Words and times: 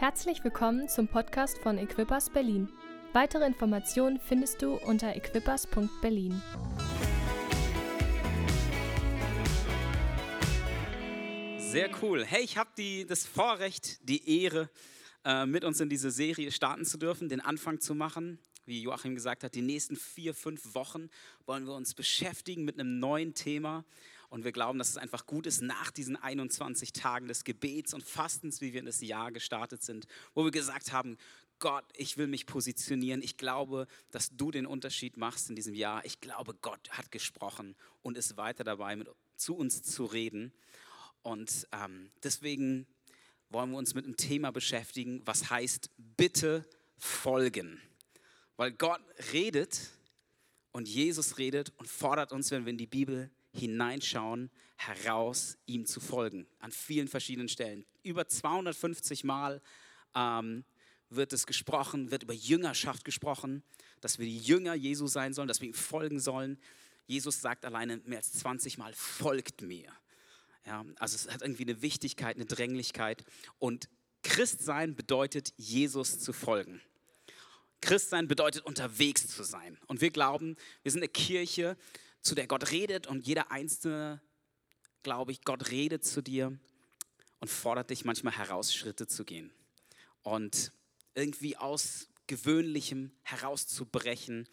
Herzlich 0.00 0.42
willkommen 0.42 0.88
zum 0.88 1.08
Podcast 1.08 1.58
von 1.58 1.76
Equippers 1.76 2.30
Berlin. 2.30 2.70
Weitere 3.12 3.44
Informationen 3.44 4.18
findest 4.18 4.62
du 4.62 4.76
unter 4.76 5.14
equippers.berlin. 5.14 6.40
Sehr 11.58 11.90
cool. 12.00 12.24
Hey, 12.24 12.42
ich 12.42 12.56
habe 12.56 12.70
das 13.06 13.26
Vorrecht, 13.26 14.08
die 14.08 14.42
Ehre, 14.42 14.70
äh, 15.22 15.44
mit 15.44 15.64
uns 15.64 15.80
in 15.80 15.90
diese 15.90 16.10
Serie 16.10 16.50
starten 16.50 16.86
zu 16.86 16.96
dürfen, 16.96 17.28
den 17.28 17.42
Anfang 17.42 17.78
zu 17.78 17.94
machen. 17.94 18.38
Wie 18.64 18.80
Joachim 18.80 19.14
gesagt 19.14 19.44
hat, 19.44 19.54
die 19.54 19.60
nächsten 19.60 19.96
vier, 19.96 20.32
fünf 20.32 20.74
Wochen 20.74 21.10
wollen 21.44 21.66
wir 21.66 21.74
uns 21.74 21.92
beschäftigen 21.92 22.64
mit 22.64 22.80
einem 22.80 23.00
neuen 23.00 23.34
Thema. 23.34 23.84
Und 24.30 24.44
wir 24.44 24.52
glauben, 24.52 24.78
dass 24.78 24.88
es 24.90 24.96
einfach 24.96 25.26
gut 25.26 25.46
ist, 25.46 25.60
nach 25.60 25.90
diesen 25.90 26.16
21 26.16 26.92
Tagen 26.92 27.26
des 27.26 27.42
Gebets 27.42 27.92
und 27.92 28.04
Fastens, 28.04 28.60
wie 28.60 28.72
wir 28.72 28.80
in 28.80 28.86
das 28.86 29.00
Jahr 29.00 29.32
gestartet 29.32 29.82
sind, 29.82 30.06
wo 30.34 30.44
wir 30.44 30.52
gesagt 30.52 30.92
haben, 30.92 31.18
Gott, 31.58 31.84
ich 31.94 32.16
will 32.16 32.28
mich 32.28 32.46
positionieren. 32.46 33.22
Ich 33.22 33.36
glaube, 33.36 33.86
dass 34.12 34.30
du 34.30 34.52
den 34.52 34.66
Unterschied 34.66 35.16
machst 35.16 35.50
in 35.50 35.56
diesem 35.56 35.74
Jahr. 35.74 36.04
Ich 36.04 36.20
glaube, 36.20 36.54
Gott 36.54 36.90
hat 36.90 37.10
gesprochen 37.10 37.76
und 38.02 38.16
ist 38.16 38.36
weiter 38.36 38.64
dabei, 38.64 38.96
mit, 38.96 39.08
zu 39.36 39.56
uns 39.56 39.82
zu 39.82 40.04
reden. 40.04 40.52
Und 41.22 41.66
ähm, 41.72 42.12
deswegen 42.22 42.86
wollen 43.50 43.72
wir 43.72 43.78
uns 43.78 43.94
mit 43.94 44.04
einem 44.04 44.16
Thema 44.16 44.52
beschäftigen, 44.52 45.22
was 45.26 45.50
heißt, 45.50 45.90
bitte 45.98 46.64
folgen. 46.96 47.80
Weil 48.56 48.72
Gott 48.72 49.02
redet 49.32 49.90
und 50.70 50.88
Jesus 50.88 51.36
redet 51.36 51.72
und 51.78 51.88
fordert 51.88 52.32
uns, 52.32 52.52
wenn 52.52 52.64
wir 52.64 52.70
in 52.70 52.78
die 52.78 52.86
Bibel 52.86 53.30
hineinschauen, 53.52 54.50
heraus, 54.76 55.58
ihm 55.66 55.86
zu 55.86 56.00
folgen. 56.00 56.46
An 56.58 56.72
vielen 56.72 57.08
verschiedenen 57.08 57.48
Stellen. 57.48 57.84
Über 58.02 58.26
250 58.26 59.24
Mal 59.24 59.60
ähm, 60.14 60.64
wird 61.10 61.32
es 61.32 61.46
gesprochen, 61.46 62.10
wird 62.10 62.22
über 62.22 62.34
Jüngerschaft 62.34 63.04
gesprochen, 63.04 63.62
dass 64.00 64.18
wir 64.18 64.26
die 64.26 64.38
Jünger 64.38 64.74
Jesu 64.74 65.06
sein 65.06 65.34
sollen, 65.34 65.48
dass 65.48 65.60
wir 65.60 65.68
ihm 65.68 65.74
folgen 65.74 66.20
sollen. 66.20 66.58
Jesus 67.06 67.40
sagt 67.40 67.64
alleine 67.64 67.98
mehr 68.04 68.18
als 68.18 68.32
20 68.32 68.78
Mal, 68.78 68.94
folgt 68.94 69.62
mir. 69.62 69.92
Ja, 70.66 70.84
also 70.98 71.16
es 71.16 71.32
hat 71.32 71.42
irgendwie 71.42 71.64
eine 71.64 71.82
Wichtigkeit, 71.82 72.36
eine 72.36 72.46
Dränglichkeit. 72.46 73.24
Und 73.58 73.88
Christsein 74.22 74.94
bedeutet, 74.94 75.52
Jesus 75.56 76.20
zu 76.20 76.32
folgen. 76.32 76.80
Christsein 77.80 78.28
bedeutet, 78.28 78.64
unterwegs 78.64 79.26
zu 79.26 79.42
sein. 79.42 79.78
Und 79.86 80.00
wir 80.00 80.10
glauben, 80.10 80.56
wir 80.82 80.92
sind 80.92 81.00
eine 81.00 81.08
Kirche, 81.08 81.76
zu 82.22 82.34
der 82.34 82.46
Gott 82.46 82.70
redet 82.70 83.06
und 83.06 83.26
jeder 83.26 83.50
Einzelne, 83.50 84.20
glaube 85.02 85.32
ich, 85.32 85.42
Gott 85.42 85.70
redet 85.70 86.04
zu 86.04 86.22
dir 86.22 86.58
und 87.40 87.48
fordert 87.48 87.90
dich 87.90 88.04
manchmal 88.04 88.36
heraus, 88.36 88.74
Schritte 88.74 89.06
zu 89.06 89.24
gehen 89.24 89.52
und 90.22 90.72
irgendwie 91.14 91.56
aus 91.56 92.08
Gewöhnlichem 92.26 93.10
herauszubrechen 93.22 94.48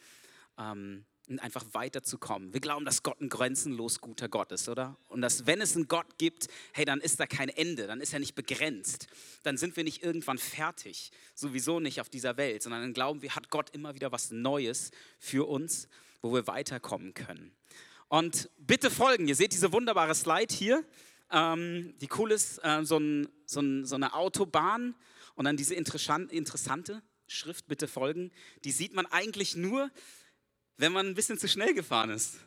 ähm, 0.58 1.06
und 1.30 1.40
einfach 1.40 1.66
weiterzukommen. 1.74 2.54
Wir 2.54 2.62
glauben, 2.62 2.86
dass 2.86 3.04
Gott 3.04 3.20
ein 3.20 3.30
grenzenlos 3.30 4.00
guter 4.00 4.30
Gott 4.30 4.52
ist, 4.54 4.70
oder? 4.70 4.98
Und 5.10 5.22
dass 5.22 5.46
wenn 5.46 5.60
es 5.60 5.76
einen 5.76 5.88
Gott 5.88 6.18
gibt, 6.18 6.48
hey, 6.74 6.86
dann 6.86 7.02
ist 7.02 7.20
da 7.20 7.28
kein 7.28 7.50
Ende, 7.50 7.86
dann 7.86 8.00
ist 8.00 8.14
er 8.14 8.20
nicht 8.20 8.34
begrenzt. 8.34 9.08
Dann 9.44 9.58
sind 9.58 9.76
wir 9.76 9.84
nicht 9.84 10.04
irgendwann 10.04 10.38
fertig, 10.38 11.12
sowieso 11.36 11.80
nicht 11.82 12.00
auf 12.00 12.10
dieser 12.10 12.38
Welt, 12.38 12.64
sondern 12.64 12.82
dann 12.82 12.94
glauben 12.94 13.22
wir, 13.22 13.36
hat 13.36 13.50
Gott 13.50 13.72
immer 13.72 13.94
wieder 13.94 14.12
was 14.12 14.32
Neues 14.32 14.92
für 15.20 15.48
uns, 15.48 15.90
wo 16.22 16.34
wir 16.34 16.48
weiterkommen 16.48 17.14
können. 17.14 17.56
Und 18.10 18.50
bitte 18.58 18.90
folgen. 18.90 19.28
Ihr 19.28 19.36
seht 19.36 19.54
diese 19.54 19.74
wunderbare 19.74 20.16
Slide 20.16 20.54
hier, 20.54 20.86
ähm, 21.32 21.94
die 22.00 22.10
cool 22.18 22.32
ist, 22.32 22.60
äh, 22.64 22.84
so, 22.84 22.98
ein, 22.98 23.28
so, 23.46 23.60
ein, 23.60 23.86
so, 23.86 23.96
eine 23.96 24.14
Autobahn 24.14 24.96
und 25.36 25.46
dann 25.46 25.58
diese 25.58 25.76
interessante 25.76 27.02
Schrift, 27.28 27.68
bitte 27.68 27.88
folgen. 27.88 28.32
Die 28.64 28.72
sieht 28.72 28.94
man 28.94 29.06
eigentlich 29.08 29.56
nur, 29.56 29.92
wenn 30.78 30.94
man 30.94 31.08
ein 31.08 31.16
bisschen 31.16 31.38
zu 31.38 31.48
schnell 31.50 31.74
gefahren 31.74 32.12
ist 32.12 32.38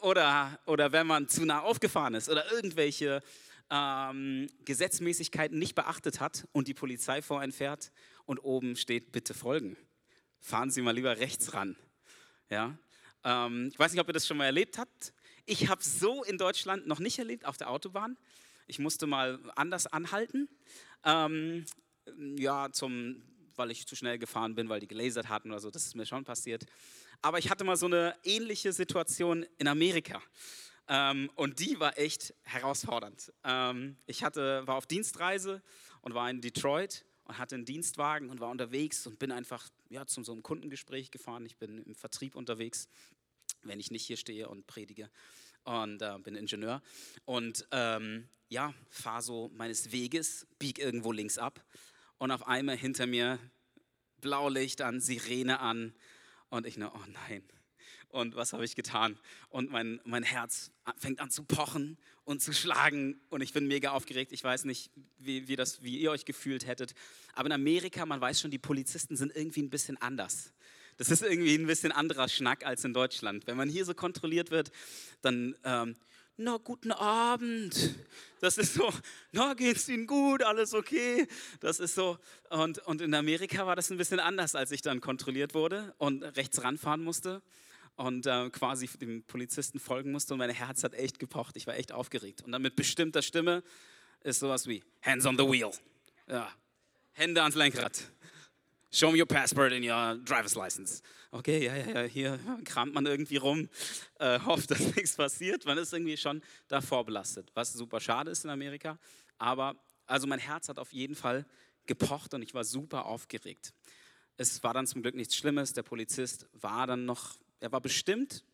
oder, 0.00 0.58
oder 0.66 0.92
wenn 0.92 1.06
man 1.06 1.28
zu 1.28 1.44
nah 1.44 1.60
aufgefahren 1.60 2.14
ist 2.14 2.28
oder 2.28 2.50
irgendwelche 2.50 3.22
ähm, 3.70 4.48
Gesetzmäßigkeiten 4.64 5.58
nicht 5.58 5.74
beachtet 5.74 6.20
hat 6.20 6.48
und 6.52 6.68
die 6.68 6.74
Polizei 6.74 7.22
vor 7.22 7.40
einen 7.40 7.52
fährt 7.52 7.92
und 8.24 8.38
oben 8.38 8.76
steht, 8.76 9.12
bitte 9.12 9.34
folgen. 9.34 9.76
Fahren 10.40 10.70
Sie 10.70 10.82
mal 10.82 10.94
lieber 10.94 11.18
rechts 11.18 11.52
ran. 11.52 11.76
Ja? 12.48 12.78
Ähm, 13.24 13.68
ich 13.72 13.78
weiß 13.78 13.92
nicht, 13.92 14.00
ob 14.00 14.08
ihr 14.08 14.12
das 14.12 14.26
schon 14.26 14.36
mal 14.36 14.46
erlebt 14.46 14.78
habt. 14.78 15.12
Ich 15.46 15.68
habe 15.68 15.82
so 15.82 16.22
in 16.24 16.38
Deutschland 16.38 16.86
noch 16.86 17.00
nicht 17.00 17.18
erlebt 17.18 17.44
auf 17.44 17.56
der 17.56 17.70
Autobahn. 17.70 18.16
Ich 18.66 18.78
musste 18.78 19.06
mal 19.06 19.38
anders 19.56 19.86
anhalten. 19.86 20.48
Ähm, 21.04 21.64
ja, 22.36 22.70
zum, 22.72 23.22
weil 23.56 23.70
ich 23.70 23.86
zu 23.86 23.96
schnell 23.96 24.18
gefahren 24.18 24.54
bin, 24.54 24.68
weil 24.68 24.80
die 24.80 24.88
gelasert 24.88 25.28
hatten 25.28 25.50
oder 25.50 25.60
so. 25.60 25.70
Das 25.70 25.86
ist 25.86 25.96
mir 25.96 26.06
schon 26.06 26.24
passiert. 26.24 26.66
Aber 27.22 27.38
ich 27.38 27.50
hatte 27.50 27.64
mal 27.64 27.76
so 27.76 27.86
eine 27.86 28.14
ähnliche 28.24 28.72
Situation 28.72 29.44
in 29.58 29.68
Amerika. 29.68 30.22
Ähm, 30.88 31.30
und 31.34 31.60
die 31.60 31.78
war 31.78 31.98
echt 31.98 32.34
herausfordernd. 32.42 33.32
Ähm, 33.44 33.96
ich 34.06 34.24
hatte, 34.24 34.66
war 34.66 34.76
auf 34.76 34.86
Dienstreise 34.86 35.62
und 36.00 36.14
war 36.14 36.28
in 36.30 36.40
Detroit 36.40 37.04
und 37.24 37.38
hatte 37.38 37.54
einen 37.54 37.64
Dienstwagen 37.64 38.30
und 38.30 38.40
war 38.40 38.50
unterwegs 38.50 39.06
und 39.06 39.18
bin 39.18 39.30
einfach 39.30 39.68
ja, 39.90 40.06
zu 40.06 40.22
so 40.22 40.32
einem 40.32 40.42
Kundengespräch 40.42 41.10
gefahren. 41.10 41.44
Ich 41.44 41.58
bin 41.58 41.82
im 41.82 41.94
Vertrieb 41.94 42.36
unterwegs, 42.36 42.88
wenn 43.62 43.80
ich 43.80 43.90
nicht 43.90 44.06
hier 44.06 44.16
stehe 44.16 44.48
und 44.48 44.66
predige 44.66 45.10
und 45.64 46.00
äh, 46.00 46.16
bin 46.22 46.36
Ingenieur. 46.36 46.80
Und 47.26 47.66
ähm, 47.72 48.28
ja, 48.48 48.72
fahre 48.88 49.22
so 49.22 49.50
meines 49.52 49.92
Weges, 49.92 50.46
bieg 50.58 50.78
irgendwo 50.78 51.12
links 51.12 51.38
ab 51.38 51.62
und 52.18 52.30
auf 52.30 52.46
einmal 52.46 52.76
hinter 52.76 53.06
mir 53.06 53.38
Blaulicht 54.20 54.80
an, 54.80 55.00
Sirene 55.00 55.60
an 55.60 55.94
und 56.48 56.66
ich 56.66 56.76
nur, 56.76 56.94
oh 56.94 57.06
nein. 57.28 57.42
Und 58.10 58.34
was 58.34 58.52
habe 58.52 58.64
ich 58.64 58.74
getan? 58.74 59.18
Und 59.48 59.70
mein, 59.70 60.00
mein 60.04 60.24
Herz 60.24 60.72
fängt 60.96 61.20
an 61.20 61.30
zu 61.30 61.44
pochen 61.44 61.96
und 62.24 62.42
zu 62.42 62.52
schlagen 62.52 63.20
und 63.30 63.40
ich 63.40 63.52
bin 63.52 63.68
mega 63.68 63.90
aufgeregt. 63.90 64.32
Ich 64.32 64.42
weiß 64.42 64.64
nicht, 64.64 64.90
wie, 65.18 65.46
wie, 65.48 65.56
das, 65.56 65.82
wie 65.82 65.98
ihr 65.98 66.10
euch 66.10 66.24
gefühlt 66.24 66.66
hättet. 66.66 66.94
Aber 67.34 67.46
in 67.46 67.52
Amerika, 67.52 68.04
man 68.06 68.20
weiß 68.20 68.40
schon, 68.40 68.50
die 68.50 68.58
Polizisten 68.58 69.16
sind 69.16 69.34
irgendwie 69.34 69.62
ein 69.62 69.70
bisschen 69.70 69.96
anders. 70.00 70.52
Das 70.96 71.08
ist 71.08 71.22
irgendwie 71.22 71.54
ein 71.54 71.66
bisschen 71.66 71.92
anderer 71.92 72.28
Schnack 72.28 72.66
als 72.66 72.84
in 72.84 72.92
Deutschland. 72.92 73.46
Wenn 73.46 73.56
man 73.56 73.68
hier 73.68 73.84
so 73.84 73.94
kontrolliert 73.94 74.50
wird, 74.50 74.70
dann, 75.22 75.54
ähm, 75.64 75.96
na, 76.36 76.56
guten 76.56 76.92
Abend. 76.92 77.94
Das 78.40 78.58
ist 78.58 78.74
so, 78.74 78.92
na, 79.32 79.54
geht's 79.54 79.88
Ihnen 79.88 80.06
gut, 80.06 80.42
alles 80.42 80.74
okay. 80.74 81.28
Das 81.60 81.80
ist 81.80 81.94
so, 81.94 82.18
und, 82.48 82.78
und 82.86 83.00
in 83.02 83.14
Amerika 83.14 83.66
war 83.66 83.76
das 83.76 83.90
ein 83.90 83.98
bisschen 83.98 84.20
anders, 84.20 84.54
als 84.54 84.72
ich 84.72 84.82
dann 84.82 85.00
kontrolliert 85.00 85.54
wurde 85.54 85.94
und 85.98 86.22
rechts 86.22 86.62
ranfahren 86.62 87.02
musste 87.02 87.40
und 88.00 88.26
äh, 88.26 88.48
quasi 88.50 88.86
dem 88.98 89.22
Polizisten 89.24 89.78
folgen 89.78 90.10
musste 90.10 90.32
und 90.32 90.38
mein 90.38 90.50
Herz 90.50 90.82
hat 90.84 90.94
echt 90.94 91.18
gepocht. 91.18 91.56
Ich 91.56 91.66
war 91.66 91.76
echt 91.76 91.92
aufgeregt. 91.92 92.42
Und 92.42 92.52
dann 92.52 92.62
mit 92.62 92.74
bestimmter 92.74 93.20
Stimme 93.20 93.62
ist 94.22 94.40
sowas 94.40 94.66
wie 94.66 94.82
Hands 95.02 95.24
on 95.26 95.36
the 95.36 95.44
wheel. 95.44 95.70
Ja. 96.26 96.50
Hände 97.12 97.42
ans 97.42 97.56
Lenkrad. 97.56 98.10
Show 98.90 99.12
me 99.12 99.18
your 99.18 99.26
passport 99.26 99.72
and 99.72 99.84
your 99.84 100.16
driver's 100.24 100.54
license. 100.54 101.02
Okay, 101.30 101.64
ja, 101.64 101.76
ja, 101.76 102.00
ja, 102.00 102.02
hier 102.08 102.40
kramt 102.64 102.94
man 102.94 103.04
irgendwie 103.04 103.36
rum, 103.36 103.68
äh, 104.18 104.40
hofft, 104.40 104.70
dass 104.70 104.80
nichts 104.96 105.16
passiert. 105.16 105.66
Man 105.66 105.76
ist 105.76 105.92
irgendwie 105.92 106.16
schon 106.16 106.42
davor 106.68 107.04
belastet, 107.04 107.50
was 107.54 107.74
super 107.74 108.00
schade 108.00 108.30
ist 108.30 108.44
in 108.44 108.50
Amerika. 108.50 108.98
Aber 109.36 109.76
also 110.06 110.26
mein 110.26 110.40
Herz 110.40 110.70
hat 110.70 110.78
auf 110.78 110.92
jeden 110.92 111.14
Fall 111.14 111.44
gepocht 111.84 112.32
und 112.32 112.40
ich 112.40 112.54
war 112.54 112.64
super 112.64 113.04
aufgeregt. 113.04 113.74
Es 114.38 114.62
war 114.62 114.72
dann 114.72 114.86
zum 114.86 115.02
Glück 115.02 115.14
nichts 115.14 115.36
Schlimmes. 115.36 115.74
Der 115.74 115.82
Polizist 115.82 116.48
war 116.54 116.86
dann 116.86 117.04
noch 117.04 117.36
er 117.60 117.72
war 117.72 117.80
bestimmt, 117.80 118.44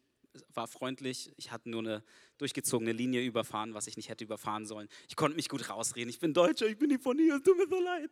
war 0.54 0.66
freundlich. 0.66 1.32
Ich 1.36 1.50
hatte 1.50 1.70
nur 1.70 1.80
eine 1.80 2.02
durchgezogene 2.38 2.92
Linie 2.92 3.22
überfahren, 3.22 3.74
was 3.74 3.86
ich 3.86 3.96
nicht 3.96 4.08
hätte 4.08 4.24
überfahren 4.24 4.66
sollen. 4.66 4.88
Ich 5.08 5.16
konnte 5.16 5.36
mich 5.36 5.48
gut 5.48 5.68
rausreden. 5.70 6.10
Ich 6.10 6.18
bin 6.18 6.34
Deutscher, 6.34 6.66
ich 6.66 6.78
bin 6.78 6.88
nicht 6.88 7.02
von 7.02 7.18
hier, 7.18 7.36
es 7.36 7.42
tut 7.42 7.56
mir 7.56 7.68
so 7.68 7.80
leid. 7.80 8.10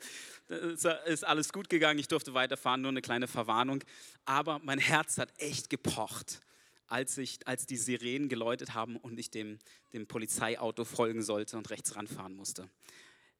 Es 0.48 0.84
ist 1.06 1.24
alles 1.24 1.52
gut 1.52 1.68
gegangen, 1.68 1.98
ich 1.98 2.08
durfte 2.08 2.34
weiterfahren, 2.34 2.80
nur 2.80 2.90
eine 2.90 3.02
kleine 3.02 3.28
Verwarnung. 3.28 3.82
Aber 4.24 4.60
mein 4.60 4.78
Herz 4.78 5.18
hat 5.18 5.32
echt 5.38 5.68
gepocht, 5.68 6.40
als, 6.86 7.18
ich, 7.18 7.46
als 7.46 7.66
die 7.66 7.76
Sirenen 7.76 8.28
geläutet 8.28 8.74
haben 8.74 8.96
und 8.96 9.18
ich 9.18 9.30
dem, 9.30 9.58
dem 9.92 10.06
Polizeiauto 10.06 10.84
folgen 10.84 11.22
sollte 11.22 11.56
und 11.58 11.68
rechts 11.70 11.96
ranfahren 11.96 12.34
musste. 12.34 12.70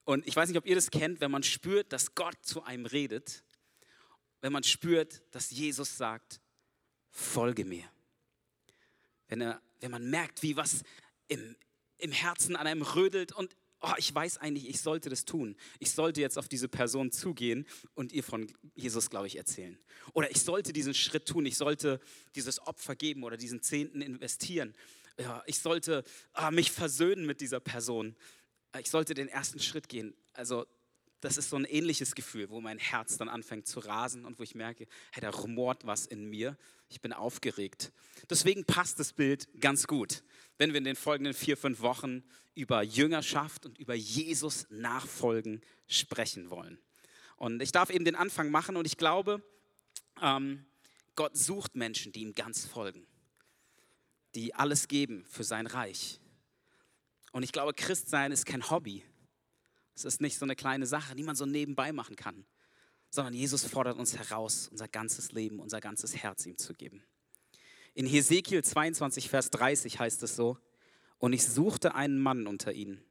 Und 0.04 0.26
ich 0.26 0.36
weiß 0.36 0.48
nicht, 0.48 0.58
ob 0.58 0.66
ihr 0.66 0.74
das 0.74 0.90
kennt, 0.90 1.20
wenn 1.20 1.30
man 1.30 1.42
spürt, 1.42 1.92
dass 1.92 2.14
Gott 2.14 2.36
zu 2.42 2.62
einem 2.62 2.84
redet, 2.84 3.42
wenn 4.42 4.52
man 4.52 4.62
spürt, 4.62 5.22
dass 5.34 5.50
Jesus 5.50 5.96
sagt, 5.96 6.40
folge 7.14 7.64
mir. 7.64 7.84
Wenn, 9.28 9.40
er, 9.40 9.62
wenn 9.80 9.92
man 9.92 10.10
merkt, 10.10 10.42
wie 10.42 10.56
was 10.56 10.82
im, 11.28 11.56
im 11.98 12.12
Herzen 12.12 12.56
an 12.56 12.66
einem 12.66 12.82
rödelt 12.82 13.32
und 13.32 13.56
oh, 13.80 13.92
ich 13.96 14.14
weiß 14.14 14.38
eigentlich, 14.38 14.68
ich 14.68 14.80
sollte 14.80 15.08
das 15.08 15.24
tun. 15.24 15.56
Ich 15.78 15.92
sollte 15.92 16.20
jetzt 16.20 16.38
auf 16.38 16.48
diese 16.48 16.68
Person 16.68 17.12
zugehen 17.12 17.66
und 17.94 18.12
ihr 18.12 18.24
von 18.24 18.52
Jesus, 18.74 19.10
glaube 19.10 19.28
ich, 19.28 19.36
erzählen. 19.36 19.78
Oder 20.12 20.30
ich 20.30 20.40
sollte 20.42 20.72
diesen 20.72 20.94
Schritt 20.94 21.26
tun, 21.26 21.46
ich 21.46 21.56
sollte 21.56 22.00
dieses 22.34 22.60
Opfer 22.66 22.96
geben 22.96 23.22
oder 23.22 23.36
diesen 23.36 23.62
Zehnten 23.62 24.02
investieren. 24.02 24.74
Ja, 25.18 25.42
ich 25.46 25.60
sollte 25.60 26.02
ah, 26.32 26.50
mich 26.50 26.72
versöhnen 26.72 27.24
mit 27.26 27.40
dieser 27.40 27.60
Person. 27.60 28.16
Ich 28.80 28.90
sollte 28.90 29.14
den 29.14 29.28
ersten 29.28 29.60
Schritt 29.60 29.88
gehen. 29.88 30.14
Also 30.32 30.66
das 31.20 31.38
ist 31.38 31.48
so 31.48 31.56
ein 31.56 31.64
ähnliches 31.64 32.14
Gefühl, 32.14 32.50
wo 32.50 32.60
mein 32.60 32.78
Herz 32.78 33.16
dann 33.16 33.30
anfängt 33.30 33.66
zu 33.66 33.80
rasen 33.80 34.26
und 34.26 34.38
wo 34.38 34.42
ich 34.42 34.54
merke, 34.54 34.86
hey, 35.12 35.22
da 35.22 35.30
rumort 35.30 35.86
was 35.86 36.04
in 36.04 36.28
mir. 36.28 36.58
Ich 36.94 37.00
bin 37.00 37.12
aufgeregt. 37.12 37.92
Deswegen 38.30 38.64
passt 38.64 39.00
das 39.00 39.12
Bild 39.12 39.48
ganz 39.60 39.88
gut, 39.88 40.22
wenn 40.58 40.72
wir 40.72 40.78
in 40.78 40.84
den 40.84 40.94
folgenden 40.94 41.34
vier, 41.34 41.56
fünf 41.56 41.80
Wochen 41.80 42.22
über 42.54 42.84
Jüngerschaft 42.84 43.66
und 43.66 43.80
über 43.80 43.94
Jesus 43.94 44.68
nachfolgen 44.70 45.60
sprechen 45.88 46.50
wollen. 46.50 46.78
Und 47.36 47.60
ich 47.60 47.72
darf 47.72 47.90
eben 47.90 48.04
den 48.04 48.14
Anfang 48.14 48.48
machen 48.48 48.76
und 48.76 48.86
ich 48.86 48.96
glaube, 48.96 49.42
ähm, 50.22 50.66
Gott 51.16 51.36
sucht 51.36 51.74
Menschen, 51.74 52.12
die 52.12 52.20
ihm 52.20 52.32
ganz 52.32 52.64
folgen, 52.64 53.04
die 54.36 54.54
alles 54.54 54.86
geben 54.86 55.24
für 55.28 55.42
sein 55.42 55.66
Reich. 55.66 56.20
Und 57.32 57.42
ich 57.42 57.50
glaube, 57.50 57.74
Christsein 57.74 58.30
ist 58.30 58.46
kein 58.46 58.70
Hobby. 58.70 59.02
Es 59.96 60.04
ist 60.04 60.20
nicht 60.20 60.38
so 60.38 60.46
eine 60.46 60.54
kleine 60.54 60.86
Sache, 60.86 61.16
die 61.16 61.24
man 61.24 61.34
so 61.34 61.44
nebenbei 61.44 61.90
machen 61.90 62.14
kann, 62.14 62.46
sondern 63.14 63.34
Jesus 63.34 63.64
fordert 63.64 63.98
uns 63.98 64.16
heraus, 64.16 64.68
unser 64.68 64.88
ganzes 64.88 65.32
Leben, 65.32 65.60
unser 65.60 65.80
ganzes 65.80 66.16
Herz 66.16 66.46
ihm 66.46 66.58
zu 66.58 66.74
geben. 66.74 67.04
In 67.94 68.06
Hesekiel 68.06 68.64
22, 68.64 69.28
Vers 69.28 69.50
30 69.50 70.00
heißt 70.00 70.22
es 70.24 70.34
so, 70.34 70.58
und 71.18 71.32
ich 71.32 71.46
suchte 71.46 71.94
einen 71.94 72.18
Mann 72.18 72.46
unter 72.46 72.72
ihnen, 72.72 73.04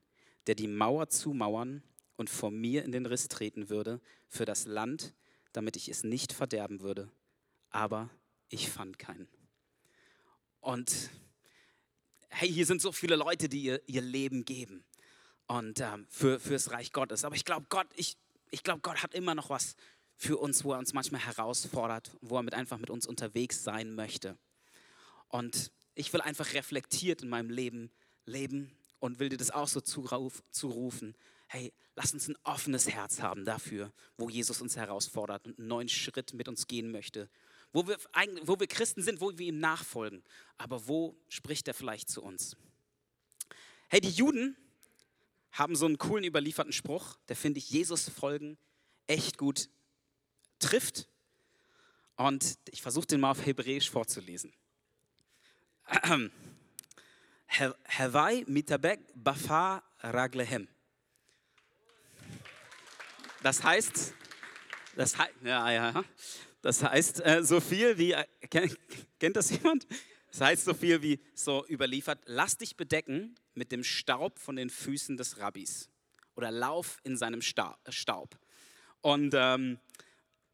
der 0.46 0.56
die 0.56 0.68
Mauer 0.68 1.08
zumauern 1.08 1.84
und 2.18 2.30
vor 2.30 2.52
mir 2.52 2.84
in 2.84 2.92
den 2.92 3.06
Riss 3.06 3.30
treten 3.30 3.70
würde 3.70 4.02
für 4.28 4.46
das 4.46 4.66
Land, 4.66 5.14
damit 5.54 5.78
ich 5.78 5.88
es 5.88 6.04
nicht 6.04 6.34
verderben 6.34 6.82
würde. 6.82 7.10
Aber 7.70 8.10
ich 8.50 8.70
fand 8.70 9.00
keinen. 9.00 9.28
Und 10.60 11.10
hey, 12.30 12.52
hier 12.52 12.66
sind 12.66 12.82
so 12.82 12.92
viele 12.92 13.16
Leute, 13.16 13.48
die 13.48 13.64
ihr, 13.64 13.82
ihr 13.88 14.02
Leben 14.02 14.44
geben 14.44 14.84
und 15.48 15.80
ähm, 15.80 16.06
für 16.10 16.40
fürs 16.40 16.72
Reich 16.72 16.92
Gottes. 16.92 17.24
Aber 17.24 17.36
ich 17.36 17.46
glaube, 17.46 17.68
Gott, 17.70 17.88
ich, 17.96 18.18
ich 18.52 18.64
glaube, 18.64 18.82
Gott 18.82 19.02
hat 19.02 19.14
immer 19.14 19.34
noch 19.34 19.50
was 19.50 19.76
für 20.16 20.38
uns, 20.38 20.64
wo 20.64 20.74
er 20.74 20.80
uns 20.80 20.94
manchmal 20.94 21.22
herausfordert, 21.22 22.12
wo 22.22 22.38
er 22.38 22.44
mit 22.44 22.54
einfach 22.54 22.78
mit 22.78 22.90
uns 22.90 23.06
unterwegs 23.06 23.64
sein 23.64 23.96
möchte. 23.96 24.38
Und 25.28 25.72
ich 25.96 26.14
will 26.14 26.22
einfach 26.22 26.54
reflektiert 26.54 27.22
in 27.22 27.30
meinem 27.30 27.50
Leben 27.50 27.92
leben 28.26 28.72
und 29.00 29.20
will 29.20 29.30
dir 29.30 29.38
das 29.38 29.52
auch 29.52 29.68
so 29.68 29.82
zurufen. 29.82 31.16
Hey, 31.48 31.74
lass 31.96 32.14
uns 32.14 32.28
ein 32.28 32.38
offenes 32.44 32.90
Herz 32.90 33.22
haben 33.22 33.46
dafür, 33.46 33.92
wo 34.18 34.30
Jesus 34.30 34.62
uns 34.62 34.76
herausfordert 34.76 35.46
und 35.46 35.60
einen 35.60 35.68
neuen 35.68 35.90
Schritt 35.90 36.34
mit 36.34 36.48
uns 36.48 36.68
gehen 36.68 36.92
möchte. 36.92 37.30
Wo 37.74 37.88
wir, 37.88 37.98
wo 38.44 38.60
wir 38.60 38.68
Christen 38.68 39.02
sind, 39.02 39.20
wo 39.20 39.38
wir 39.38 39.48
ihm 39.48 39.60
nachfolgen. 39.60 40.24
Aber 40.58 40.88
wo 40.88 41.16
spricht 41.28 41.68
er 41.68 41.74
vielleicht 41.74 42.10
zu 42.10 42.22
uns? 42.22 42.56
Hey, 43.90 44.00
die 44.00 44.10
Juden 44.10 44.56
haben 45.52 45.76
so 45.76 45.86
einen 45.86 45.98
coolen 45.98 46.24
überlieferten 46.24 46.74
Spruch, 46.74 47.18
der 47.28 47.36
finde 47.36 47.60
ich 47.60 47.70
Jesus 47.70 48.10
folgen 48.10 48.58
echt 49.08 49.38
gut 49.38 49.70
trifft. 50.64 51.08
Und 52.16 52.58
ich 52.70 52.82
versuche 52.82 53.08
den 53.08 53.20
mal 53.20 53.32
auf 53.32 53.46
Hebräisch 53.46 53.90
vorzulesen. 53.90 54.54
Hawai 57.50 58.44
mitabek 58.48 59.00
bafa 59.16 59.84
raglehem. 60.00 60.68
Das 63.42 63.64
heißt, 63.64 64.14
das, 64.96 65.16
ja, 65.44 65.72
ja, 65.72 66.04
das 66.62 66.82
heißt 66.82 67.26
äh, 67.26 67.44
so 67.44 67.60
viel 67.60 67.98
wie, 67.98 68.14
äh, 68.14 68.26
kennt, 68.50 68.78
kennt 69.20 69.36
das 69.36 69.50
jemand? 69.50 69.86
Das 70.32 70.42
heißt 70.42 70.66
so 70.66 70.74
viel 70.74 71.02
wie 71.02 71.20
so 71.36 71.66
überliefert, 71.68 72.20
lass 72.26 72.58
dich 72.58 72.78
bedecken 72.78 73.36
mit 73.54 73.72
dem 73.72 73.84
Staub 73.84 74.40
von 74.40 74.56
den 74.56 74.70
Füßen 74.70 75.18
des 75.18 75.40
Rabbis 75.40 75.90
oder 76.36 76.52
lauf 76.52 77.00
in 77.04 77.18
seinem 77.18 77.42
Staub. 77.42 78.40
Und 79.02 79.34
ähm, 79.36 79.80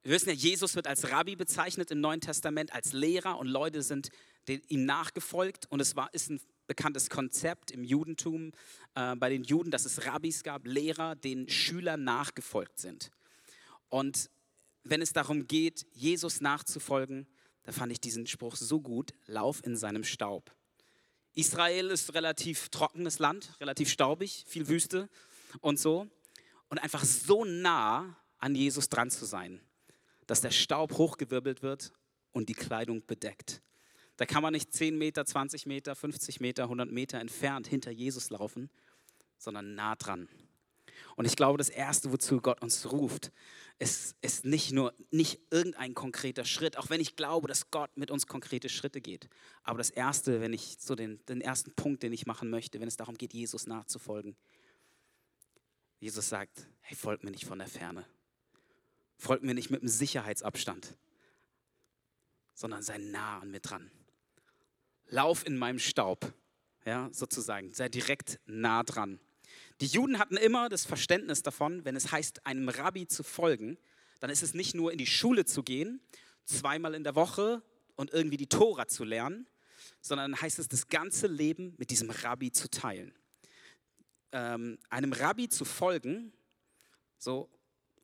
wir 0.04 0.14
wissen 0.14 0.30
ja, 0.30 0.36
Jesus 0.36 0.76
wird 0.76 0.88
als 0.88 1.12
Rabbi 1.12 1.36
bezeichnet 1.36 1.92
im 1.92 2.00
Neuen 2.00 2.22
Testament, 2.22 2.74
als 2.74 2.94
Lehrer 2.94 3.38
und 3.38 3.48
Leute 3.48 3.84
sind 3.84 4.10
ihm 4.48 4.86
nachgefolgt 4.86 5.68
und 5.70 5.80
es 5.80 5.96
war, 5.96 6.12
ist 6.14 6.30
ein 6.30 6.42
bekanntes 6.66 7.10
Konzept 7.10 7.72
im 7.72 7.84
Judentum 7.84 8.52
äh, 8.96 9.16
bei 9.16 9.30
den 9.30 9.44
Juden, 9.44 9.70
dass 9.70 9.86
es 9.86 10.06
Rabbis 10.06 10.44
gab, 10.44 10.66
Lehrer, 10.66 11.16
denen 11.16 11.50
Schüler 11.50 11.98
nachgefolgt 11.98 12.80
sind. 12.80 13.12
Und 13.90 14.30
wenn 14.84 15.02
es 15.02 15.14
darum 15.14 15.48
geht, 15.48 15.86
Jesus 15.92 16.42
nachzufolgen, 16.42 17.28
da 17.64 17.72
fand 17.72 17.92
ich 17.92 18.00
diesen 18.00 18.26
Spruch 18.26 18.56
so 18.56 18.82
gut, 18.82 19.14
lauf 19.28 19.64
in 19.64 19.76
seinem 19.76 20.04
Staub. 20.04 20.56
Israel 21.34 21.92
ist 21.92 22.14
relativ 22.14 22.70
trockenes 22.70 23.20
Land, 23.20 23.56
relativ 23.60 23.90
staubig, 23.90 24.46
viel 24.48 24.68
Wüste 24.68 25.10
und 25.62 25.80
so. 25.80 26.08
Und 26.70 26.80
einfach 26.80 27.04
so 27.04 27.46
nah 27.46 28.18
an 28.38 28.56
Jesus 28.56 28.90
dran 28.90 29.12
zu 29.12 29.26
sein, 29.26 29.62
dass 30.30 30.42
der 30.42 30.52
Staub 30.52 30.94
hochgewirbelt 31.00 31.64
wird 31.64 31.92
und 32.32 32.50
die 32.50 32.54
Kleidung 32.54 33.04
bedeckt. 33.08 33.64
Da 34.16 34.28
kann 34.28 34.44
man 34.44 34.54
nicht 34.54 34.72
10 34.72 34.96
Meter, 34.96 35.26
20 35.26 35.66
Meter, 35.66 35.96
50 35.96 36.40
Meter, 36.40 36.64
100 36.64 36.92
Meter 36.92 37.20
entfernt 37.20 37.66
hinter 37.66 37.90
Jesus 37.90 38.30
laufen, 38.30 38.70
sondern 39.40 39.74
nah 39.74 39.96
dran. 39.96 40.30
Und 41.16 41.26
ich 41.26 41.36
glaube, 41.36 41.58
das 41.58 41.70
Erste, 41.70 42.12
wozu 42.12 42.42
Gott 42.42 42.62
uns 42.62 42.92
ruft, 42.92 43.32
ist, 43.80 44.18
ist 44.22 44.46
nicht 44.46 44.72
nur 44.72 44.94
nicht 45.10 45.40
irgendein 45.50 45.96
konkreter 45.96 46.46
Schritt, 46.46 46.78
auch 46.78 46.92
wenn 46.92 47.02
ich 47.02 47.16
glaube, 47.16 47.48
dass 47.48 47.72
Gott 47.72 47.90
mit 47.98 48.12
uns 48.12 48.28
konkrete 48.28 48.70
Schritte 48.70 49.02
geht. 49.02 49.30
Aber 49.64 49.80
das 49.80 49.90
Erste, 49.90 50.42
wenn 50.42 50.54
ich 50.54 50.78
so 50.80 50.94
den, 50.94 51.26
den 51.26 51.42
ersten 51.42 51.74
Punkt, 51.74 52.04
den 52.04 52.14
ich 52.14 52.28
machen 52.28 52.52
möchte, 52.52 52.80
wenn 52.80 52.88
es 52.88 52.98
darum 52.98 53.18
geht, 53.18 53.34
Jesus 53.34 53.66
nachzufolgen, 53.66 54.36
Jesus 56.00 56.30
sagt, 56.30 56.68
hey, 56.82 56.96
folgt 56.96 57.24
mir 57.24 57.32
nicht 57.32 57.46
von 57.46 57.58
der 57.58 57.68
Ferne. 57.68 58.06
Folgt 59.20 59.44
mir 59.44 59.54
nicht 59.54 59.70
mit 59.70 59.82
einem 59.82 59.90
Sicherheitsabstand, 59.90 60.96
sondern 62.54 62.82
sei 62.82 62.98
nah 63.00 63.40
an 63.40 63.52
mir 63.52 63.60
dran. 63.60 63.92
Lauf 65.08 65.46
in 65.46 65.58
meinem 65.58 65.78
Staub, 65.78 66.34
ja, 66.86 67.10
sozusagen, 67.12 67.74
sei 67.74 67.90
direkt 67.90 68.40
nah 68.46 68.82
dran. 68.84 69.20
Die 69.82 69.88
Juden 69.88 70.20
hatten 70.20 70.38
immer 70.38 70.70
das 70.70 70.86
Verständnis 70.86 71.44
davon, 71.44 71.84
wenn 71.84 71.98
es 71.98 72.14
heißt, 72.14 72.46
einem 72.46 72.70
Rabbi 72.70 73.08
zu 73.08 73.24
folgen, 73.24 73.78
dann 74.22 74.30
ist 74.30 74.42
es 74.42 74.54
nicht 74.54 74.74
nur 74.74 74.94
in 74.94 74.98
die 74.98 75.06
Schule 75.06 75.44
zu 75.44 75.64
gehen, 75.64 76.00
zweimal 76.46 76.96
in 76.96 77.04
der 77.04 77.16
Woche 77.16 77.62
und 77.98 78.14
irgendwie 78.14 78.38
die 78.38 78.48
Tora 78.48 78.88
zu 78.88 79.04
lernen, 79.04 79.50
sondern 80.00 80.32
dann 80.32 80.42
heißt 80.42 80.60
es, 80.60 80.70
das 80.70 80.88
ganze 80.88 81.28
Leben 81.28 81.76
mit 81.78 81.90
diesem 81.90 82.10
Rabbi 82.10 82.54
zu 82.54 82.70
teilen. 82.70 83.14
Ähm, 84.32 84.80
einem 84.90 85.12
Rabbi 85.12 85.50
zu 85.50 85.66
folgen, 85.66 86.32
so, 87.18 87.50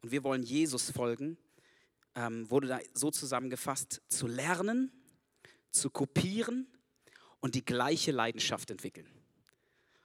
und 0.06 0.12
wir 0.12 0.24
wollen 0.24 0.44
Jesus 0.44 0.92
folgen, 0.92 1.36
ähm, 2.14 2.48
wurde 2.52 2.68
da 2.68 2.80
so 2.94 3.10
zusammengefasst, 3.10 4.04
zu 4.08 4.28
lernen, 4.28 4.92
zu 5.72 5.90
kopieren 5.90 6.68
und 7.40 7.56
die 7.56 7.66
gleiche 7.66 8.12
Leidenschaft 8.12 8.70
entwickeln. 8.70 9.08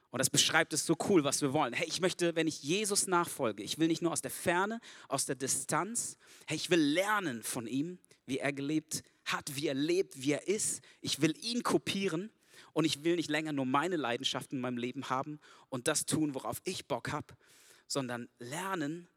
Und 0.09 0.17
das 0.17 0.31
beschreibt 0.31 0.73
es 0.73 0.87
so 0.87 0.97
cool, 1.07 1.23
was 1.23 1.43
wir 1.43 1.53
wollen. 1.53 1.73
Hey, 1.73 1.87
ich 1.87 2.01
möchte, 2.01 2.35
wenn 2.35 2.47
ich 2.47 2.63
Jesus 2.63 3.05
nachfolge, 3.05 3.61
ich 3.61 3.77
will 3.77 3.89
nicht 3.89 4.01
nur 4.01 4.11
aus 4.11 4.23
der 4.23 4.31
Ferne, 4.31 4.81
aus 5.07 5.27
der 5.27 5.35
Distanz, 5.35 6.17
hey, 6.47 6.57
ich 6.57 6.71
will 6.71 6.81
lernen 6.81 7.43
von 7.43 7.67
ihm, 7.67 7.99
wie 8.25 8.39
er 8.39 8.53
gelebt 8.53 9.03
hat, 9.25 9.55
wie 9.55 9.67
er 9.67 9.75
lebt, 9.75 10.19
wie 10.19 10.31
er 10.31 10.47
ist. 10.47 10.81
Ich 11.01 11.21
will 11.21 11.35
ihn 11.45 11.61
kopieren 11.61 12.31
und 12.73 12.85
ich 12.85 13.03
will 13.03 13.17
nicht 13.17 13.29
länger 13.29 13.53
nur 13.53 13.67
meine 13.67 13.97
Leidenschaft 13.97 14.51
in 14.51 14.61
meinem 14.61 14.79
Leben 14.79 15.11
haben 15.11 15.39
und 15.69 15.87
das 15.87 16.07
tun, 16.07 16.33
worauf 16.33 16.59
ich 16.63 16.87
Bock 16.87 17.11
habe, 17.11 17.35
sondern 17.85 18.29
lernen, 18.39 19.07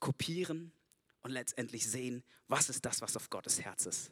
kopieren 0.00 0.72
und 1.22 1.30
letztendlich 1.30 1.86
sehen, 1.86 2.24
was 2.48 2.68
ist 2.68 2.84
das, 2.84 3.00
was 3.00 3.16
auf 3.16 3.30
Gottes 3.30 3.60
Herz 3.60 3.86
ist. 3.86 4.10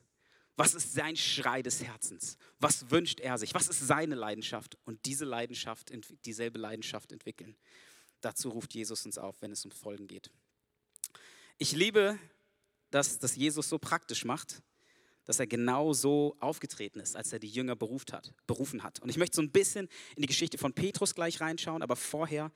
Was 0.57 0.75
ist 0.75 0.93
sein 0.93 1.17
Schrei 1.17 1.63
des 1.63 1.85
Herzens? 1.85 2.37
Was 2.59 2.91
wünscht 2.91 3.21
er 3.21 3.39
sich? 3.39 3.55
Was 3.55 3.69
ist 3.69 3.87
seine 3.87 4.17
Leidenschaft? 4.17 4.77
Und 4.85 5.07
diese 5.07 5.25
Leidenschaft, 5.25 5.93
dieselbe 6.25 6.59
Leidenschaft 6.59 7.13
entwickeln. 7.13 7.57
Dazu 8.21 8.51
ruft 8.51 8.75
Jesus 8.75 9.07
uns 9.07 9.19
auf, 9.19 9.41
wenn 9.41 9.53
es 9.53 9.65
um 9.65 9.71
Folgen 9.71 10.09
geht. 10.09 10.33
Ich 11.59 11.73
liebe, 11.73 12.19
dass, 12.91 13.19
dass 13.21 13.37
Jesus 13.37 13.69
so 13.69 13.79
praktisch 13.79 14.25
macht, 14.25 14.63
dass 15.27 15.39
er 15.39 15.47
genau 15.47 15.93
so 15.93 16.37
aufgetreten 16.41 17.01
ist, 17.01 17.15
als 17.15 17.33
er 17.33 17.39
die 17.39 17.49
Jünger 17.49 17.77
beruft 17.77 18.13
hat, 18.13 18.35
berufen 18.47 18.83
hat. 18.83 18.99
Und 19.01 19.11
ich 19.11 19.17
möchte 19.19 19.37
so 19.37 19.43
ein 19.43 19.53
bisschen 19.53 19.89
in 20.17 20.23
die 20.23 20.29
Geschichte 20.29 20.59
von 20.59 20.73
Petrus 20.73 21.15
gleich 21.15 21.41
reinschauen, 21.41 21.83
aber 21.83 21.97
vorher 21.97 22.51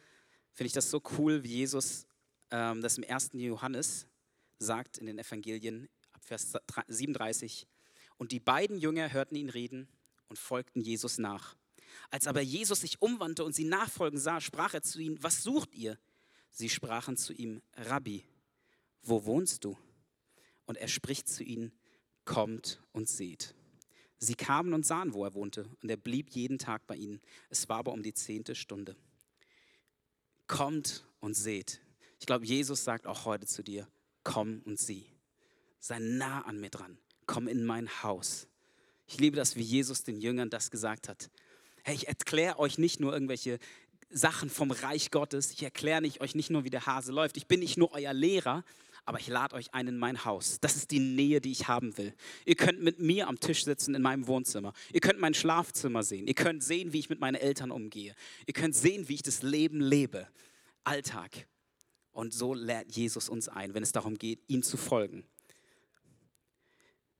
finde 0.55 0.67
ich 0.67 0.73
das 0.73 0.91
so 0.91 1.01
cool, 1.19 1.45
wie 1.45 1.49
Jesus 1.49 2.07
das 2.53 2.99
im 2.99 3.05
1. 3.09 3.31
Johannes 3.33 4.07
sagt 4.59 4.99
in 4.99 5.07
den 5.07 5.19
Evangelien, 5.19 5.89
ab 6.13 6.23
Vers 6.23 6.53
37. 6.87 7.67
Und 8.19 8.31
die 8.31 8.41
beiden 8.41 8.77
Jünger 8.77 9.11
hörten 9.11 9.37
ihn 9.37 9.49
reden 9.49 9.89
und 10.29 10.39
folgten 10.39 10.83
Jesus 10.83 11.17
nach. 11.17 11.57
Als 12.11 12.27
aber 12.27 12.43
Jesus 12.43 12.83
sich 12.83 13.01
umwandte 13.01 13.45
und 13.45 13.55
sie 13.55 13.65
nachfolgen 13.65 14.19
sah, 14.19 14.41
sprach 14.41 14.75
er 14.75 14.83
zu 14.83 15.01
ihnen, 15.01 15.23
was 15.23 15.43
sucht 15.43 15.75
ihr? 15.75 15.99
Sie 16.51 16.69
sprachen 16.69 17.17
zu 17.17 17.33
ihm, 17.33 17.63
Rabbi, 17.75 18.23
wo 19.03 19.25
wohnst 19.25 19.65
du? 19.65 19.79
Und 20.67 20.77
er 20.77 20.89
spricht 20.89 21.29
zu 21.29 21.43
ihnen, 21.43 21.73
kommt 22.27 22.83
und 22.93 23.09
seht. 23.09 23.55
Sie 24.19 24.35
kamen 24.35 24.75
und 24.75 24.87
sahen, 24.87 25.15
wo 25.15 25.25
er 25.25 25.35
wohnte, 25.35 25.69
und 25.83 25.89
er 25.89 25.97
blieb 25.97 26.31
jeden 26.31 26.59
Tag 26.59 26.87
bei 26.87 26.97
ihnen. 26.97 27.21
Es 27.49 27.69
war 27.71 27.79
aber 27.79 27.93
um 27.93 28.03
die 28.03 28.15
zehnte 28.15 28.55
Stunde. 28.55 28.95
Kommt 30.47 31.05
und 31.21 31.35
seht. 31.35 31.81
Ich 32.23 32.27
glaube, 32.27 32.47
Jesus 32.47 32.85
sagt 32.85 33.09
auch 33.09 33.25
heute 33.25 33.49
zu 33.49 33.65
dir, 33.65 33.89
komm 34.23 34.63
und 34.65 34.79
sieh. 34.79 35.07
Sei 35.81 35.99
nah 35.99 36.43
an 36.43 36.61
mir 36.61 36.71
dran. 36.71 36.97
Komm 37.27 37.49
in 37.49 37.65
mein 37.65 37.89
Haus. 38.05 38.47
Ich 39.09 39.19
liebe 39.19 39.35
das, 39.35 39.57
wie 39.57 39.63
Jesus 39.63 40.05
den 40.05 40.21
Jüngern 40.21 40.49
das 40.49 40.71
gesagt 40.71 41.09
hat. 41.09 41.31
Hey, 41.83 41.97
ich 41.97 42.07
erkläre 42.07 42.61
euch 42.61 42.79
nicht 42.79 43.01
nur 43.01 43.13
irgendwelche 43.13 43.59
Sachen 44.09 44.51
vom 44.51 44.71
Reich 44.71 45.11
Gottes. 45.11 45.51
Ich 45.51 45.65
erkläre 45.65 46.01
euch 46.21 46.37
nicht 46.37 46.49
nur, 46.49 46.63
wie 46.63 46.71
der 46.71 46.87
Hase 46.87 47.11
läuft. 47.11 47.37
Ich 47.37 47.49
bin 47.49 47.59
nicht 47.59 47.77
nur 47.77 47.91
euer 47.91 48.13
Lehrer, 48.13 48.63
aber 49.05 49.19
ich 49.19 49.27
lade 49.27 49.57
euch 49.57 49.75
ein 49.75 49.89
in 49.89 49.99
mein 49.99 50.25
Haus. 50.25 50.61
Das 50.61 50.77
ist 50.77 50.93
die 50.93 51.01
Nähe, 51.01 51.41
die 51.41 51.51
ich 51.51 51.67
haben 51.67 51.99
will. 51.99 52.15
Ihr 52.45 52.55
könnt 52.55 52.81
mit 52.81 53.01
mir 53.01 53.27
am 53.27 53.41
Tisch 53.41 53.65
sitzen 53.65 53.97
in 53.97 54.03
meinem 54.03 54.29
Wohnzimmer. 54.29 54.75
Ihr 54.93 55.01
könnt 55.01 55.19
mein 55.19 55.35
Schlafzimmer 55.35 56.05
sehen. 56.05 56.29
Ihr 56.29 56.35
könnt 56.35 56.63
sehen, 56.63 56.93
wie 56.93 57.01
ich 57.01 57.11
mit 57.11 57.19
meinen 57.19 57.35
Eltern 57.35 57.73
umgehe. 57.73 58.15
Ihr 58.47 58.55
könnt 58.55 58.77
sehen, 58.77 59.09
wie 59.09 59.15
ich 59.15 59.25
das 59.25 59.43
Leben 59.43 59.81
lebe. 59.81 60.29
Alltag. 60.85 61.49
Und 62.13 62.35
so 62.35 62.55
lädt 62.55 62.93
Jesus 62.93 63.29
uns 63.29 63.49
ein, 63.49 63.75
wenn 63.75 63.83
es 63.83 63.93
darum 63.93 64.19
geht, 64.19 64.41
ihm 64.47 64.63
zu 64.63 64.77
folgen. 64.77 65.25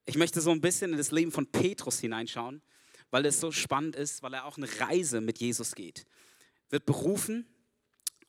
Ich 0.05 0.15
möchte 0.15 0.41
so 0.41 0.51
ein 0.51 0.61
bisschen 0.61 0.91
in 0.91 0.97
das 0.97 1.11
Leben 1.11 1.31
von 1.31 1.47
Petrus 1.47 1.99
hineinschauen, 1.99 2.61
weil 3.09 3.25
es 3.25 3.39
so 3.39 3.51
spannend 3.51 3.95
ist, 3.95 4.21
weil 4.21 4.33
er 4.33 4.45
auch 4.45 4.57
eine 4.57 4.67
Reise 4.79 5.21
mit 5.21 5.39
Jesus 5.39 5.75
geht. 5.75 6.05
Wird 6.69 6.85
berufen 6.85 7.47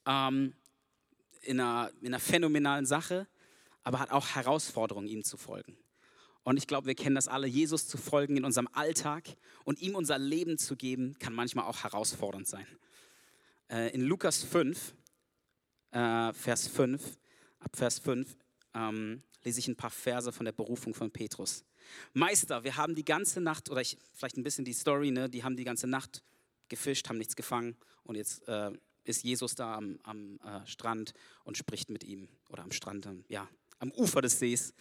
ähm, 0.07 0.55
in, 1.43 1.61
einer, 1.61 1.91
in 2.01 2.09
einer 2.09 2.21
phänomenalen 2.21 2.87
Sache, 2.87 3.27
aber 3.83 3.99
hat 3.99 4.11
auch 4.11 4.35
Herausforderungen, 4.35 5.09
ihm 5.09 5.25
zu 5.25 5.37
folgen. 5.37 5.77
Und 6.45 6.59
ich 6.59 6.67
glaube, 6.67 6.87
wir 6.87 6.95
kennen 6.95 7.15
das 7.15 7.29
alle. 7.29 7.47
Jesus 7.47 7.89
zu 7.89 7.97
folgen 7.97 8.37
in 8.37 8.45
unserem 8.45 8.69
Alltag 8.73 9.25
und 9.65 9.81
ihm 9.81 9.95
unser 9.95 10.19
Leben 10.19 10.59
zu 10.59 10.77
geben, 10.77 11.19
kann 11.19 11.35
manchmal 11.35 11.65
auch 11.65 11.83
herausfordernd 11.83 12.47
sein. 12.47 12.67
Äh, 13.71 13.95
in 13.95 14.03
Lukas 14.03 14.43
5, 14.43 14.95
äh, 15.95 16.33
Vers 16.33 16.67
5, 16.69 17.19
ab 17.61 17.77
Vers 17.77 17.99
5, 18.01 18.37
ähm, 18.75 19.23
lese 19.45 19.61
ich 19.61 19.69
ein 19.69 19.77
paar 19.77 19.91
Verse 19.91 20.33
von 20.33 20.45
der 20.45 20.53
Berufung 20.53 20.95
von 20.95 21.11
Petrus. 21.11 21.65
Meister, 22.13 22.65
wir 22.65 22.77
haben 22.77 22.95
die 22.95 23.05
ganze 23.05 23.41
Nacht, 23.41 23.71
oder 23.71 23.81
ich, 23.81 23.99
vielleicht 24.13 24.37
ein 24.37 24.43
bisschen 24.43 24.65
die 24.65 24.73
Story, 24.73 25.11
ne, 25.11 25.29
die 25.29 25.45
haben 25.45 25.57
die 25.57 25.65
ganze 25.65 25.87
Nacht 25.87 26.23
gefischt, 26.69 27.09
haben 27.09 27.19
nichts 27.19 27.37
gefangen 27.37 27.77
und 28.03 28.17
jetzt 28.17 28.47
äh, 28.49 28.73
ist 29.05 29.23
Jesus 29.23 29.55
da 29.55 29.75
am, 29.75 29.99
am 30.03 30.39
äh, 30.41 30.67
Strand 30.67 31.15
und 31.45 31.57
spricht 31.57 31.91
mit 31.91 32.05
ihm, 32.05 32.29
oder 32.49 32.63
am 32.63 32.73
Strand, 32.73 33.07
ja, 33.29 33.49
am 33.79 33.93
Ufer 33.93 34.23
des 34.23 34.39
Sees. 34.39 34.75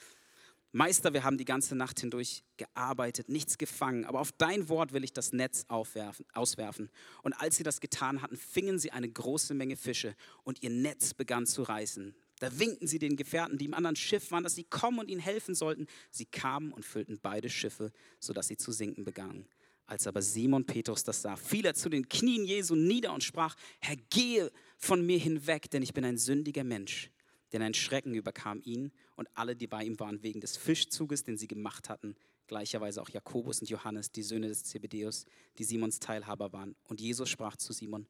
Meister, 0.76 1.14
wir 1.14 1.24
haben 1.24 1.38
die 1.38 1.46
ganze 1.46 1.76
Nacht 1.76 2.00
hindurch 2.00 2.44
gearbeitet, 2.58 3.30
nichts 3.30 3.60
gefangen, 3.60 4.06
aber 4.06 4.20
auf 4.20 4.32
dein 4.32 4.70
Wort 4.70 4.92
will 4.92 5.04
ich 5.04 5.14
das 5.14 5.32
Netz 5.32 5.66
aufwerfen, 5.68 6.26
auswerfen. 6.34 6.90
Und 7.22 7.34
als 7.34 7.58
sie 7.58 7.64
das 7.64 7.80
getan 7.80 8.24
hatten, 8.24 8.38
fingen 8.38 8.80
sie 8.80 8.90
eine 8.90 9.08
große 9.08 9.54
Menge 9.54 9.78
Fische 9.78 10.16
und 10.44 10.64
ihr 10.64 10.72
Netz 10.72 11.14
begann 11.14 11.46
zu 11.46 11.62
reißen. 11.62 12.16
Da 12.40 12.58
winkten 12.58 12.88
sie 12.88 12.98
den 12.98 13.18
Gefährten, 13.18 13.60
die 13.60 13.66
im 13.66 13.76
anderen 13.76 13.96
Schiff 13.96 14.32
waren, 14.32 14.44
dass 14.44 14.56
sie 14.56 14.64
kommen 14.64 14.98
und 14.98 15.12
ihnen 15.12 15.22
helfen 15.22 15.54
sollten. 15.54 15.86
Sie 16.10 16.26
kamen 16.26 16.74
und 16.74 16.84
füllten 16.84 17.20
beide 17.22 17.52
Schiffe, 17.52 17.92
sodass 18.20 18.48
sie 18.48 18.58
zu 18.58 18.72
sinken 18.72 19.04
begannen. 19.04 19.48
Als 19.86 20.08
aber 20.08 20.24
Simon 20.24 20.66
Petrus 20.66 21.04
das 21.04 21.22
sah, 21.22 21.36
fiel 21.36 21.68
er 21.68 21.76
zu 21.76 21.88
den 21.88 22.10
Knien 22.10 22.46
Jesu 22.46 22.74
nieder 22.74 23.14
und 23.14 23.24
sprach, 23.24 23.56
Herr, 23.80 23.98
gehe 24.10 24.52
von 24.80 25.06
mir 25.06 25.20
hinweg, 25.20 25.70
denn 25.70 25.84
ich 25.84 25.94
bin 25.94 26.04
ein 26.04 26.18
sündiger 26.18 26.64
Mensch. 26.64 27.12
Denn 27.54 27.62
ein 27.62 27.76
Schrecken 27.76 28.16
überkam 28.16 28.62
ihn 28.64 28.92
und 29.16 29.30
alle, 29.36 29.56
die 29.56 29.68
bei 29.68 29.84
ihm 29.84 30.00
waren, 30.00 30.24
wegen 30.24 30.42
des 30.42 30.58
Fischzuges, 30.58 31.24
den 31.24 31.38
sie 31.38 31.48
gemacht 31.48 31.88
hatten, 31.88 32.16
gleicherweise 32.48 33.02
auch 33.02 33.10
Jakobus 33.10 33.62
und 33.62 33.70
Johannes, 33.70 34.12
die 34.12 34.24
Söhne 34.24 34.48
des 34.48 34.64
Zebedeus, 34.64 35.26
die 35.60 35.64
Simons 35.64 36.00
Teilhaber 36.00 36.52
waren. 36.52 36.76
Und 36.86 37.00
Jesus 37.00 37.30
sprach 37.30 37.56
zu 37.56 37.72
Simon, 37.72 38.08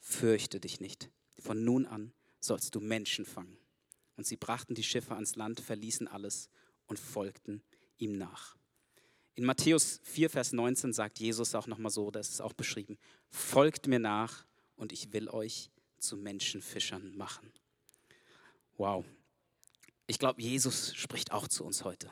fürchte 0.00 0.60
dich 0.60 0.80
nicht, 0.80 1.10
von 1.38 1.64
nun 1.64 1.86
an 1.86 2.12
sollst 2.40 2.74
du 2.74 2.80
Menschen 2.80 3.24
fangen. 3.24 3.56
Und 4.16 4.26
sie 4.26 4.36
brachten 4.36 4.74
die 4.74 4.82
Schiffe 4.82 5.14
ans 5.14 5.36
Land, 5.36 5.60
verließen 5.60 6.08
alles 6.08 6.48
und 6.86 6.98
folgten 6.98 7.62
ihm 7.98 8.12
nach. 8.12 8.56
In 9.34 9.44
Matthäus 9.44 10.00
4, 10.04 10.30
Vers 10.30 10.52
19 10.52 10.92
sagt 10.92 11.18
Jesus 11.18 11.54
auch 11.54 11.66
nochmal 11.66 11.92
so, 11.92 12.10
das 12.10 12.30
ist 12.30 12.40
auch 12.40 12.54
beschrieben, 12.54 12.98
folgt 13.28 13.86
mir 13.86 13.98
nach 13.98 14.46
und 14.76 14.92
ich 14.92 15.12
will 15.12 15.28
euch 15.28 15.70
zu 15.98 16.16
Menschenfischern 16.16 17.16
machen. 17.16 17.52
Wow. 18.78 19.06
Ich 20.06 20.18
glaube, 20.18 20.42
Jesus 20.42 20.94
spricht 20.94 21.32
auch 21.32 21.48
zu 21.48 21.64
uns 21.64 21.84
heute. 21.84 22.10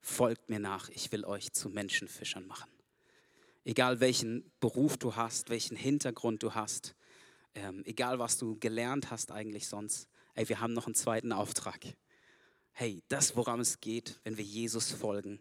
Folgt 0.00 0.50
mir 0.50 0.58
nach, 0.58 0.88
ich 0.88 1.12
will 1.12 1.24
euch 1.24 1.52
zu 1.52 1.68
Menschenfischern 1.68 2.44
machen. 2.46 2.70
Egal 3.64 4.00
welchen 4.00 4.50
Beruf 4.58 4.96
du 4.96 5.14
hast, 5.14 5.48
welchen 5.48 5.76
Hintergrund 5.76 6.42
du 6.42 6.54
hast, 6.54 6.96
ähm, 7.54 7.82
egal 7.84 8.18
was 8.18 8.36
du 8.36 8.58
gelernt 8.58 9.12
hast 9.12 9.30
eigentlich 9.30 9.68
sonst, 9.68 10.08
ey, 10.34 10.48
wir 10.48 10.60
haben 10.60 10.72
noch 10.72 10.86
einen 10.86 10.96
zweiten 10.96 11.32
Auftrag. 11.32 11.80
Hey, 12.72 13.04
das, 13.06 13.36
woran 13.36 13.60
es 13.60 13.80
geht, 13.80 14.18
wenn 14.24 14.36
wir 14.36 14.44
Jesus 14.44 14.90
folgen, 14.90 15.40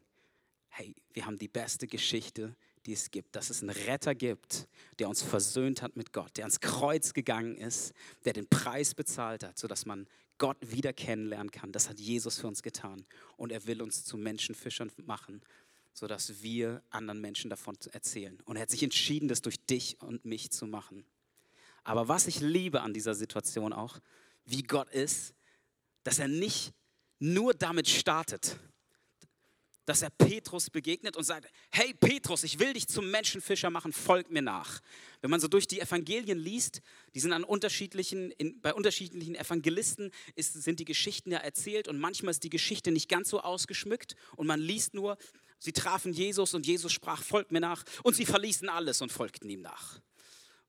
hey, 0.68 0.96
wir 1.14 1.26
haben 1.26 1.40
die 1.40 1.48
beste 1.48 1.88
Geschichte, 1.88 2.56
die 2.90 2.94
es 2.94 3.12
gibt, 3.12 3.36
dass 3.36 3.52
es 3.52 3.62
einen 3.62 3.70
Retter 3.70 4.16
gibt, 4.16 4.68
der 4.98 5.10
uns 5.10 5.22
versöhnt 5.22 5.84
hat 5.84 5.96
mit 5.96 6.12
Gott, 6.12 6.38
der 6.38 6.46
ans 6.46 6.60
Kreuz 6.60 7.14
gegangen 7.14 7.56
ist, 7.56 7.94
der 8.26 8.34
den 8.34 8.48
Preis 8.48 8.96
bezahlt 8.96 9.44
hat, 9.44 9.60
sodass 9.60 9.86
man 9.86 10.08
Gott 10.40 10.58
wieder 10.60 10.92
kennenlernen 10.92 11.52
kann. 11.52 11.72
Das 11.72 11.88
hat 11.88 12.00
Jesus 12.00 12.40
für 12.40 12.48
uns 12.48 12.64
getan. 12.64 13.06
Und 13.38 13.52
er 13.52 13.68
will 13.68 13.84
uns 13.84 14.06
zu 14.06 14.18
Menschenfischern 14.18 14.92
machen, 15.06 15.44
sodass 15.94 16.42
wir 16.42 16.82
anderen 16.90 17.22
Menschen 17.22 17.52
davon 17.52 17.78
erzählen. 17.92 18.42
Und 18.46 18.56
er 18.56 18.64
hat 18.64 18.72
sich 18.72 18.82
entschieden, 18.82 19.28
das 19.28 19.44
durch 19.44 19.64
dich 19.68 20.02
und 20.02 20.26
mich 20.26 20.50
zu 20.50 20.66
machen. 20.66 21.06
Aber 21.84 22.08
was 22.08 22.26
ich 22.26 22.40
liebe 22.40 22.82
an 22.82 22.96
dieser 22.96 23.14
Situation 23.14 23.72
auch, 23.72 24.00
wie 24.46 24.64
Gott 24.64 24.90
ist, 24.90 25.36
dass 26.02 26.18
er 26.18 26.28
nicht 26.28 26.74
nur 27.20 27.54
damit 27.54 27.88
startet, 27.88 28.58
dass 29.90 30.04
er 30.04 30.12
Petrus 30.12 30.70
begegnet 30.70 31.18
und 31.18 31.24
sagt, 31.24 31.50
hey 31.72 31.96
Petrus, 31.96 32.44
ich 32.44 32.60
will 32.60 32.74
dich 32.74 32.88
zum 32.88 33.10
Menschenfischer 33.10 33.72
machen, 33.72 33.92
folg 33.92 34.30
mir 34.30 34.44
nach. 34.44 34.82
Wenn 35.22 35.32
man 35.32 35.40
so 35.40 35.48
durch 35.48 35.66
die 35.66 35.82
Evangelien 35.82 36.38
liest, 36.38 36.84
die 37.16 37.20
sind 37.20 37.34
an 37.34 37.44
unterschiedlichen, 37.44 38.30
in, 38.34 38.62
bei 38.62 38.72
unterschiedlichen 38.72 39.34
Evangelisten 39.34 40.12
ist, 40.36 40.54
sind 40.54 40.80
die 40.80 40.86
Geschichten 40.86 41.32
ja 41.32 41.40
erzählt 41.40 41.88
und 41.88 42.00
manchmal 42.00 42.30
ist 42.30 42.44
die 42.44 42.52
Geschichte 42.52 42.92
nicht 42.92 43.10
ganz 43.10 43.30
so 43.30 43.42
ausgeschmückt 43.42 44.16
und 44.36 44.46
man 44.46 44.60
liest 44.60 44.94
nur, 44.94 45.18
sie 45.58 45.74
trafen 45.74 46.14
Jesus 46.14 46.54
und 46.54 46.68
Jesus 46.68 46.94
sprach, 46.94 47.24
folgt 47.24 47.52
mir 47.52 47.60
nach 47.60 47.84
und 48.04 48.16
sie 48.16 48.28
verließen 48.28 48.70
alles 48.70 49.02
und 49.02 49.12
folgten 49.12 49.50
ihm 49.50 49.62
nach. 49.62 50.00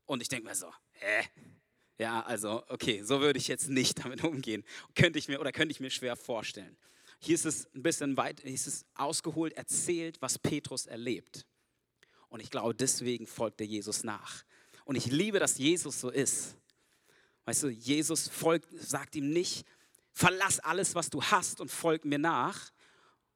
Und 0.06 0.22
ich 0.22 0.28
denke 0.28 0.48
mir 0.48 0.54
so, 0.54 0.72
hä? 0.92 1.26
Ja, 1.98 2.22
also, 2.22 2.64
okay, 2.68 3.02
so 3.02 3.20
würde 3.20 3.38
ich 3.38 3.48
jetzt 3.48 3.68
nicht 3.68 3.98
damit 4.02 4.24
umgehen. 4.24 4.64
Könnte 4.94 5.18
ich 5.18 5.28
mir 5.28 5.40
oder 5.40 5.52
könnte 5.52 5.72
ich 5.72 5.80
mir 5.80 5.90
schwer 5.90 6.16
vorstellen. 6.16 6.78
Hier 7.20 7.34
ist 7.34 7.44
es 7.44 7.72
ein 7.74 7.82
bisschen 7.82 8.16
weit, 8.16 8.40
hier 8.40 8.52
ist 8.52 8.66
es 8.66 8.86
ausgeholt, 8.94 9.52
erzählt, 9.52 10.20
was 10.22 10.38
Petrus 10.38 10.86
erlebt. 10.86 11.46
Und 12.28 12.40
ich 12.40 12.50
glaube, 12.50 12.74
deswegen 12.74 13.26
folgt 13.26 13.60
er 13.60 13.66
Jesus 13.66 14.04
nach. 14.04 14.42
Und 14.84 14.96
ich 14.96 15.06
liebe, 15.06 15.38
dass 15.38 15.58
Jesus 15.58 16.00
so 16.00 16.10
ist. 16.10 16.56
Weißt 17.44 17.62
du, 17.62 17.68
Jesus 17.68 18.28
folgt, 18.28 18.68
sagt 18.80 19.16
ihm 19.16 19.30
nicht, 19.30 19.66
verlass 20.12 20.60
alles, 20.60 20.94
was 20.94 21.10
du 21.10 21.22
hast 21.22 21.60
und 21.60 21.70
folg 21.70 22.04
mir 22.04 22.18
nach. 22.18 22.70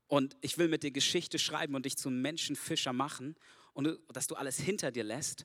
Und 0.07 0.37
ich 0.41 0.57
will 0.57 0.69
mit 0.69 0.83
dir 0.83 0.91
Geschichte 0.91 1.39
schreiben 1.39 1.75
und 1.75 1.85
dich 1.85 1.97
zum 1.97 2.23
Menschenfischer 2.23 2.93
machen 2.93 3.37
und 3.75 3.99
dass 4.13 4.27
du 4.27 4.35
alles 4.35 4.59
hinter 4.59 4.93
dir 4.93 5.05
lässt, 5.05 5.45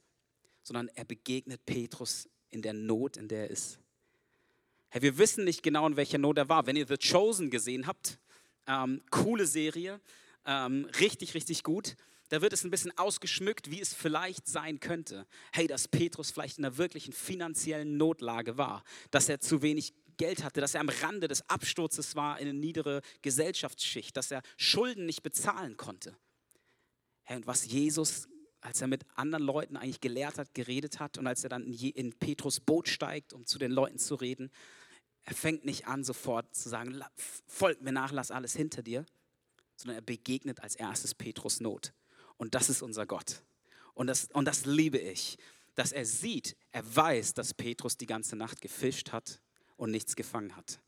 sondern 0.64 0.88
er 0.90 1.06
begegnet 1.06 1.66
Petrus 1.66 2.30
in 2.50 2.62
der 2.62 2.74
Not, 2.74 3.18
in 3.18 3.28
der 3.28 3.44
er 3.46 3.50
ist. 3.50 3.80
Hey, 4.90 5.02
wir 5.02 5.18
wissen 5.18 5.44
nicht 5.44 5.64
genau, 5.64 5.88
in 5.88 5.98
welcher 5.98 6.18
Not 6.18 6.38
er 6.38 6.50
war. 6.50 6.66
Wenn 6.66 6.76
ihr 6.76 6.88
The 6.88 6.98
Chosen 6.98 7.50
gesehen 7.50 7.86
habt, 7.86 8.20
ähm, 8.70 9.02
coole 9.10 9.48
Serie, 9.48 10.00
ähm, 10.46 10.86
richtig, 11.00 11.34
richtig 11.34 11.64
gut. 11.64 11.96
Da 12.30 12.42
wird 12.42 12.54
es 12.54 12.64
ein 12.64 12.70
bisschen 12.70 12.96
ausgeschmückt, 12.98 13.72
wie 13.72 13.82
es 13.82 13.94
vielleicht 13.94 14.48
sein 14.48 14.80
könnte. 14.80 15.26
Hey, 15.52 15.68
dass 15.68 15.88
Petrus 15.88 16.32
vielleicht 16.32 16.60
in 16.60 16.66
einer 16.66 16.78
wirklichen 16.78 17.12
finanziellen 17.12 17.98
Notlage 17.98 18.58
war, 18.58 18.84
dass 19.10 19.28
er 19.28 19.40
zu 19.40 19.64
wenig 19.64 19.94
Geld 20.18 20.44
hatte, 20.44 20.62
dass 20.62 20.76
er 20.76 20.82
am 20.82 20.90
Rande 20.90 21.28
des 21.28 21.50
Absturzes 21.50 22.16
war 22.16 22.40
in 22.40 22.48
eine 22.48 22.58
niedere 22.58 23.02
Gesellschaftsschicht, 23.22 24.16
dass 24.16 24.32
er 24.32 24.44
Schulden 24.58 25.06
nicht 25.06 25.24
bezahlen 25.24 25.76
konnte. 25.76 26.16
Hey, 27.24 27.38
und 27.38 27.48
was 27.48 27.66
Jesus 27.66 28.28
als 28.62 28.82
er 28.82 28.88
mit 28.88 29.06
anderen 29.16 29.44
Leuten 29.44 29.78
eigentlich 29.78 30.02
gelehrt 30.02 30.38
hat, 30.38 30.54
geredet 30.54 31.00
hat 31.00 31.18
und 31.18 31.28
als 31.28 31.44
er 31.44 31.50
dann 31.50 31.66
in 31.66 32.14
Petrus 32.14 32.60
Boot 32.60 32.88
steigt, 32.88 33.34
um 33.34 33.46
zu 33.46 33.58
den 33.58 33.72
Leuten 33.72 33.98
zu 33.98 34.16
reden, 34.16 34.52
er 35.30 35.36
fängt 35.36 35.64
nicht 35.64 35.86
an, 35.86 36.04
sofort 36.04 36.56
zu 36.56 36.70
sagen, 36.70 37.04
folgt 37.46 37.84
mir 37.84 37.92
nach, 37.92 38.12
lass 38.12 38.32
alles 38.32 38.56
hinter 38.56 38.82
dir, 38.82 39.06
sondern 39.76 39.98
er 39.98 40.02
begegnet 40.02 40.60
als 40.62 40.76
erstes 40.76 41.14
Petrus 41.14 41.60
Not. 41.60 41.94
Und 42.38 42.56
das 42.56 42.68
ist 42.68 42.82
unser 42.82 43.06
Gott. 43.06 43.44
Und 43.94 44.08
das, 44.08 44.30
und 44.34 44.46
das 44.46 44.66
liebe 44.66 44.98
ich, 44.98 45.38
dass 45.76 45.92
er 45.92 46.08
sieht, 46.08 46.58
er 46.72 46.84
weiß, 46.96 47.36
dass 47.36 47.54
Petrus 47.54 47.96
die 47.96 48.08
ganze 48.08 48.36
Nacht 48.36 48.60
gefischt 48.60 49.12
hat 49.12 49.40
und 49.78 49.92
nichts 49.92 50.16
gefangen 50.16 50.56
hat. 50.56 50.80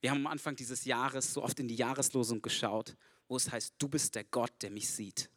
Wir 0.00 0.10
haben 0.10 0.24
am 0.24 0.28
Anfang 0.28 0.54
dieses 0.54 0.84
Jahres 0.84 1.32
so 1.32 1.42
oft 1.42 1.58
in 1.58 1.66
die 1.66 1.74
Jahreslosung 1.74 2.40
geschaut, 2.40 2.96
wo 3.26 3.36
es 3.36 3.50
heißt, 3.50 3.74
du 3.78 3.88
bist 3.88 4.14
der 4.14 4.22
Gott, 4.22 4.52
der 4.62 4.70
mich 4.70 4.88
sieht. 4.88 5.28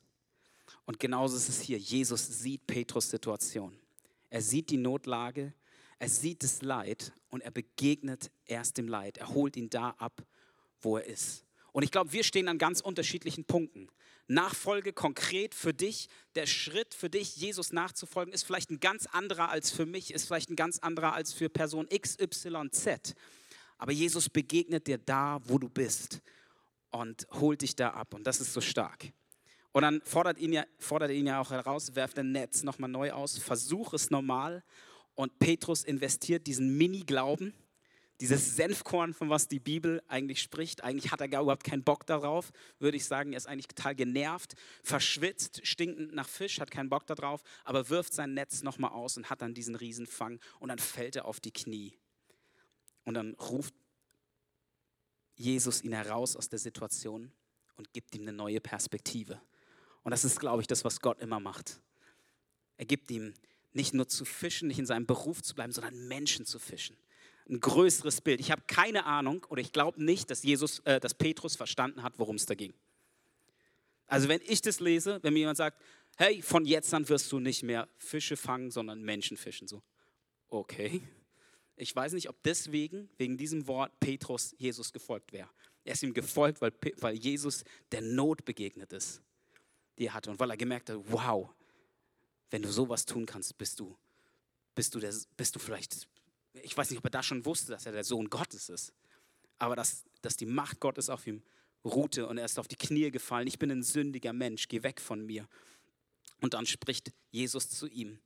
Und 0.86 1.00
genauso 1.00 1.38
ist 1.38 1.50
es 1.50 1.62
hier. 1.62 1.80
Jesus 1.80 2.24
sieht 2.40 2.68
Petrus 2.68 3.10
Situation. 3.10 3.76
Er 4.30 4.44
sieht 4.44 4.70
die 4.70 4.78
Notlage. 4.78 5.54
Er 6.04 6.10
sieht 6.10 6.44
das 6.44 6.62
Leid 6.62 7.14
und 7.30 7.44
er 7.44 7.52
begegnet 7.52 8.30
erst 8.46 8.78
dem 8.78 8.90
Leid. 8.90 9.20
Er 9.20 9.30
holt 9.30 9.56
ihn 9.56 9.70
da 9.70 9.92
ab, 9.92 10.22
wo 10.82 10.98
er 10.98 11.06
ist. 11.06 11.46
Und 11.72 11.84
ich 11.84 11.92
glaube, 11.92 12.12
wir 12.12 12.26
stehen 12.26 12.50
an 12.50 12.58
ganz 12.58 12.82
unterschiedlichen 12.82 13.46
Punkten. 13.46 13.88
Nachfolge 14.28 14.92
konkret 14.92 15.56
für 15.56 15.74
dich, 15.74 16.10
der 16.36 16.46
Schritt 16.46 16.94
für 16.94 17.10
dich, 17.10 17.38
Jesus 17.38 17.72
nachzufolgen, 17.72 18.34
ist 18.34 18.44
vielleicht 18.44 18.70
ein 18.70 18.82
ganz 18.82 19.06
anderer 19.06 19.48
als 19.48 19.72
für 19.72 19.86
mich, 19.86 20.14
ist 20.14 20.26
vielleicht 20.26 20.50
ein 20.50 20.58
ganz 20.58 20.78
anderer 20.80 21.14
als 21.14 21.32
für 21.32 21.48
Person 21.48 21.88
X, 21.90 22.20
Y, 22.20 22.70
Z. 22.74 23.16
Aber 23.78 23.94
Jesus 23.94 24.28
begegnet 24.28 24.88
dir 24.88 24.98
da, 24.98 25.40
wo 25.46 25.58
du 25.58 25.70
bist 25.70 26.20
und 26.92 27.26
holt 27.32 27.62
dich 27.62 27.78
da 27.78 27.92
ab. 27.92 28.14
Und 28.14 28.28
das 28.28 28.42
ist 28.42 28.52
so 28.52 28.60
stark. 28.60 29.06
Und 29.72 29.84
dann 29.84 30.02
fordert, 30.04 30.38
ihn 30.38 30.52
ja, 30.52 30.66
fordert 30.80 31.12
ihn 31.12 31.28
ja 31.28 31.40
auch 31.40 31.52
heraus, 31.52 31.96
werft 31.96 32.18
dein 32.18 32.34
Netz 32.34 32.62
nochmal 32.64 32.90
neu 32.90 33.14
aus, 33.14 33.38
versuch 33.38 33.94
es 33.94 34.12
normal. 34.12 34.66
Und 35.16 35.38
Petrus 35.40 35.84
investiert 35.84 36.48
diesen 36.48 36.78
Mini-Glauben 36.78 37.54
dieses 38.24 38.56
Senfkorn, 38.56 39.14
von 39.14 39.30
was 39.30 39.48
die 39.48 39.60
Bibel 39.60 40.02
eigentlich 40.08 40.42
spricht. 40.42 40.84
Eigentlich 40.84 41.12
hat 41.12 41.20
er 41.20 41.28
gar 41.28 41.42
überhaupt 41.42 41.64
keinen 41.66 41.84
Bock 41.84 42.06
darauf, 42.06 42.52
würde 42.80 42.96
ich 42.96 43.06
sagen. 43.06 43.34
Er 43.34 43.38
ist 43.38 43.48
eigentlich 43.48 43.68
total 43.68 43.96
genervt, 43.96 44.54
verschwitzt, 44.84 45.66
stinkend 45.68 46.14
nach 46.14 46.30
Fisch, 46.30 46.60
hat 46.60 46.72
keinen 46.72 46.90
Bock 46.90 47.06
darauf, 47.08 47.44
aber 47.66 47.90
wirft 47.90 48.14
sein 48.14 48.34
Netz 48.34 48.64
nochmal 48.64 48.92
aus 48.92 49.18
und 49.18 49.30
hat 49.30 49.42
dann 49.42 49.54
diesen 49.54 49.76
Riesenfang 49.76 50.40
und 50.60 50.70
dann 50.70 50.80
fällt 50.80 51.16
er 51.16 51.26
auf 51.26 51.40
die 51.40 51.52
Knie. 51.52 51.98
Und 53.04 53.16
dann 53.16 53.34
ruft 53.34 53.74
Jesus 55.36 55.84
ihn 55.84 55.94
heraus 55.94 56.36
aus 56.38 56.48
der 56.48 56.60
Situation 56.60 57.32
und 57.76 57.92
gibt 57.92 58.16
ihm 58.16 58.22
eine 58.22 58.34
neue 58.34 58.62
Perspektive. 58.62 59.42
Und 60.04 60.12
das 60.12 60.24
ist, 60.24 60.40
glaube 60.40 60.62
ich, 60.62 60.68
das, 60.68 60.86
was 60.86 61.02
Gott 61.02 61.20
immer 61.20 61.40
macht. 61.40 61.82
Er 62.78 62.86
gibt 62.86 63.10
ihm 63.12 63.34
nicht 63.74 63.94
nur 63.94 64.08
zu 64.08 64.26
fischen, 64.26 64.68
nicht 64.68 64.80
in 64.80 64.86
seinem 64.86 65.06
Beruf 65.06 65.42
zu 65.42 65.56
bleiben, 65.56 65.72
sondern 65.72 66.08
Menschen 66.08 66.46
zu 66.46 66.60
fischen 66.60 66.96
ein 67.50 67.60
größeres 67.60 68.22
Bild. 68.22 68.40
Ich 68.40 68.52
habe 68.52 68.64
keine 68.68 69.06
Ahnung 69.06 69.46
oder 69.50 69.62
ich 69.62 69.72
glaube 69.72 70.04
nicht, 70.04 70.30
dass, 70.30 70.44
Jesus, 70.44 70.80
äh, 70.80 71.00
dass 71.00 71.14
Petrus 71.14 71.56
verstanden 71.56 72.04
hat, 72.04 72.14
worum 72.18 72.36
es 72.36 72.46
da 72.46 72.56
ging. 72.56 72.74
Also 74.08 74.28
wenn 74.28 74.42
ich 74.46 74.62
das 74.62 74.80
lese, 74.80 75.20
wenn 75.24 75.34
mir 75.34 75.40
jemand 75.40 75.58
sagt, 75.58 75.82
hey, 76.18 76.42
von 76.42 76.66
jetzt 76.66 76.94
an 76.94 77.08
wirst 77.10 77.32
du 77.32 77.40
nicht 77.40 77.64
mehr 77.64 77.88
Fische 77.98 78.38
fangen, 78.38 78.72
sondern 78.72 79.02
Menschen 79.04 79.38
fischen, 79.38 79.68
so, 79.68 79.82
okay. 80.50 81.02
Ich 81.76 81.96
weiß 81.96 82.14
nicht, 82.14 82.30
ob 82.30 82.42
deswegen, 82.44 83.10
wegen 83.18 83.36
diesem 83.36 83.66
Wort, 83.68 84.00
Petrus 84.00 84.54
Jesus 84.60 84.94
gefolgt 84.94 85.34
wäre. 85.34 85.50
Er 85.84 85.94
ist 85.94 86.04
ihm 86.04 86.14
gefolgt, 86.14 86.62
weil, 86.62 86.72
weil 86.98 87.16
Jesus 87.16 87.64
der 87.92 88.02
Not 88.02 88.46
begegnet 88.46 88.94
ist, 88.94 89.22
die 89.98 90.06
er 90.06 90.14
hatte 90.14 90.30
und 90.30 90.40
weil 90.40 90.52
er 90.52 90.58
gemerkt 90.58 90.92
hat, 90.92 91.00
wow, 91.06 91.50
wenn 92.54 92.62
du 92.62 92.72
sowas 92.72 93.06
tun 93.06 93.26
kannst, 93.26 93.58
bist 93.58 93.80
du, 93.80 93.98
bist 94.76 94.94
du, 94.94 95.00
der, 95.00 95.14
bist 95.36 95.56
du 95.56 95.60
vielleicht 95.60 96.08
ich 96.62 96.78
weiß 96.78 96.90
nicht, 96.90 97.00
ob 97.00 97.06
er 97.06 97.10
da 97.10 97.24
schon 97.24 97.46
wusste, 97.46 97.72
dass 97.72 97.86
er 97.86 97.92
der 97.92 98.04
Sohn 98.04 98.30
Gottes 98.30 98.70
ist, 98.70 98.94
aber 99.58 99.76
dass, 99.76 100.04
dass 100.22 100.38
die 100.38 100.46
Macht 100.46 100.80
Gottes 100.80 101.10
auf 101.10 101.26
ihm 101.26 101.42
ruhte 101.84 102.28
und 102.28 102.38
er 102.38 102.46
ist 102.46 102.60
auf 102.60 102.68
die 102.68 102.76
Knie 102.76 103.12
gefallen. 103.12 103.48
Ich 103.48 103.60
bin 103.60 103.72
ein 103.72 103.84
sündiger 103.84 104.34
Mensch, 104.34 104.68
geh 104.68 104.84
weg 104.84 105.02
von 105.02 105.26
mir. 105.26 105.48
Und 106.42 106.54
dann 106.54 106.66
spricht 106.66 107.12
Jesus 107.32 107.70
zu 107.70 107.88
ihm. 107.88 108.20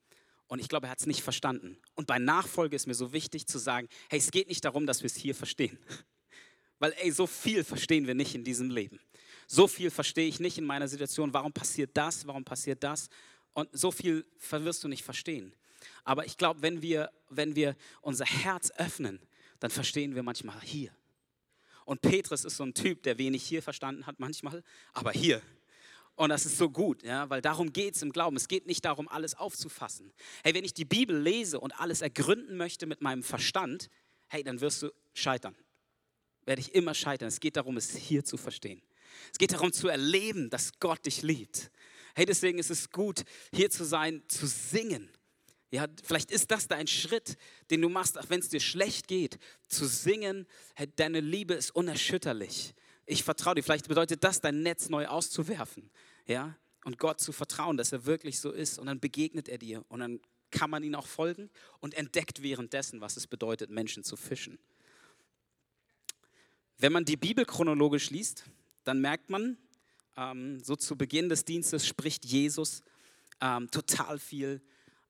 Und 0.48 0.60
ich 0.60 0.70
glaube, 0.70 0.88
er 0.88 0.92
hat 0.92 1.00
es 1.00 1.06
nicht 1.06 1.22
verstanden. 1.22 1.78
Und 1.96 2.08
bei 2.08 2.20
Nachfolge 2.20 2.76
ist 2.76 2.88
mir 2.88 2.94
so 2.94 3.14
wichtig 3.14 3.48
zu 3.48 3.58
sagen, 3.58 3.88
hey, 4.10 4.20
es 4.20 4.32
geht 4.32 4.48
nicht 4.48 4.64
darum, 4.64 4.86
dass 4.86 5.02
wir 5.02 5.08
es 5.08 5.16
hier 5.16 5.36
verstehen. 5.36 5.78
Weil, 6.80 6.94
ey, 7.00 7.12
so 7.12 7.28
viel 7.28 7.64
verstehen 7.64 8.08
wir 8.08 8.16
nicht 8.16 8.36
in 8.36 8.44
diesem 8.44 8.70
Leben. 8.70 9.00
So 9.48 9.68
viel 9.68 9.90
verstehe 9.90 10.28
ich 10.28 10.40
nicht 10.40 10.58
in 10.58 10.66
meiner 10.66 10.88
Situation. 10.88 11.34
Warum 11.34 11.52
passiert 11.52 11.92
das? 11.96 12.28
Warum 12.28 12.44
passiert 12.44 12.84
das? 12.84 13.10
Und 13.58 13.76
so 13.76 13.90
viel 13.90 14.24
wirst 14.52 14.84
du 14.84 14.88
nicht 14.88 15.04
verstehen. 15.04 15.52
Aber 16.04 16.28
ich 16.28 16.38
glaube, 16.38 16.62
wenn 16.62 16.84
wir, 16.84 17.12
wenn 17.30 17.56
wir 17.56 17.76
unser 18.02 18.26
Herz 18.26 18.70
öffnen, 18.78 19.20
dann 19.60 19.72
verstehen 19.72 20.14
wir 20.14 20.22
manchmal 20.22 20.62
hier. 20.62 20.96
Und 21.84 22.02
Petrus 22.02 22.46
ist 22.46 22.58
so 22.58 22.64
ein 22.64 22.76
Typ, 22.76 23.02
der 23.02 23.18
wenig 23.18 23.42
hier 23.44 23.64
verstanden 23.64 24.06
hat 24.06 24.20
manchmal, 24.20 24.64
aber 24.94 25.12
hier. 25.12 25.42
Und 26.14 26.30
das 26.30 26.46
ist 26.46 26.60
so 26.60 26.70
gut, 26.70 27.02
ja, 27.02 27.32
weil 27.32 27.42
darum 27.42 27.74
geht 27.74 27.96
es 27.96 28.04
im 28.04 28.12
Glauben. 28.12 28.38
Es 28.38 28.48
geht 28.48 28.68
nicht 28.68 28.86
darum, 28.86 29.08
alles 29.08 29.34
aufzufassen. 29.34 30.14
Hey, 30.44 30.54
wenn 30.54 30.64
ich 30.64 30.76
die 30.76 30.86
Bibel 30.86 31.20
lese 31.20 31.60
und 31.60 31.80
alles 31.80 32.02
ergründen 32.02 32.58
möchte 32.58 32.86
mit 32.86 33.02
meinem 33.02 33.24
Verstand, 33.24 33.90
hey, 34.28 34.44
dann 34.44 34.62
wirst 34.62 34.84
du 34.84 34.92
scheitern. 35.16 35.56
Werde 36.46 36.62
ich 36.62 36.76
immer 36.76 36.94
scheitern. 36.94 37.30
Es 37.30 37.40
geht 37.40 37.56
darum, 37.56 37.78
es 37.78 37.96
hier 37.96 38.24
zu 38.24 38.38
verstehen. 38.38 38.84
Es 39.32 39.40
geht 39.40 39.52
darum 39.52 39.74
zu 39.74 39.88
erleben, 39.88 40.52
dass 40.52 40.80
Gott 40.80 41.08
dich 41.08 41.24
liebt. 41.24 41.72
Hey, 42.18 42.26
deswegen 42.26 42.58
ist 42.58 42.72
es 42.72 42.90
gut, 42.90 43.26
hier 43.54 43.70
zu 43.70 43.86
sein, 43.86 44.24
zu 44.28 44.48
singen. 44.48 45.08
Ja, 45.70 45.86
vielleicht 46.04 46.32
ist 46.32 46.50
das 46.50 46.68
dein 46.68 46.88
Schritt, 46.88 47.38
den 47.70 47.80
du 47.80 47.90
machst, 47.90 48.18
auch 48.18 48.28
wenn 48.30 48.40
es 48.40 48.50
dir 48.50 48.60
schlecht 48.60 49.08
geht, 49.08 49.38
zu 49.68 49.86
singen, 49.86 50.48
hey, 50.74 50.88
deine 50.96 51.20
Liebe 51.20 51.54
ist 51.54 51.76
unerschütterlich. 51.76 52.74
Ich 53.06 53.24
vertraue 53.24 53.54
dir. 53.54 53.62
Vielleicht 53.62 53.88
bedeutet 53.88 54.24
das, 54.24 54.42
dein 54.42 54.64
Netz 54.64 54.90
neu 54.90 55.06
auszuwerfen. 55.06 55.92
Ja, 56.26 56.58
und 56.86 56.98
Gott 56.98 57.20
zu 57.20 57.32
vertrauen, 57.32 57.78
dass 57.78 57.92
er 57.92 58.08
wirklich 58.08 58.40
so 58.40 58.50
ist. 58.50 58.80
Und 58.80 58.88
dann 58.88 59.00
begegnet 59.00 59.48
er 59.48 59.60
dir. 59.60 59.86
Und 59.88 60.00
dann 60.00 60.20
kann 60.50 60.72
man 60.72 60.82
ihn 60.82 60.96
auch 60.96 61.06
folgen 61.06 61.52
und 61.82 61.94
entdeckt 61.94 62.42
währenddessen, 62.42 63.00
was 63.00 63.16
es 63.16 63.28
bedeutet, 63.28 63.70
Menschen 63.70 64.04
zu 64.04 64.16
fischen. 64.16 64.58
Wenn 66.80 66.94
man 66.94 67.06
die 67.06 67.16
Bibel 67.16 67.46
chronologisch 67.46 68.10
liest, 68.10 68.46
dann 68.86 69.02
merkt 69.02 69.30
man, 69.30 69.60
ähm, 70.18 70.60
so 70.64 70.76
zu 70.76 70.98
Beginn 70.98 71.30
des 71.30 71.46
Dienstes 71.46 71.88
spricht 71.88 72.26
Jesus 72.26 72.84
ähm, 73.40 73.70
total 73.72 74.20
viel 74.20 74.62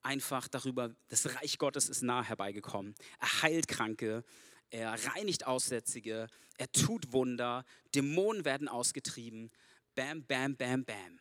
einfach 0.02 0.48
darüber, 0.48 0.96
das 1.10 1.36
Reich 1.36 1.58
Gottes 1.58 1.89
ist 1.89 2.02
nahe 2.02 2.24
herbeigekommen. 2.24 2.96
Er 3.20 3.41
heilt 3.41 3.67
Kranke, 3.67 4.24
er 4.70 4.93
reinigt 5.08 5.48
Aussätzige, 5.48 6.28
er 6.58 6.72
tut 6.72 7.12
Wunder, 7.12 7.65
Dämonen 7.93 8.46
werden 8.46 8.67
ausgetrieben. 8.67 9.52
Bam, 9.96 10.24
bam, 10.26 10.56
bam, 10.56 10.86
bam. 10.86 11.20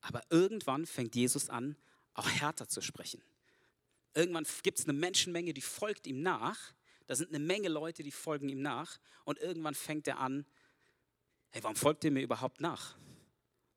Aber 0.00 0.22
irgendwann 0.30 0.86
fängt 0.86 1.14
Jesus 1.14 1.48
an, 1.48 1.76
auch 2.14 2.28
härter 2.28 2.68
zu 2.68 2.80
sprechen. 2.80 3.22
Irgendwann 4.14 4.46
gibt 4.62 4.78
es 4.78 4.84
eine 4.84 4.98
Menschenmenge, 4.98 5.54
die 5.54 5.60
folgt 5.60 6.06
ihm 6.06 6.22
nach. 6.22 6.74
Da 7.06 7.14
sind 7.14 7.28
eine 7.28 7.38
Menge 7.38 7.68
Leute, 7.68 8.02
die 8.02 8.10
folgen 8.10 8.48
ihm 8.48 8.60
nach. 8.60 8.98
Und 9.24 9.38
irgendwann 9.38 9.74
fängt 9.74 10.06
er 10.08 10.18
an, 10.18 10.44
hey, 11.50 11.62
warum 11.62 11.76
folgt 11.76 12.04
ihr 12.04 12.10
mir 12.10 12.22
überhaupt 12.22 12.60
nach? 12.60 12.96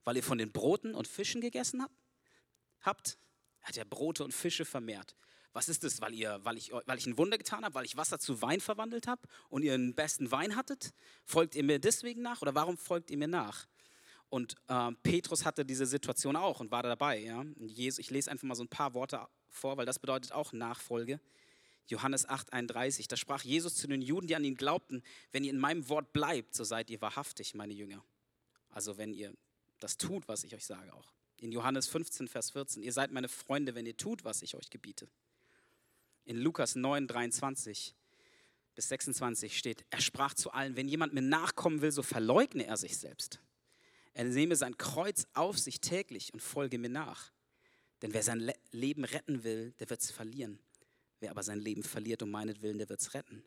Weil 0.04 0.18
ihr 0.18 0.24
von 0.24 0.38
den 0.38 0.52
Broten 0.52 0.96
und 0.96 1.08
Fischen 1.08 1.42
gegessen 1.42 1.82
habt? 1.82 1.96
habt? 2.82 3.18
hat 3.62 3.78
er 3.78 3.86
Brote 3.86 4.24
und 4.24 4.34
Fische 4.34 4.66
vermehrt. 4.66 5.16
Was 5.54 5.68
ist 5.68 5.84
das, 5.84 6.00
weil, 6.02 6.14
weil, 6.44 6.58
ich, 6.58 6.72
weil 6.72 6.98
ich 6.98 7.06
ein 7.06 7.18
Wunder 7.18 7.38
getan 7.38 7.66
habe, 7.66 7.76
weil 7.76 7.86
ich 7.86 7.98
Wasser 7.98 8.20
zu 8.20 8.42
Wein 8.42 8.62
verwandelt 8.62 9.08
habe 9.08 9.22
und 9.50 9.64
ihr 9.64 9.74
den 9.74 9.94
besten 9.94 10.32
Wein 10.32 10.56
hattet? 10.56 10.94
Folgt 11.26 11.56
ihr 11.56 11.64
mir 11.64 11.78
deswegen 11.78 12.22
nach 12.22 12.42
oder 12.42 12.56
warum 12.56 12.78
folgt 12.78 13.12
ihr 13.12 13.18
mir 13.18 13.28
nach? 13.28 13.68
Und 14.30 14.56
äh, 14.70 14.92
Petrus 15.04 15.44
hatte 15.44 15.66
diese 15.66 15.86
Situation 15.86 16.38
auch 16.38 16.62
und 16.62 16.72
war 16.72 16.84
dabei. 16.84 17.20
Ja? 17.20 17.44
Jesus, 17.58 18.00
ich 18.00 18.10
lese 18.10 18.32
einfach 18.32 18.48
mal 18.48 18.56
so 18.56 18.64
ein 18.64 18.70
paar 18.70 18.94
Worte 18.94 19.28
vor, 19.50 19.76
weil 19.76 19.86
das 19.86 20.00
bedeutet 20.00 20.32
auch 20.32 20.54
Nachfolge. 20.54 21.20
Johannes 21.88 22.30
8,31, 22.30 23.10
da 23.10 23.18
sprach 23.18 23.44
Jesus 23.44 23.76
zu 23.76 23.88
den 23.88 24.02
Juden, 24.02 24.28
die 24.28 24.36
an 24.38 24.46
ihn 24.46 24.56
glaubten, 24.56 25.04
wenn 25.34 25.44
ihr 25.44 25.52
in 25.52 25.60
meinem 25.60 25.90
Wort 25.90 26.14
bleibt, 26.14 26.56
so 26.56 26.64
seid 26.64 26.90
ihr 26.90 27.02
wahrhaftig, 27.02 27.54
meine 27.54 27.74
Jünger. 27.74 28.02
Also 28.70 28.98
wenn 28.98 29.14
ihr 29.14 29.34
das 29.84 29.98
tut, 29.98 30.28
was 30.28 30.44
ich 30.44 30.56
euch 30.56 30.66
sage 30.66 30.94
auch 30.94 31.12
in 31.42 31.52
Johannes 31.52 31.88
15, 31.88 32.28
Vers 32.28 32.52
14, 32.52 32.84
ihr 32.84 32.94
seid 32.94 33.12
meine 33.12 33.28
Freunde, 33.28 33.74
wenn 33.74 33.86
ihr 33.86 33.98
tut, 33.98 34.24
was 34.24 34.44
ich 34.44 34.56
euch 34.56 34.70
gebiete. 34.70 35.08
In 36.24 36.38
Lukas 36.38 36.76
9, 36.76 37.08
23 37.08 37.96
bis 38.76 38.90
26 38.90 39.58
steht, 39.58 39.84
er 39.90 40.00
sprach 40.02 40.36
zu 40.36 40.52
allen, 40.52 40.76
wenn 40.76 40.88
jemand 40.88 41.14
mir 41.14 41.24
nachkommen 41.24 41.82
will, 41.82 41.92
so 41.92 42.04
verleugne 42.04 42.68
er 42.68 42.78
sich 42.78 42.96
selbst. 42.96 43.40
Er 44.14 44.26
nehme 44.26 44.56
sein 44.56 44.78
Kreuz 44.78 45.26
auf 45.34 45.58
sich 45.58 45.82
täglich 45.82 46.32
und 46.32 46.42
folge 46.42 46.78
mir 46.78 46.90
nach. 46.90 47.32
Denn 48.04 48.14
wer 48.14 48.24
sein 48.24 48.40
Le 48.40 48.54
Leben 48.72 49.04
retten 49.04 49.44
will, 49.44 49.74
der 49.80 49.90
wird 49.90 50.02
es 50.02 50.12
verlieren. 50.12 50.60
Wer 51.20 51.32
aber 51.32 51.44
sein 51.44 51.60
Leben 51.60 51.84
verliert 51.84 52.22
um 52.22 52.30
meinetwillen, 52.30 52.78
der 52.78 52.90
wird 52.90 53.02
es 53.02 53.14
retten. 53.14 53.44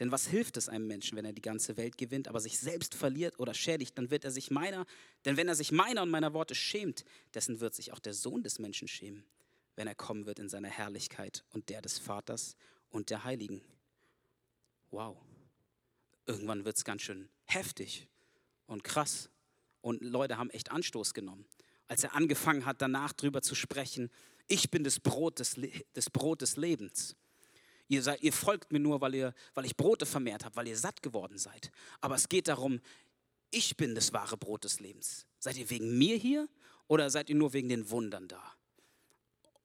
Denn 0.00 0.10
was 0.10 0.26
hilft 0.26 0.56
es 0.56 0.68
einem 0.68 0.86
Menschen, 0.86 1.16
wenn 1.16 1.24
er 1.24 1.32
die 1.32 1.42
ganze 1.42 1.76
Welt 1.76 1.96
gewinnt, 1.96 2.26
aber 2.26 2.40
sich 2.40 2.58
selbst 2.58 2.94
verliert 2.94 3.38
oder 3.38 3.54
schädigt, 3.54 3.96
dann 3.96 4.10
wird 4.10 4.24
er 4.24 4.32
sich 4.32 4.50
meiner, 4.50 4.86
denn 5.24 5.36
wenn 5.36 5.46
er 5.46 5.54
sich 5.54 5.70
meiner 5.70 6.02
und 6.02 6.10
meiner 6.10 6.32
Worte 6.32 6.54
schämt, 6.54 7.04
dessen 7.32 7.60
wird 7.60 7.74
sich 7.74 7.92
auch 7.92 8.00
der 8.00 8.14
Sohn 8.14 8.42
des 8.42 8.58
Menschen 8.58 8.88
schämen, 8.88 9.24
wenn 9.76 9.86
er 9.86 9.94
kommen 9.94 10.26
wird 10.26 10.40
in 10.40 10.48
seiner 10.48 10.68
Herrlichkeit 10.68 11.44
und 11.50 11.68
der 11.68 11.80
des 11.80 11.98
Vaters 11.98 12.56
und 12.90 13.10
der 13.10 13.24
Heiligen. 13.24 13.62
Wow. 14.90 15.16
Irgendwann 16.26 16.64
wird 16.64 16.76
es 16.76 16.84
ganz 16.84 17.02
schön 17.02 17.28
heftig 17.44 18.08
und 18.66 18.82
krass. 18.82 19.30
Und 19.80 20.02
Leute 20.02 20.38
haben 20.38 20.50
echt 20.50 20.70
Anstoß 20.70 21.14
genommen. 21.14 21.44
Als 21.86 22.02
er 22.02 22.14
angefangen 22.14 22.64
hat, 22.64 22.80
danach 22.80 23.12
drüber 23.12 23.42
zu 23.42 23.54
sprechen, 23.54 24.10
ich 24.46 24.70
bin 24.70 24.84
das 24.84 25.00
Brot 25.00 25.38
des, 25.38 25.56
des 25.94 26.10
Brot 26.10 26.42
des 26.42 26.56
Lebens. 26.56 27.16
Ihr, 27.88 28.02
seid, 28.02 28.22
ihr 28.22 28.32
folgt 28.32 28.72
mir 28.72 28.80
nur, 28.80 29.00
weil, 29.00 29.14
ihr, 29.14 29.34
weil 29.54 29.66
ich 29.66 29.76
Brote 29.76 30.06
vermehrt 30.06 30.44
habe, 30.44 30.56
weil 30.56 30.68
ihr 30.68 30.76
satt 30.76 31.02
geworden 31.02 31.38
seid. 31.38 31.70
Aber 32.00 32.14
es 32.14 32.28
geht 32.28 32.48
darum, 32.48 32.80
ich 33.50 33.76
bin 33.76 33.94
das 33.94 34.12
wahre 34.12 34.36
Brot 34.36 34.64
des 34.64 34.80
Lebens. 34.80 35.26
Seid 35.38 35.56
ihr 35.56 35.70
wegen 35.70 35.96
mir 35.98 36.16
hier 36.16 36.48
oder 36.88 37.10
seid 37.10 37.28
ihr 37.28 37.36
nur 37.36 37.52
wegen 37.52 37.68
den 37.68 37.90
Wundern 37.90 38.26
da? 38.28 38.42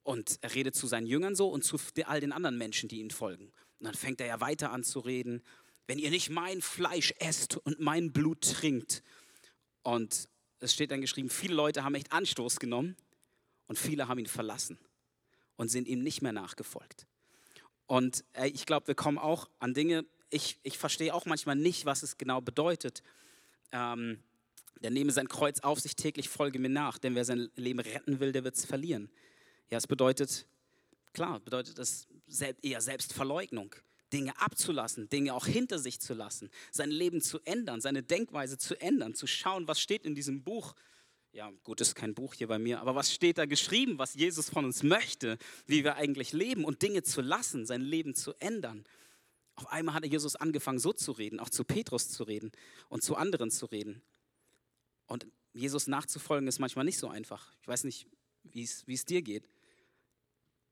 Und 0.02 0.38
er 0.42 0.54
redet 0.54 0.74
zu 0.74 0.86
seinen 0.86 1.06
Jüngern 1.06 1.34
so 1.34 1.48
und 1.48 1.64
zu 1.64 1.78
all 2.04 2.20
den 2.20 2.32
anderen 2.32 2.58
Menschen, 2.58 2.88
die 2.88 3.00
ihm 3.00 3.10
folgen. 3.10 3.52
Und 3.78 3.86
dann 3.86 3.94
fängt 3.94 4.20
er 4.20 4.26
ja 4.26 4.40
weiter 4.40 4.70
an 4.70 4.84
zu 4.84 5.00
reden. 5.00 5.42
Wenn 5.86 5.98
ihr 5.98 6.10
nicht 6.10 6.30
mein 6.30 6.62
Fleisch 6.62 7.14
esst 7.18 7.56
und 7.56 7.80
mein 7.80 8.12
Blut 8.12 8.42
trinkt. 8.42 9.02
Und 9.82 10.28
es 10.58 10.74
steht 10.74 10.90
dann 10.90 11.00
geschrieben, 11.00 11.30
viele 11.30 11.54
Leute 11.54 11.84
haben 11.84 11.94
echt 11.94 12.12
Anstoß 12.12 12.60
genommen 12.60 12.96
und 13.66 13.78
viele 13.78 14.08
haben 14.08 14.18
ihn 14.18 14.26
verlassen 14.26 14.78
und 15.56 15.68
sind 15.68 15.88
ihm 15.88 16.02
nicht 16.02 16.22
mehr 16.22 16.32
nachgefolgt. 16.32 17.06
Und 17.90 18.22
ich 18.44 18.66
glaube, 18.66 18.86
wir 18.86 18.94
kommen 18.94 19.18
auch 19.18 19.50
an 19.58 19.74
Dinge, 19.74 20.04
ich, 20.30 20.60
ich 20.62 20.78
verstehe 20.78 21.12
auch 21.12 21.26
manchmal 21.26 21.56
nicht, 21.56 21.86
was 21.86 22.04
es 22.04 22.18
genau 22.18 22.40
bedeutet. 22.40 23.02
Ähm, 23.72 24.22
der 24.80 24.92
nehme 24.92 25.10
sein 25.10 25.26
Kreuz 25.26 25.58
auf 25.58 25.80
sich 25.80 25.96
täglich, 25.96 26.28
folge 26.28 26.60
mir 26.60 26.68
nach, 26.68 26.98
denn 26.98 27.16
wer 27.16 27.24
sein 27.24 27.50
Leben 27.56 27.80
retten 27.80 28.20
will, 28.20 28.30
der 28.30 28.44
wird 28.44 28.54
es 28.54 28.64
verlieren. 28.64 29.10
Ja, 29.70 29.78
es 29.78 29.88
bedeutet, 29.88 30.46
klar, 31.14 31.40
bedeutet 31.40 31.80
es 31.80 32.06
eher 32.62 32.80
Selbstverleugnung, 32.80 33.74
Dinge 34.12 34.40
abzulassen, 34.40 35.08
Dinge 35.08 35.34
auch 35.34 35.46
hinter 35.46 35.80
sich 35.80 35.98
zu 35.98 36.14
lassen, 36.14 36.48
sein 36.70 36.92
Leben 36.92 37.20
zu 37.20 37.40
ändern, 37.44 37.80
seine 37.80 38.04
Denkweise 38.04 38.56
zu 38.56 38.80
ändern, 38.80 39.16
zu 39.16 39.26
schauen, 39.26 39.66
was 39.66 39.80
steht 39.80 40.04
in 40.04 40.14
diesem 40.14 40.44
Buch. 40.44 40.76
Ja, 41.32 41.52
gut, 41.62 41.80
ist 41.80 41.94
kein 41.94 42.14
Buch 42.14 42.34
hier 42.34 42.48
bei 42.48 42.58
mir, 42.58 42.80
aber 42.80 42.96
was 42.96 43.12
steht 43.12 43.38
da 43.38 43.46
geschrieben, 43.46 43.98
was 43.98 44.14
Jesus 44.14 44.50
von 44.50 44.64
uns 44.64 44.82
möchte, 44.82 45.38
wie 45.66 45.84
wir 45.84 45.94
eigentlich 45.94 46.32
leben 46.32 46.64
und 46.64 46.82
Dinge 46.82 47.04
zu 47.04 47.20
lassen, 47.20 47.66
sein 47.66 47.82
Leben 47.82 48.14
zu 48.14 48.34
ändern. 48.40 48.84
Auf 49.54 49.68
einmal 49.68 49.94
hat 49.94 50.04
Jesus 50.06 50.34
angefangen, 50.34 50.80
so 50.80 50.92
zu 50.92 51.12
reden, 51.12 51.38
auch 51.38 51.50
zu 51.50 51.64
Petrus 51.64 52.08
zu 52.08 52.24
reden 52.24 52.50
und 52.88 53.02
zu 53.04 53.14
anderen 53.14 53.50
zu 53.50 53.66
reden. 53.66 54.02
Und 55.06 55.26
Jesus 55.52 55.86
nachzufolgen 55.86 56.48
ist 56.48 56.58
manchmal 56.58 56.84
nicht 56.84 56.98
so 56.98 57.08
einfach. 57.08 57.52
Ich 57.60 57.68
weiß 57.68 57.84
nicht, 57.84 58.06
wie 58.42 58.62
es 58.62 59.04
dir 59.04 59.22
geht. 59.22 59.48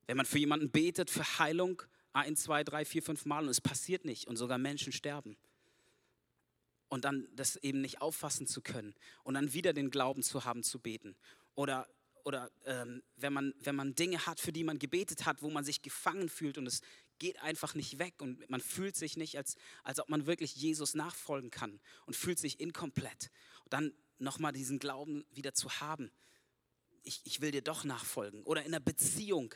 Wenn 0.06 0.16
man 0.16 0.26
für 0.26 0.38
jemanden 0.38 0.70
betet, 0.70 1.10
für 1.10 1.38
Heilung, 1.38 1.82
ein, 2.12 2.34
zwei, 2.34 2.64
drei, 2.64 2.84
vier, 2.84 3.02
fünf 3.02 3.26
Mal 3.26 3.44
und 3.44 3.50
es 3.50 3.60
passiert 3.60 4.04
nicht 4.04 4.26
und 4.26 4.36
sogar 4.36 4.58
Menschen 4.58 4.92
sterben. 4.92 5.36
Und 6.88 7.04
dann 7.04 7.28
das 7.32 7.56
eben 7.56 7.80
nicht 7.80 8.00
auffassen 8.00 8.46
zu 8.46 8.62
können 8.62 8.94
und 9.22 9.34
dann 9.34 9.52
wieder 9.52 9.72
den 9.72 9.90
Glauben 9.90 10.22
zu 10.22 10.44
haben 10.44 10.62
zu 10.62 10.78
beten. 10.78 11.16
Oder, 11.54 11.86
oder 12.24 12.50
ähm, 12.64 13.02
wenn, 13.16 13.32
man, 13.32 13.54
wenn 13.60 13.76
man 13.76 13.94
Dinge 13.94 14.24
hat, 14.26 14.40
für 14.40 14.52
die 14.52 14.64
man 14.64 14.78
gebetet 14.78 15.26
hat, 15.26 15.42
wo 15.42 15.50
man 15.50 15.64
sich 15.64 15.82
gefangen 15.82 16.28
fühlt 16.30 16.56
und 16.56 16.66
es 16.66 16.80
geht 17.18 17.40
einfach 17.42 17.74
nicht 17.74 17.98
weg 17.98 18.14
und 18.22 18.48
man 18.48 18.60
fühlt 18.60 18.96
sich 18.96 19.16
nicht, 19.16 19.36
als, 19.36 19.56
als 19.82 20.00
ob 20.00 20.08
man 20.08 20.26
wirklich 20.26 20.54
Jesus 20.56 20.94
nachfolgen 20.94 21.50
kann 21.50 21.80
und 22.06 22.16
fühlt 22.16 22.38
sich 22.38 22.60
inkomplett. 22.60 23.30
Und 23.64 23.72
dann 23.72 23.92
nochmal 24.18 24.52
diesen 24.52 24.78
Glauben 24.78 25.24
wieder 25.30 25.54
zu 25.54 25.80
haben. 25.80 26.10
Ich, 27.02 27.20
ich 27.24 27.40
will 27.40 27.50
dir 27.50 27.62
doch 27.62 27.84
nachfolgen. 27.84 28.42
Oder 28.44 28.62
in 28.62 28.68
einer 28.68 28.80
Beziehung 28.80 29.54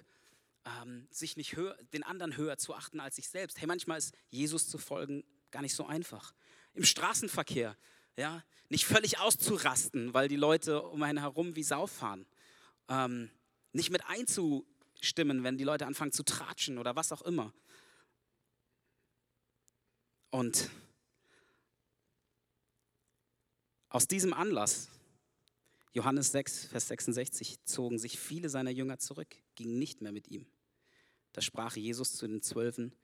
ähm, 0.65 1.09
sich 1.11 1.37
nicht 1.37 1.57
höher, 1.57 1.77
den 1.93 2.03
anderen 2.03 2.37
höher 2.37 2.59
zu 2.59 2.75
achten 2.75 3.01
als 3.01 3.17
sich 3.17 3.29
selbst. 3.29 3.61
Hey, 3.61 3.67
manchmal 3.67 3.99
ist 3.99 4.15
Jesus 4.31 4.69
zu 4.69 4.79
folgen 4.79 5.25
gar 5.51 5.63
nicht 5.63 5.75
so 5.75 5.87
einfach. 5.87 6.35
Im 6.75 6.85
Straßenverkehr, 6.85 7.77
ja, 8.17 8.43
nicht 8.69 8.87
völlig 8.87 9.19
auszurasten, 9.19 10.15
weil 10.15 10.29
die 10.29 10.37
Leute 10.37 10.83
um 10.83 11.03
einen 11.03 11.19
herum 11.19 11.57
wie 11.57 11.63
Sau 11.63 11.87
fahren. 11.87 12.27
Ähm, 12.89 13.31
nicht 13.73 13.91
mit 13.91 14.05
einzustimmen, 14.07 15.45
wenn 15.45 15.59
die 15.59 15.65
Leute 15.65 15.87
anfangen 15.87 16.13
zu 16.13 16.23
tratschen 16.23 16.79
oder 16.79 16.97
was 16.97 17.13
auch 17.13 17.23
immer. 17.23 17.53
Und 20.31 20.71
aus 23.91 24.09
diesem 24.09 24.33
Anlass 24.33 24.89
Johannes 25.95 26.33
6, 26.33 26.69
Vers 26.69 26.89
66 26.89 27.65
zogen 27.65 27.99
sich 27.99 28.19
viele 28.19 28.49
seiner 28.49 28.71
Jünger 28.71 28.99
zurück, 28.99 29.37
gingen 29.55 29.79
nicht 29.79 30.01
mehr 30.01 30.13
mit 30.13 30.29
ihm. 30.29 30.47
Da 31.33 31.43
sprach 31.43 31.77
Jesus 31.77 32.15
zu 32.15 32.27
den 32.27 32.41
Zwölfen, 32.41 32.95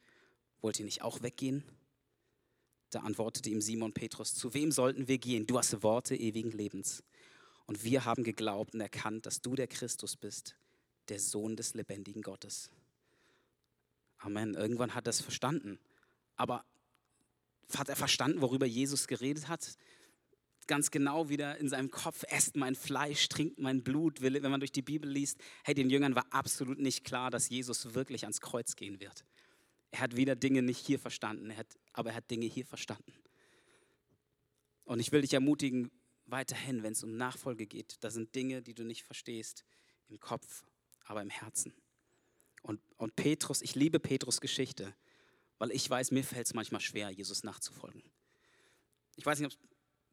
wollt 0.62 0.78
ihr 0.78 0.87
nicht 0.87 1.02
auch 1.02 1.22
weggehen? 1.22 1.64
Da 2.90 3.01
antwortete 3.01 3.51
ihm 3.51 3.61
Simon 3.61 3.92
Petrus, 3.92 4.35
zu 4.35 4.55
wem 4.55 4.72
sollten 4.72 5.09
wir 5.09 5.18
gehen? 5.18 5.46
Du 5.46 5.59
hast 5.59 5.83
Worte 5.83 6.16
ewigen 6.16 6.51
Lebens. 6.51 7.03
Und 7.66 7.85
wir 7.85 8.05
haben 8.05 8.24
geglaubt 8.24 8.74
und 8.74 8.81
erkannt, 8.81 9.27
dass 9.27 9.42
du 9.42 9.55
der 9.55 9.66
Christus 9.66 10.16
bist, 10.16 10.57
der 11.09 11.20
Sohn 11.20 11.55
des 11.55 11.74
lebendigen 11.74 12.22
Gottes. 12.22 12.70
Amen. 14.18 14.55
Irgendwann 14.55 14.94
hat 14.94 15.07
er 15.07 15.11
es 15.11 15.20
verstanden. 15.20 15.79
Aber 16.37 16.64
hat 17.77 17.90
er 17.90 17.96
verstanden, 17.96 18.40
worüber 18.40 18.66
Jesus 18.66 19.07
geredet 19.07 19.48
hat? 19.48 19.77
ganz 20.68 20.92
genau 20.92 21.29
wieder 21.29 21.59
in 21.59 21.68
seinem 21.68 21.90
Kopf, 21.90 22.24
esst 22.29 22.55
mein 22.55 22.77
Fleisch, 22.77 23.29
trinkt 23.29 23.59
mein 23.59 23.83
Blut. 23.83 24.22
Wenn 24.22 24.40
man 24.42 24.61
durch 24.61 24.70
die 24.70 24.83
Bibel 24.83 25.11
liest, 25.11 25.38
hey, 25.64 25.74
den 25.74 25.90
Jüngern 25.90 26.14
war 26.14 26.27
absolut 26.31 26.79
nicht 26.79 27.05
klar, 27.05 27.31
dass 27.31 27.48
Jesus 27.48 27.94
wirklich 27.94 28.22
ans 28.22 28.40
Kreuz 28.40 28.77
gehen 28.77 29.01
wird. 29.01 29.24
Er 29.90 30.01
hat 30.01 30.16
wieder 30.16 30.37
Dinge 30.37 30.62
nicht 30.62 30.85
hier 30.85 30.98
verstanden, 30.98 31.51
er 31.51 31.59
hat, 31.59 31.79
aber 31.92 32.11
er 32.11 32.16
hat 32.16 32.31
Dinge 32.31 32.46
hier 32.46 32.66
verstanden. 32.66 33.12
Und 34.85 35.01
ich 35.01 35.12
will 35.12 35.22
dich 35.22 35.35
ermutigen, 35.35 35.90
weiterhin, 36.27 36.83
wenn 36.83 36.92
es 36.92 37.03
um 37.03 37.16
Nachfolge 37.16 37.66
geht, 37.66 37.96
da 38.01 38.11
sind 38.11 38.35
Dinge, 38.35 38.62
die 38.62 38.74
du 38.74 38.85
nicht 38.85 39.03
verstehst, 39.03 39.64
im 40.09 40.20
Kopf, 40.20 40.64
aber 41.05 41.22
im 41.22 41.31
Herzen. 41.31 41.72
Und, 42.62 42.81
und 42.96 43.16
Petrus, 43.16 43.62
ich 43.62 43.74
liebe 43.74 43.98
Petrus 43.98 44.40
Geschichte, 44.40 44.94
weil 45.59 45.70
ich 45.70 45.88
weiß, 45.88 46.11
mir 46.11 46.24
fällt 46.24 46.46
es 46.46 46.55
manchmal 46.55 46.81
schwer, 46.81 47.11
Jesus 47.11 47.44
nachzufolgen. 47.44 48.03
Ich 49.16 49.24
weiß 49.24 49.40
nicht, 49.40 49.59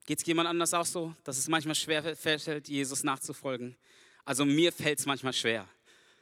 Geht 0.06 0.20
es 0.20 0.26
jemand 0.28 0.48
anders 0.48 0.74
auch 0.76 0.86
so, 0.86 1.16
dass 1.24 1.38
es 1.38 1.48
manchmal 1.48 1.74
schwer 1.74 2.16
fällt, 2.16 2.68
Jesus 2.68 3.04
nachzufolgen? 3.04 3.76
Also 4.24 4.46
mir 4.46 4.72
fällt 4.72 5.00
es 5.00 5.08
manchmal 5.08 5.34
schwer. 5.34 5.68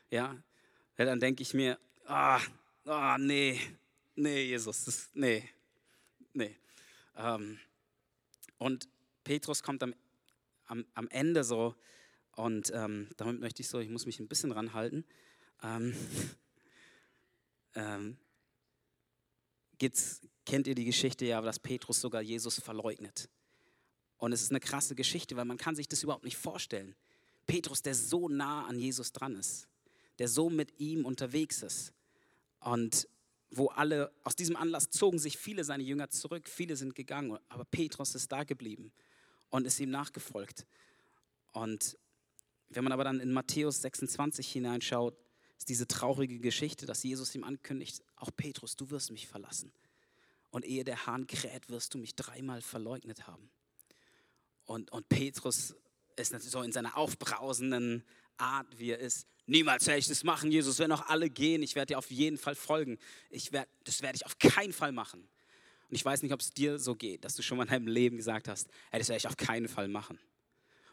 Ja? 0.09 0.41
ja 0.97 1.05
dann 1.05 1.19
denke 1.19 1.43
ich 1.43 1.53
mir, 1.53 1.77
ah, 2.05 2.37
oh, 2.37 2.41
oh, 2.85 3.15
nee, 3.17 3.59
nee, 4.15 4.43
Jesus, 4.43 4.85
das, 4.85 5.09
nee, 5.13 5.49
nee. 6.33 6.55
Ähm, 7.15 7.59
und 8.57 8.87
Petrus 9.23 9.61
kommt 9.63 9.83
am, 9.83 9.93
am, 10.65 10.85
am 10.93 11.07
Ende 11.09 11.43
so, 11.43 11.75
und 12.35 12.71
ähm, 12.73 13.09
damit 13.17 13.39
möchte 13.39 13.61
ich 13.61 13.67
so, 13.67 13.79
ich 13.79 13.89
muss 13.89 14.05
mich 14.05 14.19
ein 14.19 14.27
bisschen 14.27 14.51
ranhalten. 14.51 15.05
Ähm, 15.61 15.95
ähm, 17.75 18.17
kennt 20.45 20.67
ihr 20.67 20.75
die 20.75 20.85
Geschichte 20.85 21.25
ja, 21.25 21.41
dass 21.41 21.59
Petrus 21.59 22.01
sogar 22.01 22.21
Jesus 22.21 22.59
verleugnet? 22.59 23.29
Und 24.17 24.31
es 24.31 24.41
ist 24.41 24.51
eine 24.51 24.59
krasse 24.59 24.95
Geschichte, 24.95 25.35
weil 25.35 25.45
man 25.45 25.57
kann 25.57 25.75
sich 25.75 25.87
das 25.87 26.01
überhaupt 26.01 26.23
nicht 26.23 26.37
vorstellen. 26.37 26.95
Petrus, 27.45 27.81
der 27.81 27.93
so 27.93 28.29
nah 28.29 28.65
an 28.65 28.79
Jesus 28.79 29.11
dran 29.11 29.35
ist, 29.35 29.67
der 30.17 30.27
so 30.27 30.49
mit 30.49 30.79
ihm 30.79 31.05
unterwegs 31.05 31.61
ist. 31.61 31.93
Und 32.63 33.07
wo 33.51 33.67
alle, 33.67 34.11
aus 34.23 34.35
diesem 34.35 34.55
Anlass 34.55 34.89
zogen 34.89 35.19
sich 35.19 35.37
viele 35.37 35.63
seiner 35.63 35.83
Jünger 35.83 36.09
zurück, 36.09 36.47
viele 36.47 36.75
sind 36.75 36.95
gegangen, 36.95 37.37
aber 37.49 37.65
Petrus 37.65 38.15
ist 38.15 38.31
da 38.31 38.43
geblieben 38.43 38.91
und 39.49 39.67
ist 39.67 39.79
ihm 39.79 39.91
nachgefolgt. 39.91 40.65
Und 41.51 41.97
wenn 42.69 42.83
man 42.83 42.93
aber 42.93 43.03
dann 43.03 43.19
in 43.19 43.31
Matthäus 43.31 43.81
26 43.81 44.51
hineinschaut, 44.51 45.15
ist 45.57 45.69
diese 45.69 45.87
traurige 45.87 46.39
Geschichte, 46.39 46.85
dass 46.85 47.03
Jesus 47.03 47.35
ihm 47.35 47.43
ankündigt, 47.43 48.01
auch 48.15 48.31
Petrus, 48.35 48.75
du 48.75 48.89
wirst 48.89 49.11
mich 49.11 49.27
verlassen. 49.27 49.71
Und 50.49 50.65
ehe 50.65 50.83
der 50.83 51.05
Hahn 51.05 51.27
kräht, 51.27 51.69
wirst 51.69 51.93
du 51.93 51.97
mich 51.97 52.15
dreimal 52.15 52.61
verleugnet 52.61 53.27
haben. 53.27 53.49
Und, 54.65 54.91
und 54.91 55.09
Petrus 55.09 55.75
ist 56.15 56.31
natürlich 56.31 56.51
so 56.51 56.61
in 56.61 56.71
seiner 56.71 56.97
aufbrausenden 56.97 58.03
Art, 58.37 58.79
wie 58.79 58.91
er 58.91 58.99
ist. 58.99 59.27
Niemals 59.45 59.85
werde 59.87 59.99
ich 59.99 60.07
das 60.07 60.23
machen, 60.23 60.51
Jesus, 60.51 60.79
wenn 60.79 60.91
auch 60.91 61.07
alle 61.07 61.29
gehen, 61.29 61.63
ich 61.63 61.75
werde 61.75 61.93
dir 61.93 61.97
auf 61.97 62.09
jeden 62.09 62.37
Fall 62.37 62.55
folgen. 62.55 62.97
Ich 63.29 63.51
werd, 63.51 63.67
das 63.83 64.01
werde 64.01 64.15
ich 64.15 64.25
auf 64.25 64.37
keinen 64.39 64.71
Fall 64.71 64.93
machen. 64.93 65.27
Und 65.89 65.95
ich 65.95 66.05
weiß 66.05 66.23
nicht, 66.23 66.33
ob 66.33 66.39
es 66.39 66.51
dir 66.51 66.79
so 66.79 66.95
geht, 66.95 67.25
dass 67.25 67.35
du 67.35 67.43
schon 67.43 67.57
mal 67.57 67.65
in 67.65 67.69
deinem 67.69 67.87
Leben 67.87 68.17
gesagt 68.17 68.47
hast, 68.47 68.69
hey, 68.91 68.99
das 68.99 69.09
werde 69.09 69.17
ich 69.17 69.27
auf 69.27 69.37
keinen 69.37 69.67
Fall 69.67 69.89
machen. 69.89 70.17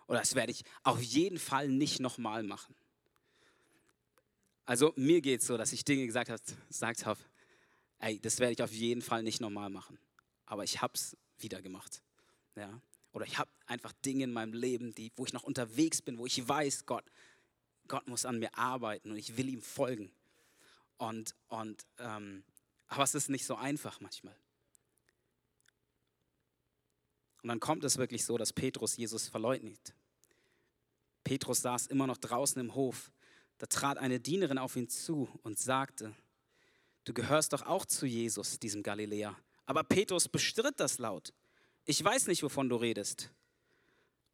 Oder 0.09 0.19
das 0.19 0.35
werde 0.35 0.51
ich 0.51 0.65
auf 0.83 1.01
jeden 1.01 1.39
Fall 1.39 1.69
nicht 1.69 2.01
nochmal 2.01 2.43
machen. 2.43 2.75
Also 4.65 4.93
mir 4.97 5.21
geht 5.21 5.41
es 5.41 5.47
so, 5.47 5.57
dass 5.57 5.73
ich 5.73 5.85
Dinge 5.85 6.05
gesagt 6.07 6.31
habe, 6.31 6.43
gesagt 6.69 7.07
habe, 7.07 7.21
ey, 8.01 8.19
das 8.21 8.41
werde 8.41 8.53
ich 8.53 8.63
auf 8.63 8.73
jeden 8.73 9.03
Fall 9.03 9.23
nicht 9.23 9.41
nochmal 9.41 9.71
machen. 9.71 9.99
Aber 10.47 10.65
ich 10.65 10.83
habe 10.83 10.95
es 10.95 11.17
wieder 11.39 11.63
gemacht. 11.63 12.03
Ja. 12.57 12.81
Oder 13.13 13.27
ich 13.27 13.39
habe 13.39 13.51
einfach 13.67 13.93
Dinge 14.05 14.25
in 14.25 14.33
meinem 14.33 14.53
Leben, 14.53 14.95
die, 14.95 15.13
wo 15.17 15.25
ich 15.25 15.33
noch 15.33 15.45
unterwegs 15.45 16.03
bin, 16.03 16.19
wo 16.19 16.27
ich 16.27 16.47
weiß, 16.47 16.87
Gott, 16.87 17.05
Gott 17.91 18.09
muss 18.09 18.25
an 18.25 18.39
mir 18.39 18.57
arbeiten 18.57 19.11
und 19.11 19.19
ich 19.19 19.37
will 19.37 19.49
ihm 19.49 19.61
folgen. 19.61 20.11
Und, 20.97 21.35
und, 21.49 21.85
ähm, 21.99 22.45
aber 22.89 23.05
es 23.05 23.15
ist 23.15 23.29
nicht 23.29 23.45
so 23.45 23.57
einfach 23.57 24.01
manchmal. 24.01 24.35
Und 27.43 27.49
dann 27.49 27.61
kommt 27.61 27.85
es 27.85 27.99
wirklich 27.99 28.25
so, 28.25 28.39
dass 28.39 28.53
Petrus 28.53 28.97
Jesus 28.97 29.29
verleugnet. 29.29 29.95
Petrus 31.25 31.63
saß 31.63 31.87
immer 31.89 32.07
noch 32.07 32.19
draußen 32.19 32.61
im 32.61 32.75
Hof. 32.75 33.11
Da 33.59 33.67
trat 33.67 33.99
eine 33.99 34.21
Dienerin 34.21 34.59
auf 34.59 34.77
ihn 34.77 34.89
zu 34.89 35.29
und 35.43 35.59
sagte, 35.59 36.15
du 37.05 37.13
gehörst 37.13 37.53
doch 37.53 37.63
auch 37.63 37.85
zu 37.85 38.07
Jesus, 38.07 38.59
diesem 38.59 38.83
Galiläer. 38.83 39.37
Aber 39.67 39.85
Petrus 39.85 40.29
bestritt 40.29 40.81
das 40.81 40.99
laut 40.99 41.35
ich 41.91 42.05
weiß 42.05 42.29
nicht, 42.29 42.43
wovon 42.43 42.69
du 42.69 42.77
redest. 42.77 43.31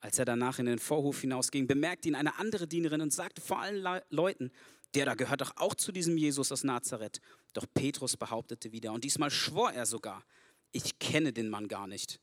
Als 0.00 0.18
er 0.18 0.24
danach 0.24 0.58
in 0.58 0.66
den 0.66 0.78
Vorhof 0.78 1.20
hinausging, 1.20 1.66
bemerkte 1.66 2.08
ihn 2.08 2.14
eine 2.14 2.38
andere 2.38 2.66
Dienerin 2.66 3.00
und 3.00 3.12
sagte 3.12 3.40
vor 3.40 3.60
allen 3.60 3.82
Le 3.82 4.04
Leuten, 4.10 4.52
der 4.94 5.04
da 5.04 5.14
gehört 5.14 5.40
doch 5.40 5.52
auch 5.56 5.74
zu 5.74 5.92
diesem 5.92 6.16
Jesus 6.16 6.52
aus 6.52 6.64
Nazareth. 6.64 7.20
Doch 7.52 7.66
Petrus 7.74 8.16
behauptete 8.16 8.72
wieder, 8.72 8.92
und 8.92 9.04
diesmal 9.04 9.30
schwor 9.30 9.72
er 9.72 9.86
sogar, 9.86 10.24
ich 10.72 10.98
kenne 10.98 11.32
den 11.32 11.48
Mann 11.48 11.68
gar 11.68 11.86
nicht. 11.86 12.20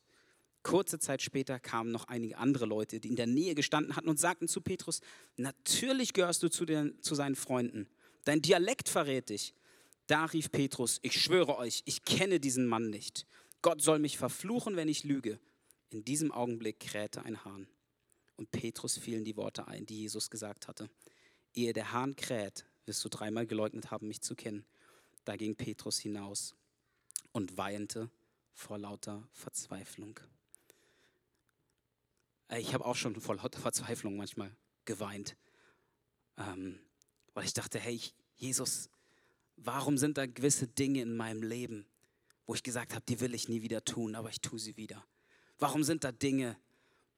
Kurze 0.64 0.98
Zeit 0.98 1.22
später 1.22 1.60
kamen 1.60 1.92
noch 1.92 2.08
einige 2.08 2.38
andere 2.38 2.66
Leute, 2.66 3.00
die 3.00 3.10
in 3.10 3.16
der 3.18 3.28
Nähe 3.28 3.54
gestanden 3.54 3.96
hatten 3.96 4.08
und 4.08 4.20
sagten 4.20 4.48
zu 4.48 4.62
Petrus, 4.62 5.02
natürlich 5.36 6.14
gehörst 6.14 6.42
du 6.42 6.50
zu, 6.50 6.66
den, 6.66 7.02
zu 7.02 7.16
seinen 7.16 7.36
Freunden. 7.36 7.90
Dein 8.24 8.42
Dialekt 8.42 8.88
verrät 8.88 9.30
dich. 9.30 9.54
Da 10.08 10.26
rief 10.26 10.52
Petrus, 10.52 11.00
ich 11.02 11.22
schwöre 11.22 11.58
euch, 11.58 11.82
ich 11.86 12.04
kenne 12.04 12.40
diesen 12.40 12.66
Mann 12.66 12.90
nicht. 12.90 13.26
Gott 13.62 13.82
soll 13.82 14.00
mich 14.00 14.18
verfluchen, 14.18 14.76
wenn 14.76 14.88
ich 14.88 15.04
lüge. 15.04 15.40
In 15.94 16.04
diesem 16.04 16.32
Augenblick 16.32 16.80
krähte 16.80 17.24
ein 17.24 17.46
Hahn. 17.46 17.68
Und 18.36 18.50
Petrus 18.50 18.98
fielen 18.98 19.24
die 19.24 19.38
Worte 19.38 19.68
ein, 19.68 19.86
die 19.86 20.00
Jesus 20.00 20.32
gesagt 20.32 20.68
hatte. 20.68 20.90
Ehe 21.54 21.72
der 21.72 21.92
Hahn 21.92 22.16
kräht, 22.16 22.66
wirst 22.88 23.06
du 23.06 23.10
dreimal 23.10 23.46
geleugnet 23.46 23.92
haben, 23.92 24.08
mich 24.08 24.22
zu 24.22 24.34
kennen. 24.34 24.66
Da 25.24 25.36
ging 25.36 25.56
Petrus 25.56 26.00
hinaus 26.00 26.56
und 27.32 27.58
weinte 27.58 28.10
vor 28.54 28.80
lauter 28.80 29.28
Verzweiflung. 29.34 30.20
Äh, 32.48 32.60
ich 32.60 32.74
habe 32.74 32.86
auch 32.86 32.96
schon 32.96 33.16
vor 33.22 33.36
lauter 33.36 33.60
Verzweiflung 33.60 34.18
manchmal 34.18 34.52
geweint, 34.86 35.38
ähm, 36.38 36.80
weil 37.36 37.46
ich 37.46 37.54
dachte, 37.54 37.78
hey, 37.78 38.02
Jesus, 38.36 38.90
warum 39.58 40.00
sind 40.00 40.18
da 40.18 40.26
gewisse 40.26 40.68
Dinge 40.68 41.04
in 41.04 41.16
meinem 41.16 41.44
Leben, 41.44 41.86
wo 42.48 42.56
ich 42.56 42.64
gesagt 42.64 42.96
habe, 42.96 43.06
die 43.06 43.20
will 43.20 43.36
ich 43.36 43.48
nie 43.48 43.62
wieder 43.62 43.86
tun, 43.86 44.16
aber 44.16 44.32
ich 44.32 44.42
tue 44.42 44.58
sie 44.58 44.76
wieder? 44.76 45.06
Warum 45.63 45.86
sind 45.86 46.04
da 46.04 46.12
Dinge, 46.12 46.58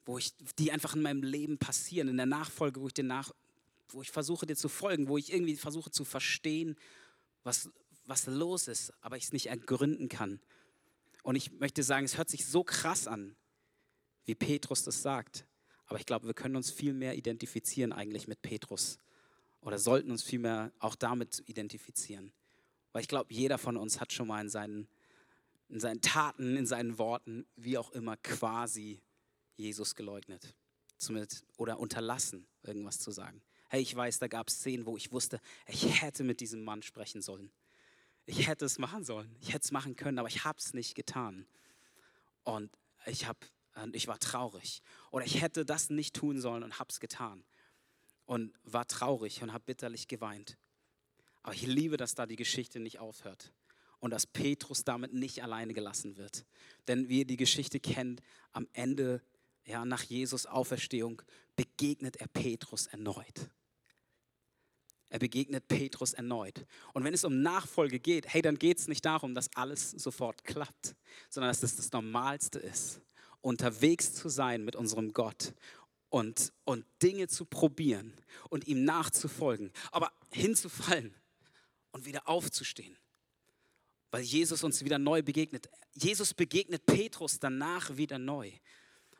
wo 0.05 0.19
ich, 0.19 0.31
die 0.59 0.71
einfach 0.71 0.95
in 0.95 1.01
meinem 1.01 1.23
Leben 1.23 1.57
passieren, 1.57 2.09
in 2.09 2.17
der 2.17 2.27
Nachfolge, 2.27 2.79
wo 2.79 2.85
ich, 2.85 2.93
den 2.93 3.07
nach, 3.07 3.31
wo 3.89 4.03
ich 4.03 4.11
versuche, 4.11 4.45
dir 4.45 4.55
zu 4.55 4.69
folgen, 4.69 5.07
wo 5.07 5.17
ich 5.17 5.33
irgendwie 5.33 5.55
versuche 5.55 5.89
zu 5.89 6.05
verstehen, 6.05 6.75
was, 7.43 7.71
was 8.05 8.27
los 8.27 8.67
ist, 8.67 8.93
aber 9.01 9.17
ich 9.17 9.23
es 9.23 9.33
nicht 9.33 9.47
ergründen 9.47 10.09
kann. 10.09 10.39
Und 11.23 11.35
ich 11.35 11.53
möchte 11.53 11.81
sagen, 11.81 12.05
es 12.05 12.19
hört 12.19 12.29
sich 12.29 12.45
so 12.45 12.63
krass 12.63 13.07
an, 13.07 13.35
wie 14.25 14.35
Petrus 14.35 14.83
das 14.83 15.01
sagt. 15.01 15.47
Aber 15.87 15.99
ich 15.99 16.05
glaube, 16.05 16.27
wir 16.27 16.35
können 16.35 16.55
uns 16.55 16.69
viel 16.69 16.93
mehr 16.93 17.15
identifizieren 17.15 17.93
eigentlich 17.93 18.27
mit 18.27 18.43
Petrus 18.43 18.99
oder 19.61 19.79
sollten 19.79 20.11
uns 20.11 20.21
viel 20.21 20.37
mehr 20.37 20.71
auch 20.77 20.93
damit 20.93 21.41
identifizieren. 21.47 22.31
Weil 22.91 23.01
ich 23.01 23.07
glaube, 23.07 23.33
jeder 23.33 23.57
von 23.57 23.75
uns 23.75 23.99
hat 23.99 24.13
schon 24.13 24.27
mal 24.27 24.41
in 24.41 24.49
seinen, 24.49 24.87
in 25.69 25.79
seinen 25.79 26.01
Taten, 26.01 26.55
in 26.57 26.65
seinen 26.65 26.97
Worten, 26.97 27.45
wie 27.55 27.77
auch 27.77 27.91
immer, 27.91 28.17
quasi 28.17 29.01
Jesus 29.55 29.95
geleugnet 29.95 30.55
Zumindest, 30.97 31.45
oder 31.57 31.79
unterlassen, 31.79 32.47
irgendwas 32.63 32.99
zu 32.99 33.11
sagen. 33.11 33.41
Hey, 33.69 33.81
ich 33.81 33.95
weiß, 33.95 34.19
da 34.19 34.27
gab 34.27 34.47
es 34.47 34.55
Szenen, 34.55 34.85
wo 34.85 34.95
ich 34.95 35.11
wusste, 35.11 35.41
ich 35.67 36.01
hätte 36.01 36.23
mit 36.23 36.39
diesem 36.39 36.63
Mann 36.63 36.81
sprechen 36.83 37.21
sollen. 37.21 37.51
Ich 38.25 38.47
hätte 38.47 38.65
es 38.65 38.79
machen 38.79 39.03
sollen. 39.03 39.35
Ich 39.41 39.49
hätte 39.49 39.65
es 39.65 39.71
machen 39.71 39.95
können, 39.95 40.19
aber 40.19 40.29
ich 40.29 40.45
habe 40.45 40.57
es 40.57 40.73
nicht 40.73 40.95
getan. 40.95 41.47
Und 42.43 42.71
ich 43.05 43.27
und 43.75 43.95
ich 43.95 44.07
war 44.07 44.19
traurig. 44.19 44.81
Oder 45.11 45.25
ich 45.25 45.41
hätte 45.41 45.65
das 45.65 45.89
nicht 45.89 46.15
tun 46.15 46.39
sollen 46.39 46.63
und 46.63 46.79
habe 46.79 46.89
es 46.89 46.99
getan. 46.99 47.43
Und 48.25 48.53
war 48.63 48.87
traurig 48.87 49.43
und 49.43 49.51
habe 49.51 49.65
bitterlich 49.65 50.07
geweint. 50.07 50.57
Aber 51.43 51.53
ich 51.53 51.67
liebe, 51.67 51.97
dass 51.97 52.15
da 52.15 52.25
die 52.25 52.37
Geschichte 52.37 52.79
nicht 52.79 52.99
aufhört. 52.99 53.53
Und 53.99 54.11
dass 54.11 54.27
Petrus 54.27 54.83
damit 54.83 55.13
nicht 55.13 55.41
alleine 55.43 55.73
gelassen 55.73 56.17
wird. 56.17 56.45
Denn 56.87 57.09
wie 57.09 57.19
ihr 57.19 57.25
die 57.25 57.37
Geschichte 57.37 57.79
kennt, 57.79 58.21
am 58.51 58.67
Ende, 58.73 59.21
ja, 59.65 59.85
nach 59.85 60.03
Jesus 60.03 60.45
Auferstehung, 60.45 61.21
begegnet 61.55 62.17
er 62.17 62.27
Petrus 62.27 62.87
erneut. 62.87 63.49
Er 65.09 65.19
begegnet 65.19 65.67
Petrus 65.67 66.13
erneut. 66.13 66.65
Und 66.93 67.03
wenn 67.03 67.13
es 67.13 67.23
um 67.23 67.41
Nachfolge 67.41 67.99
geht, 67.99 68.27
hey, 68.27 68.41
dann 68.41 68.59
geht 68.59 68.79
es 68.79 68.87
nicht 68.87 69.05
darum, 69.05 69.33
dass 69.33 69.55
alles 69.55 69.91
sofort 69.91 70.43
klappt, 70.43 70.95
sondern 71.29 71.49
dass 71.49 71.63
es 71.63 71.75
das 71.75 71.91
Normalste 71.91 72.59
ist 72.59 73.01
unterwegs 73.45 74.11
zu 74.15 74.27
sein 74.27 74.65
mit 74.65 74.75
unserem 74.75 75.13
Gott 75.13 75.53
und, 76.09 76.51
und 76.63 76.83
Dinge 77.03 77.27
zu 77.27 77.45
probieren 77.45 78.11
und 78.49 78.67
ihm 78.67 78.83
nachzufolgen, 78.83 79.71
aber 79.91 80.11
hinzufallen 80.31 81.13
und 81.91 82.07
wieder 82.07 82.27
aufzustehen, 82.27 82.97
weil 84.15 84.23
Jesus 84.23 84.63
uns 84.63 84.81
wieder 84.85 84.97
neu 84.97 85.21
begegnet. 85.23 85.69
Jesus 85.93 86.33
begegnet 86.33 86.85
Petrus 86.85 87.37
danach 87.37 87.97
wieder 87.97 88.17
neu. 88.17 88.49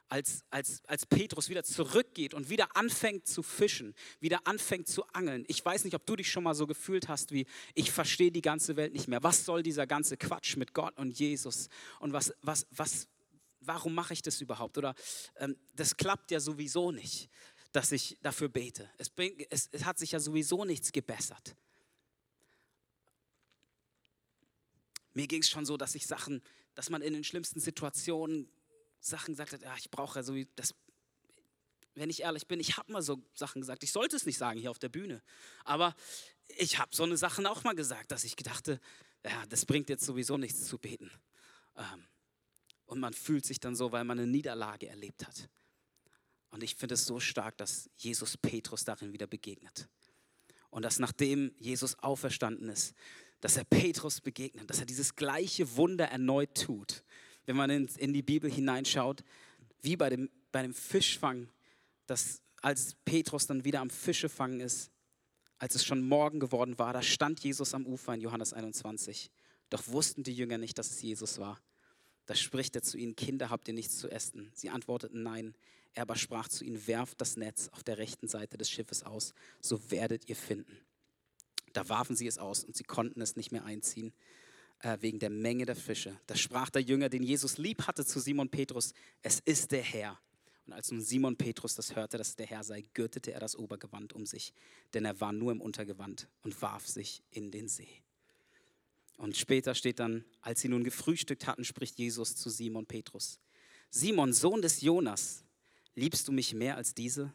Als, 0.07 0.45
als, 0.51 0.85
als 0.85 1.05
Petrus 1.05 1.49
wieder 1.49 1.65
zurückgeht 1.65 2.33
und 2.33 2.49
wieder 2.49 2.77
anfängt 2.77 3.27
zu 3.27 3.43
fischen, 3.43 3.93
wieder 4.21 4.47
anfängt 4.47 4.87
zu 4.87 5.05
angeln. 5.07 5.43
Ich 5.49 5.65
weiß 5.65 5.83
nicht, 5.83 5.95
ob 5.95 6.05
du 6.05 6.15
dich 6.15 6.31
schon 6.31 6.43
mal 6.43 6.55
so 6.55 6.65
gefühlt 6.65 7.09
hast 7.09 7.33
wie, 7.33 7.45
ich 7.73 7.91
verstehe 7.91 8.31
die 8.31 8.41
ganze 8.41 8.77
Welt 8.77 8.93
nicht 8.93 9.09
mehr. 9.09 9.21
Was 9.21 9.43
soll 9.43 9.63
dieser 9.63 9.85
ganze 9.85 10.15
Quatsch 10.15 10.55
mit 10.55 10.73
Gott 10.73 10.97
und 10.97 11.19
Jesus? 11.19 11.67
Und 11.99 12.13
was, 12.13 12.33
was, 12.41 12.65
was, 12.71 13.09
warum 13.59 13.95
mache 13.95 14.13
ich 14.13 14.21
das 14.21 14.39
überhaupt? 14.39 14.77
Oder 14.77 14.95
ähm, 15.35 15.57
das 15.75 15.97
klappt 15.97 16.31
ja 16.31 16.39
sowieso 16.39 16.93
nicht, 16.93 17.29
dass 17.73 17.91
ich 17.91 18.17
dafür 18.21 18.47
bete. 18.47 18.89
Es, 18.97 19.09
bringt, 19.09 19.45
es, 19.49 19.67
es 19.73 19.83
hat 19.83 19.99
sich 19.99 20.13
ja 20.13 20.21
sowieso 20.21 20.63
nichts 20.63 20.93
gebessert. 20.93 21.57
Mir 25.15 25.27
ging 25.27 25.41
es 25.41 25.49
schon 25.49 25.65
so, 25.65 25.77
dass 25.77 25.95
ich 25.95 26.05
Sachen, 26.05 26.43
dass 26.75 26.91
man 26.91 27.01
in 27.01 27.13
den 27.13 27.23
schlimmsten 27.23 27.59
Situationen 27.59 28.47
Sachen 28.99 29.33
gesagt 29.33 29.53
hat, 29.53 29.61
ja, 29.61 29.75
ich 29.77 29.89
brauche 29.89 30.21
so, 30.23 30.35
das, 30.55 30.75
wenn 31.95 32.09
ich 32.09 32.21
ehrlich 32.21 32.47
bin, 32.47 32.59
ich 32.59 32.77
habe 32.77 32.91
mal 32.91 33.01
so 33.01 33.23
Sachen 33.33 33.61
gesagt. 33.61 33.83
Ich 33.83 33.91
sollte 33.91 34.15
es 34.15 34.25
nicht 34.25 34.37
sagen 34.37 34.59
hier 34.59 34.71
auf 34.71 34.79
der 34.79 34.89
Bühne, 34.89 35.23
aber 35.63 35.95
ich 36.57 36.77
habe 36.79 36.93
so 36.93 37.03
eine 37.03 37.17
Sachen 37.17 37.45
auch 37.45 37.63
mal 37.63 37.75
gesagt, 37.75 38.11
dass 38.11 38.23
ich 38.25 38.35
dachte, 38.35 38.79
ja, 39.23 39.45
das 39.47 39.65
bringt 39.65 39.89
jetzt 39.89 40.05
sowieso 40.05 40.37
nichts 40.37 40.67
zu 40.67 40.77
beten. 40.77 41.09
Ähm, 41.77 42.05
und 42.85 42.99
man 42.99 43.13
fühlt 43.13 43.45
sich 43.45 43.59
dann 43.59 43.75
so, 43.75 43.91
weil 43.91 44.03
man 44.03 44.19
eine 44.19 44.27
Niederlage 44.27 44.87
erlebt 44.87 45.25
hat. 45.25 45.49
Und 46.49 46.61
ich 46.61 46.75
finde 46.75 46.95
es 46.95 47.05
so 47.05 47.19
stark, 47.19 47.57
dass 47.57 47.89
Jesus 47.95 48.37
Petrus 48.37 48.83
darin 48.83 49.13
wieder 49.13 49.27
begegnet. 49.27 49.87
Und 50.69 50.83
dass 50.83 50.99
nachdem 50.99 51.55
Jesus 51.57 51.97
auferstanden 51.99 52.69
ist, 52.69 52.93
dass 53.45 53.57
er 53.57 53.63
Petrus 53.63 54.21
begegnet, 54.21 54.67
dass 54.67 54.79
er 54.79 54.87
dieses 54.87 55.15
gleiche 55.15 55.77
Wunder 55.77 56.05
erneut 56.05 56.55
tut. 56.55 57.03
Wenn 57.45 57.55
man 57.55 57.69
in, 57.69 58.11
die 58.11 58.23
Bibel 58.23 58.51
hineinschaut, 58.51 59.23
wie 59.83 59.95
bei 59.95 60.09
dem, 60.09 60.31
bei 60.51 60.63
dem 60.63 60.73
Fischfang, 60.73 61.47
dass 62.07 62.41
als 62.63 62.95
Petrus 63.05 63.45
dann 63.45 63.63
wieder 63.63 63.81
am 63.81 63.91
Fischefangen 63.91 64.61
ist, 64.61 64.89
als 65.59 65.75
es 65.75 65.85
schon 65.85 66.01
Morgen 66.01 66.39
geworden 66.39 66.79
war, 66.79 66.91
da 66.91 67.03
stand 67.03 67.39
Jesus 67.41 67.75
am 67.75 67.85
Ufer 67.85 68.15
in 68.15 68.21
Johannes 68.21 68.51
21. 68.51 69.29
Doch 69.69 69.87
wussten 69.89 70.23
die 70.23 70.33
Jünger 70.33 70.57
nicht, 70.57 70.79
dass 70.79 70.89
es 70.89 71.03
Jesus 71.03 71.37
war. 71.37 71.61
Da 72.25 72.33
spricht 72.33 72.75
er 72.75 72.81
zu 72.81 72.97
ihnen, 72.97 73.15
Kinder, 73.15 73.51
habt 73.51 73.67
ihr 73.67 73.75
nichts 73.75 73.99
zu 73.99 74.09
essen? 74.09 74.49
Sie 74.55 74.71
antworteten 74.71 75.21
nein. 75.21 75.53
Er 75.93 76.01
aber 76.01 76.15
sprach 76.15 76.47
zu 76.47 76.65
ihnen, 76.65 76.87
werft 76.87 77.21
das 77.21 77.37
Netz 77.37 77.69
auf 77.73 77.83
der 77.83 77.99
rechten 77.99 78.27
Seite 78.27 78.57
des 78.57 78.71
Schiffes 78.71 79.03
aus, 79.03 79.35
so 79.61 79.91
werdet 79.91 80.27
ihr 80.29 80.35
finden. 80.35 80.79
Da 81.75 81.89
warfen 81.89 82.15
sie 82.15 82.27
es 82.27 82.37
aus 82.37 82.63
und 82.63 82.75
sie 82.75 82.85
konnten 82.85 83.21
es 83.21 83.35
nicht 83.35 83.51
mehr 83.51 83.65
einziehen, 83.65 84.13
äh, 84.79 84.97
wegen 85.01 85.19
der 85.19 85.29
Menge 85.29 85.65
der 85.65 85.75
Fische. 85.75 86.17
Da 86.25 86.35
sprach 86.35 86.69
der 86.69 86.81
Jünger, 86.81 87.09
den 87.09 87.21
Jesus 87.21 87.57
lieb 87.57 87.85
hatte, 87.85 88.05
zu 88.05 88.19
Simon 88.19 88.49
Petrus, 88.49 88.93
es 89.21 89.41
ist 89.41 89.71
der 89.71 89.83
Herr. 89.83 90.17
Und 90.65 90.73
als 90.73 90.89
nun 90.91 91.01
Simon 91.01 91.35
Petrus 91.35 91.75
das 91.75 91.95
hörte, 91.95 92.17
dass 92.17 92.29
es 92.29 92.35
der 92.37 92.47
Herr 92.47 92.63
sei, 92.63 92.85
gürtete 92.93 93.33
er 93.33 93.41
das 93.41 93.57
Obergewand 93.57 94.13
um 94.13 94.25
sich, 94.25 94.53
denn 94.93 95.03
er 95.03 95.19
war 95.19 95.33
nur 95.33 95.51
im 95.51 95.59
Untergewand 95.59 96.29
und 96.43 96.59
warf 96.61 96.87
sich 96.87 97.21
in 97.29 97.51
den 97.51 97.67
See. 97.67 98.01
Und 99.17 99.35
später 99.35 99.75
steht 99.75 99.99
dann, 99.99 100.23
als 100.41 100.61
sie 100.61 100.69
nun 100.69 100.83
gefrühstückt 100.83 101.45
hatten, 101.45 101.65
spricht 101.65 101.97
Jesus 101.97 102.37
zu 102.37 102.49
Simon 102.49 102.85
Petrus. 102.85 103.39
Simon, 103.89 104.31
Sohn 104.31 104.61
des 104.61 104.81
Jonas, 104.81 105.43
liebst 105.93 106.27
du 106.27 106.31
mich 106.31 106.53
mehr 106.53 106.77
als 106.77 106.93
diese? 106.93 107.33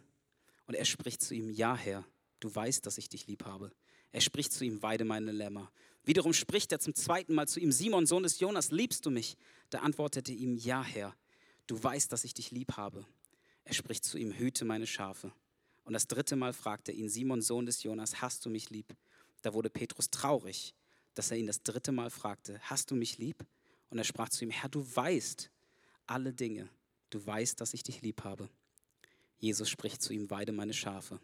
Und 0.66 0.74
er 0.74 0.84
spricht 0.84 1.20
zu 1.22 1.34
ihm, 1.34 1.50
ja 1.50 1.76
Herr, 1.76 2.06
du 2.40 2.54
weißt, 2.54 2.84
dass 2.86 2.98
ich 2.98 3.08
dich 3.08 3.26
lieb 3.26 3.44
habe. 3.44 3.70
Er 4.12 4.20
spricht 4.20 4.52
zu 4.52 4.64
ihm, 4.64 4.82
weide 4.82 5.04
meine 5.04 5.32
Lämmer. 5.32 5.70
Wiederum 6.04 6.32
spricht 6.32 6.72
er 6.72 6.80
zum 6.80 6.94
zweiten 6.94 7.34
Mal 7.34 7.46
zu 7.46 7.60
ihm, 7.60 7.72
Simon, 7.72 8.06
Sohn 8.06 8.22
des 8.22 8.40
Jonas, 8.40 8.70
liebst 8.70 9.06
du 9.06 9.10
mich? 9.10 9.36
Da 9.70 9.80
antwortete 9.80 10.32
ihm, 10.32 10.56
ja 10.56 10.82
Herr, 10.82 11.14
du 11.66 11.82
weißt, 11.82 12.10
dass 12.12 12.24
ich 12.24 12.34
dich 12.34 12.50
lieb 12.50 12.76
habe. 12.76 13.04
Er 13.64 13.74
spricht 13.74 14.04
zu 14.04 14.18
ihm, 14.18 14.32
hüte 14.32 14.64
meine 14.64 14.86
Schafe. 14.86 15.32
Und 15.84 15.92
das 15.92 16.08
dritte 16.08 16.36
Mal 16.36 16.52
fragte 16.52 16.92
er 16.92 16.98
ihn, 16.98 17.08
Simon, 17.08 17.42
Sohn 17.42 17.66
des 17.66 17.82
Jonas, 17.82 18.20
hast 18.20 18.44
du 18.44 18.50
mich 18.50 18.70
lieb? 18.70 18.96
Da 19.42 19.54
wurde 19.54 19.70
Petrus 19.70 20.10
traurig 20.10 20.74
dass 21.14 21.30
er 21.30 21.36
ihn 21.36 21.46
das 21.46 21.62
dritte 21.62 21.92
Mal 21.92 22.10
fragte, 22.10 22.58
hast 22.62 22.90
du 22.90 22.94
mich 22.94 23.18
lieb? 23.18 23.44
Und 23.88 23.98
er 23.98 24.04
sprach 24.04 24.28
zu 24.28 24.44
ihm, 24.44 24.50
Herr, 24.50 24.68
du 24.68 24.84
weißt 24.96 25.50
alle 26.06 26.32
Dinge, 26.32 26.68
du 27.10 27.24
weißt, 27.24 27.60
dass 27.60 27.74
ich 27.74 27.82
dich 27.82 28.02
lieb 28.02 28.24
habe. 28.24 28.48
Jesus 29.38 29.68
spricht 29.68 30.02
zu 30.02 30.12
ihm, 30.12 30.30
weide 30.30 30.52
meine 30.52 30.74
Schafe. 30.74 31.20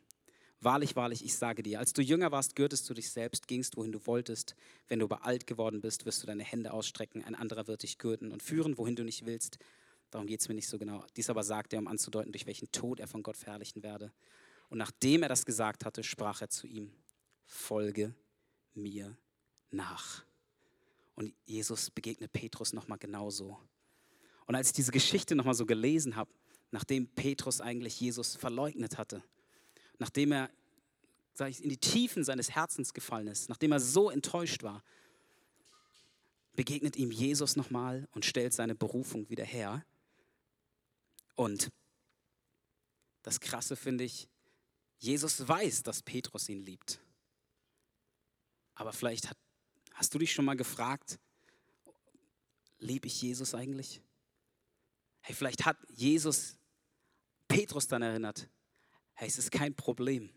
Wahrlich, 0.61 0.97
wahrlich, 0.97 1.25
ich 1.25 1.37
sage 1.37 1.62
dir, 1.62 1.79
als 1.79 1.92
du 1.92 2.03
jünger 2.03 2.33
warst, 2.33 2.57
gürtest 2.57 2.88
du 2.88 2.95
dich 2.95 3.11
selbst, 3.11 3.47
gingst, 3.47 3.77
wohin 3.77 3.92
du 3.92 4.07
wolltest. 4.07 4.57
Wenn 4.88 5.01
du 5.01 5.05
aber 5.05 5.25
alt 5.27 5.47
geworden 5.47 5.81
bist, 5.81 6.07
wirst 6.07 6.23
du 6.23 6.27
deine 6.27 6.45
Hände 6.45 6.73
ausstrecken, 6.73 7.23
ein 7.23 7.35
anderer 7.35 7.66
wird 7.66 7.83
dich 7.83 7.99
gürten 7.99 8.33
und 8.33 8.42
führen, 8.42 8.79
wohin 8.79 8.97
du 8.97 9.05
nicht 9.05 9.27
willst. 9.27 9.59
Darum 10.11 10.27
geht 10.27 10.40
es 10.40 10.49
mir 10.49 10.55
nicht 10.55 10.69
so 10.69 10.79
genau. 10.79 11.05
Dies 11.16 11.29
aber 11.29 11.45
sagt 11.45 11.73
er, 11.73 11.79
um 11.79 11.88
anzudeuten, 11.88 12.33
durch 12.33 12.47
welchen 12.47 12.71
Tod 12.73 13.01
er 13.01 13.07
von 13.07 13.23
Gott 13.23 13.37
verherrlichen 13.37 13.83
werde. 13.83 14.12
Und 14.69 14.79
nachdem 14.79 15.23
er 15.23 15.29
das 15.29 15.45
gesagt 15.45 15.85
hatte, 15.85 16.03
sprach 16.03 16.40
er 16.40 16.49
zu 16.49 16.66
ihm, 16.66 16.90
folge 17.45 18.14
mir 18.75 19.16
nach. 19.71 20.25
Und 21.14 21.35
Jesus 21.45 21.90
begegnet 21.90 22.33
Petrus 22.33 22.73
nochmal 22.73 22.99
genauso. 22.99 23.59
Und 24.47 24.55
als 24.55 24.69
ich 24.69 24.75
diese 24.75 24.92
Geschichte 24.92 25.35
nochmal 25.35 25.55
so 25.55 25.66
gelesen 25.66 26.16
habe, 26.16 26.31
nachdem 26.71 27.09
Petrus 27.09 27.61
eigentlich 27.61 28.01
Jesus 28.01 28.37
verleugnet 28.37 28.99
hatte, 28.99 29.23
nachdem 29.99 30.33
er 30.33 30.51
sag 31.37 31.51
ich, 31.51 31.63
in 31.63 31.69
die 31.69 31.77
Tiefen 31.77 32.25
seines 32.25 32.51
Herzens 32.51 32.95
gefallen 32.95 33.27
ist, 33.29 33.49
nachdem 33.49 33.73
er 33.73 33.81
so 33.81 34.11
enttäuscht 34.11 34.63
war, 34.63 34.83
begegnet 36.55 36.97
ihm 36.97 37.11
Jesus 37.11 37.57
nochmal 37.57 38.09
und 38.13 38.25
stellt 38.25 38.55
seine 38.55 38.75
Berufung 38.75 39.29
wieder 39.29 39.45
her. 39.45 39.85
Und 41.35 41.71
das 43.23 43.41
Krasse 43.41 43.77
finde 43.77 44.05
ich, 44.05 44.29
Jesus 44.99 45.47
weiß, 45.47 45.83
dass 45.83 46.03
Petrus 46.03 46.49
ihn 46.49 46.63
liebt. 46.63 47.01
Aber 48.75 48.95
vielleicht 48.95 49.29
hat, 49.29 49.37
hast 49.93 50.15
du 50.15 50.19
dich 50.19 50.33
schon 50.33 50.47
mal 50.47 50.57
gefragt, 50.57 51.19
liebe 52.79 53.07
ich 53.07 53.21
Jesus 53.21 53.55
eigentlich? 53.55 54.01
Hey, 55.21 55.35
vielleicht 55.35 55.67
hat 55.67 55.77
Jesus 55.91 56.57
Petrus 57.47 57.87
dann 57.89 58.01
erinnert, 58.01 58.49
hey, 59.16 59.29
es 59.29 59.38
ist 59.38 59.50
kein 59.50 59.74
Problem. 59.74 60.31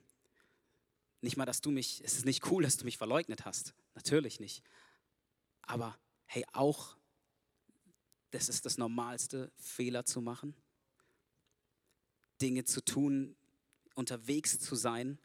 Nicht 1.21 1.37
mal, 1.37 1.45
dass 1.45 1.61
du 1.61 1.71
mich, 1.71 2.01
es 2.03 2.15
ist 2.15 2.25
nicht 2.25 2.49
cool, 2.49 2.63
dass 2.63 2.77
du 2.77 2.85
mich 2.85 2.97
verleugnet 2.97 3.45
hast. 3.45 3.73
Natürlich 3.95 4.39
nicht. 4.39 4.63
Aber 5.61 5.97
hey, 6.25 6.45
auch, 6.51 6.97
das 8.31 8.49
ist 8.49 8.65
das 8.65 8.77
Normalste, 8.77 9.51
Fehler 9.57 10.05
zu 10.05 10.21
machen, 10.21 10.55
Dinge 12.41 12.63
zu 12.63 12.83
tun, 12.83 13.35
unterwegs 13.95 14.59
zu 14.59 14.75
sein, 14.75 15.19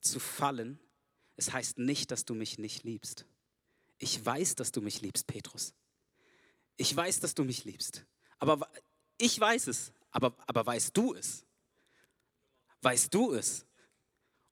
zu 0.00 0.20
fallen 0.20 0.78
es 1.36 1.52
heißt 1.52 1.78
nicht, 1.78 2.10
dass 2.10 2.24
du 2.24 2.34
mich 2.34 2.58
nicht 2.58 2.84
liebst. 2.84 3.26
Ich 3.98 4.24
weiß, 4.24 4.54
dass 4.54 4.72
du 4.72 4.80
mich 4.80 5.00
liebst, 5.00 5.26
Petrus. 5.26 5.74
Ich 6.76 6.94
weiß, 6.94 7.20
dass 7.20 7.34
du 7.34 7.44
mich 7.44 7.64
liebst. 7.64 8.04
Aber 8.38 8.68
ich 9.18 9.38
weiß 9.38 9.68
es. 9.68 9.92
Aber, 10.10 10.36
aber 10.46 10.66
weißt 10.66 10.96
du 10.96 11.14
es? 11.14 11.44
Weißt 12.82 13.12
du 13.14 13.32
es? 13.32 13.64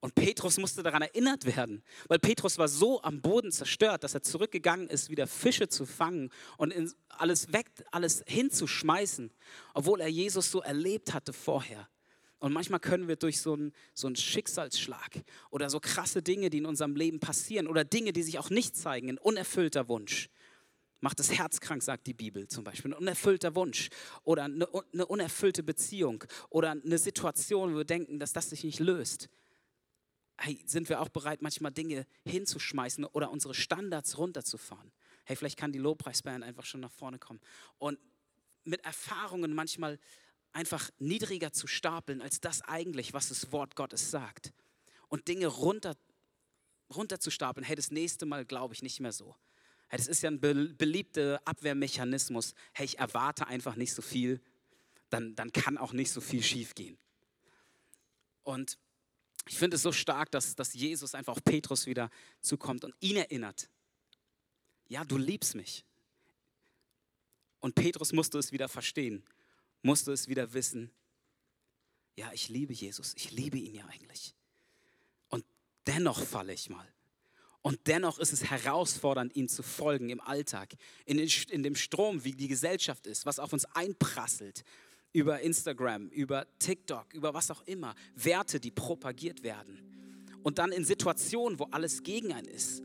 Und 0.00 0.14
Petrus 0.14 0.56
musste 0.56 0.82
daran 0.82 1.02
erinnert 1.02 1.44
werden, 1.44 1.82
weil 2.08 2.18
Petrus 2.18 2.56
war 2.56 2.68
so 2.68 3.02
am 3.02 3.20
Boden 3.20 3.52
zerstört, 3.52 4.02
dass 4.02 4.14
er 4.14 4.22
zurückgegangen 4.22 4.88
ist, 4.88 5.10
wieder 5.10 5.26
Fische 5.26 5.68
zu 5.68 5.84
fangen 5.84 6.30
und 6.56 6.74
alles 7.10 7.52
weg, 7.52 7.70
alles 7.90 8.24
hinzuschmeißen, 8.26 9.30
obwohl 9.74 10.00
er 10.00 10.08
Jesus 10.08 10.50
so 10.50 10.62
erlebt 10.62 11.12
hatte 11.12 11.34
vorher. 11.34 11.86
Und 12.38 12.54
manchmal 12.54 12.80
können 12.80 13.08
wir 13.08 13.16
durch 13.16 13.42
so 13.42 13.52
einen, 13.52 13.72
so 13.92 14.06
einen 14.06 14.16
Schicksalsschlag 14.16 15.22
oder 15.50 15.68
so 15.68 15.78
krasse 15.78 16.22
Dinge, 16.22 16.48
die 16.48 16.58
in 16.58 16.66
unserem 16.66 16.96
Leben 16.96 17.20
passieren 17.20 17.66
oder 17.66 17.84
Dinge, 17.84 18.14
die 18.14 18.22
sich 18.22 18.38
auch 18.38 18.48
nicht 18.48 18.74
zeigen, 18.74 19.10
ein 19.10 19.18
unerfüllter 19.18 19.88
Wunsch, 19.88 20.30
macht 21.00 21.18
das 21.18 21.32
Herz 21.32 21.60
krank, 21.60 21.82
sagt 21.82 22.06
die 22.06 22.14
Bibel 22.14 22.48
zum 22.48 22.64
Beispiel, 22.64 22.92
ein 22.92 22.98
unerfüllter 22.98 23.54
Wunsch 23.54 23.88
oder 24.22 24.44
eine, 24.44 24.68
eine 24.92 25.06
unerfüllte 25.06 25.62
Beziehung 25.62 26.24
oder 26.50 26.70
eine 26.70 26.98
Situation, 26.98 27.72
wo 27.72 27.78
wir 27.78 27.84
denken, 27.84 28.18
dass 28.18 28.32
das 28.32 28.50
sich 28.50 28.64
nicht 28.64 28.80
löst. 28.80 29.28
Hey, 30.38 30.62
sind 30.64 30.88
wir 30.88 31.00
auch 31.00 31.10
bereit, 31.10 31.42
manchmal 31.42 31.72
Dinge 31.72 32.06
hinzuschmeißen 32.24 33.04
oder 33.04 33.30
unsere 33.30 33.54
Standards 33.54 34.16
runterzufahren? 34.16 34.90
Hey, 35.24 35.36
vielleicht 35.36 35.58
kann 35.58 35.72
die 35.72 35.78
Lobpreisband 35.78 36.44
einfach 36.44 36.64
schon 36.64 36.80
nach 36.80 36.92
vorne 36.92 37.18
kommen. 37.18 37.40
Und 37.78 37.98
mit 38.64 38.84
Erfahrungen 38.84 39.54
manchmal 39.54 39.98
einfach 40.52 40.90
niedriger 40.98 41.52
zu 41.52 41.66
stapeln 41.66 42.22
als 42.22 42.40
das 42.40 42.62
eigentlich, 42.62 43.12
was 43.12 43.28
das 43.28 43.52
Wort 43.52 43.76
Gottes 43.76 44.10
sagt. 44.10 44.52
Und 45.08 45.28
Dinge 45.28 45.46
runter, 45.46 45.96
runter 46.94 47.18
hey, 47.62 47.76
das 47.76 47.90
nächste 47.90 48.26
Mal 48.26 48.44
glaube 48.44 48.74
ich 48.74 48.82
nicht 48.82 49.00
mehr 49.00 49.12
so. 49.12 49.36
Das 49.90 50.06
ist 50.06 50.22
ja 50.22 50.30
ein 50.30 50.40
beliebter 50.40 51.40
Abwehrmechanismus. 51.44 52.54
Hey, 52.72 52.86
ich 52.86 52.98
erwarte 52.98 53.46
einfach 53.46 53.76
nicht 53.76 53.92
so 53.92 54.02
viel, 54.02 54.40
dann, 55.10 55.34
dann 55.34 55.52
kann 55.52 55.78
auch 55.78 55.92
nicht 55.92 56.12
so 56.12 56.20
viel 56.20 56.42
schiefgehen. 56.42 56.96
Und 58.44 58.78
ich 59.46 59.58
finde 59.58 59.76
es 59.76 59.82
so 59.82 59.92
stark, 59.92 60.30
dass, 60.30 60.54
dass 60.54 60.74
Jesus 60.74 61.14
einfach 61.14 61.32
auf 61.32 61.44
Petrus 61.44 61.86
wieder 61.86 62.10
zukommt 62.40 62.84
und 62.84 62.94
ihn 63.00 63.16
erinnert. 63.16 63.68
Ja, 64.88 65.04
du 65.04 65.18
liebst 65.18 65.54
mich. 65.54 65.84
Und 67.58 67.74
Petrus 67.74 68.12
musste 68.12 68.38
es 68.38 68.52
wieder 68.52 68.68
verstehen 68.68 69.24
musst 69.82 70.06
du 70.06 70.12
es 70.12 70.28
wieder 70.28 70.52
wissen, 70.52 70.90
ja, 72.16 72.30
ich 72.32 72.48
liebe 72.48 72.72
Jesus, 72.72 73.14
ich 73.14 73.30
liebe 73.30 73.58
ihn 73.58 73.74
ja 73.74 73.86
eigentlich. 73.86 74.34
Und 75.28 75.44
dennoch 75.86 76.22
falle 76.22 76.52
ich 76.52 76.68
mal. 76.68 76.86
Und 77.62 77.78
dennoch 77.86 78.18
ist 78.18 78.32
es 78.32 78.44
herausfordernd, 78.44 79.36
ihm 79.36 79.48
zu 79.48 79.62
folgen 79.62 80.08
im 80.08 80.20
Alltag, 80.20 80.74
in, 81.04 81.18
den, 81.18 81.28
in 81.50 81.62
dem 81.62 81.74
Strom, 81.74 82.24
wie 82.24 82.32
die 82.32 82.48
Gesellschaft 82.48 83.06
ist, 83.06 83.26
was 83.26 83.38
auf 83.38 83.52
uns 83.52 83.66
einprasselt, 83.66 84.64
über 85.12 85.40
Instagram, 85.40 86.08
über 86.08 86.46
TikTok, 86.58 87.12
über 87.12 87.34
was 87.34 87.50
auch 87.50 87.62
immer, 87.66 87.94
Werte, 88.14 88.60
die 88.60 88.70
propagiert 88.70 89.42
werden. 89.42 89.82
Und 90.42 90.58
dann 90.58 90.72
in 90.72 90.84
Situationen, 90.84 91.58
wo 91.58 91.64
alles 91.64 92.02
gegen 92.02 92.32
einen 92.32 92.48
ist, 92.48 92.82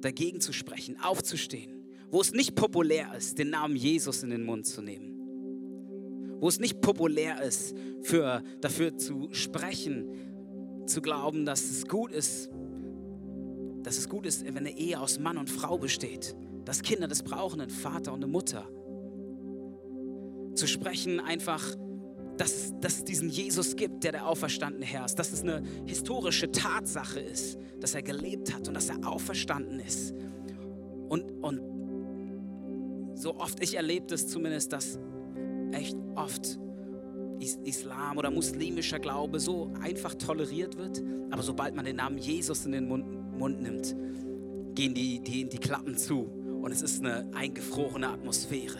dagegen 0.00 0.40
zu 0.40 0.52
sprechen, 0.52 0.98
aufzustehen 1.00 1.82
wo 2.12 2.20
es 2.20 2.32
nicht 2.32 2.54
populär 2.54 3.14
ist, 3.16 3.38
den 3.38 3.48
Namen 3.48 3.74
Jesus 3.74 4.22
in 4.22 4.28
den 4.28 4.44
Mund 4.44 4.66
zu 4.66 4.82
nehmen. 4.82 6.38
Wo 6.40 6.48
es 6.48 6.60
nicht 6.60 6.82
populär 6.82 7.42
ist, 7.42 7.74
für, 8.02 8.42
dafür 8.60 8.98
zu 8.98 9.30
sprechen, 9.32 10.84
zu 10.86 11.00
glauben, 11.00 11.46
dass 11.46 11.62
es 11.62 11.88
gut 11.88 12.12
ist, 12.12 12.50
dass 13.82 13.98
es 13.98 14.08
gut 14.08 14.26
ist, 14.26 14.44
wenn 14.44 14.56
eine 14.56 14.76
Ehe 14.76 15.00
aus 15.00 15.18
Mann 15.18 15.38
und 15.38 15.50
Frau 15.50 15.78
besteht, 15.78 16.36
dass 16.64 16.82
Kinder 16.82 17.08
das 17.08 17.22
brauchen, 17.22 17.60
einen 17.60 17.70
Vater 17.70 18.12
und 18.12 18.22
eine 18.22 18.32
Mutter. 18.32 18.68
Zu 20.54 20.66
sprechen 20.66 21.20
einfach, 21.20 21.64
dass, 22.36 22.72
dass 22.80 22.98
es 22.98 23.04
diesen 23.04 23.28
Jesus 23.28 23.76
gibt, 23.76 24.04
der 24.04 24.12
der 24.12 24.26
auferstandene 24.26 24.84
Herr 24.84 25.04
ist, 25.04 25.18
dass 25.18 25.32
es 25.32 25.42
eine 25.42 25.62
historische 25.86 26.50
Tatsache 26.50 27.20
ist, 27.20 27.58
dass 27.80 27.94
er 27.94 28.02
gelebt 28.02 28.54
hat 28.54 28.68
und 28.68 28.74
dass 28.74 28.88
er 28.88 29.06
auferstanden 29.06 29.80
ist. 29.80 30.14
Und, 31.08 31.30
und 31.42 31.60
so 33.14 33.36
oft, 33.36 33.62
ich 33.62 33.76
erlebe 33.76 34.06
das 34.06 34.28
zumindest, 34.28 34.72
dass 34.72 34.98
echt 35.72 35.96
oft 36.14 36.58
Islam 37.64 38.18
oder 38.18 38.30
muslimischer 38.30 38.98
Glaube 38.98 39.40
so 39.40 39.72
einfach 39.80 40.14
toleriert 40.14 40.78
wird, 40.78 41.02
aber 41.30 41.42
sobald 41.42 41.74
man 41.74 41.84
den 41.84 41.96
Namen 41.96 42.18
Jesus 42.18 42.66
in 42.66 42.72
den 42.72 42.88
Mund, 42.88 43.04
Mund 43.42 43.60
nimmt, 43.60 43.96
gehen 44.76 44.94
die, 44.94 45.18
die, 45.18 45.48
die 45.48 45.58
Klappen 45.58 45.96
zu 45.98 46.30
und 46.62 46.70
es 46.70 46.80
ist 46.80 47.00
eine 47.00 47.28
eingefrorene 47.34 48.08
Atmosphäre. 48.08 48.78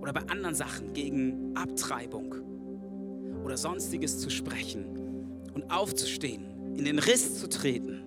Oder 0.00 0.12
bei 0.12 0.20
anderen 0.28 0.54
Sachen 0.54 0.92
gegen 0.92 1.56
Abtreibung 1.56 2.32
oder 3.44 3.56
sonstiges 3.56 4.20
zu 4.20 4.30
sprechen 4.30 4.84
und 5.52 5.68
aufzustehen, 5.68 6.76
in 6.76 6.84
den 6.84 7.00
Riss 7.00 7.40
zu 7.40 7.48
treten 7.48 8.02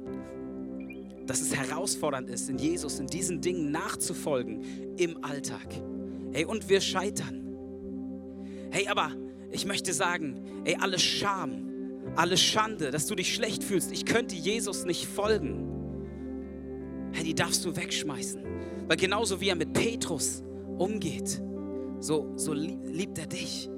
dass 1.25 1.41
es 1.41 1.53
herausfordernd 1.53 2.29
ist, 2.29 2.49
in 2.49 2.57
Jesus, 2.57 3.01
in 3.01 3.07
diesen 3.07 3.41
Dingen 3.41 3.69
nachzufolgen 3.69 4.95
im 4.95 5.21
Alltag. 5.25 5.67
Hey, 6.31 6.45
und 6.45 6.69
wir 6.69 6.79
scheitern. 6.79 7.57
Hey, 8.71 8.87
aber 8.87 9.11
ich 9.51 9.65
möchte 9.65 9.91
sagen, 9.91 10.41
ey, 10.63 10.77
alle 10.79 10.97
Scham, 10.97 11.66
alle 12.17 12.37
Schande, 12.37 12.91
dass 12.91 13.05
du 13.05 13.15
dich 13.15 13.33
schlecht 13.33 13.63
fühlst, 13.63 13.91
ich 13.91 14.05
könnte 14.05 14.35
Jesus 14.35 14.85
nicht 14.85 15.05
folgen. 15.05 17.11
Hey, 17.13 17.23
die 17.23 17.35
darfst 17.35 17.63
du 17.63 17.75
wegschmeißen. 17.75 18.43
Weil 18.87 18.97
genauso 18.97 19.39
wie 19.39 19.49
er 19.49 19.55
mit 19.55 19.73
Petrus 19.73 20.43
umgeht, 20.77 21.41
so, 21.99 22.31
so 22.35 22.53
liebt 22.53 23.17
er 23.17 23.27
dich. 23.27 23.69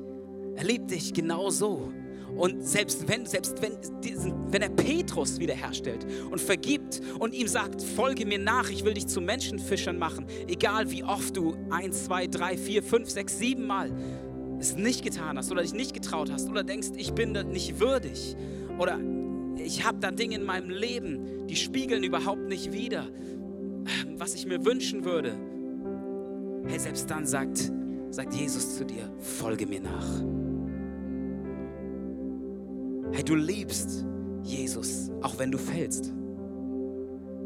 Er 0.56 0.64
liebt 0.64 0.92
dich 0.92 1.14
genau 1.14 1.50
so. 1.50 1.92
Und 2.36 2.66
selbst 2.66 3.08
wenn, 3.08 3.26
selbst 3.26 3.62
wenn, 3.62 3.74
diesen, 4.02 4.54
wenn 4.54 4.62
er 4.62 4.70
Petrus 4.70 5.40
wiederherstellt 5.40 6.06
und 6.30 6.40
vergibt 6.40 7.02
und 7.18 7.34
ihm 7.34 7.48
sagt, 7.48 7.82
folge 7.82 8.26
mir 8.26 8.40
nach, 8.40 8.70
ich 8.70 8.86
will 8.86 8.94
dich 8.94 9.08
zu 9.08 9.20
Menschenfischern 9.20 9.98
machen, 9.98 10.28
egal 10.48 10.92
wie 10.92 11.04
oft 11.04 11.36
du 11.36 11.56
eins, 11.72 12.06
zwei, 12.06 12.28
drei, 12.28 12.56
vier, 12.56 12.84
fünf, 12.84 13.10
sechs, 13.10 13.40
sieben 13.40 13.66
Mal 13.66 13.92
es 14.60 14.76
nicht 14.76 15.04
getan 15.04 15.38
hast 15.38 15.52
oder 15.52 15.62
dich 15.62 15.74
nicht 15.74 15.94
getraut 15.94 16.32
hast 16.32 16.50
oder 16.50 16.64
denkst, 16.64 16.90
ich 16.98 17.14
bin 17.14 17.32
nicht 17.32 17.80
würdig 17.80 18.36
oder 18.78 19.00
ich 19.58 19.86
habe 19.86 20.00
da 20.00 20.12
Dinge 20.12 20.36
in 20.36 20.44
meinem 20.44 20.70
Leben, 20.70 21.48
die 21.48 21.56
spiegeln 21.56 22.04
überhaupt 22.04 22.48
nicht 22.48 22.72
wider, 22.72 23.06
was 24.18 24.36
ich 24.36 24.46
mir 24.46 24.66
wünschen 24.66 25.06
würde. 25.06 25.34
Hey, 26.68 26.80
selbst 26.80 27.10
dann 27.10 27.26
sagt, 27.26 27.72
sagt 28.10 28.34
Jesus 28.34 28.78
zu 28.78 28.86
dir, 28.86 29.12
folge 29.20 29.66
mir 29.66 29.82
nach. 29.82 30.24
Hey, 33.12 33.24
du 33.24 33.36
liebst 33.36 34.06
Jesus, 34.44 35.10
auch 35.22 35.40
wenn 35.40 35.52
du 35.52 35.58
fällst. 35.58 36.14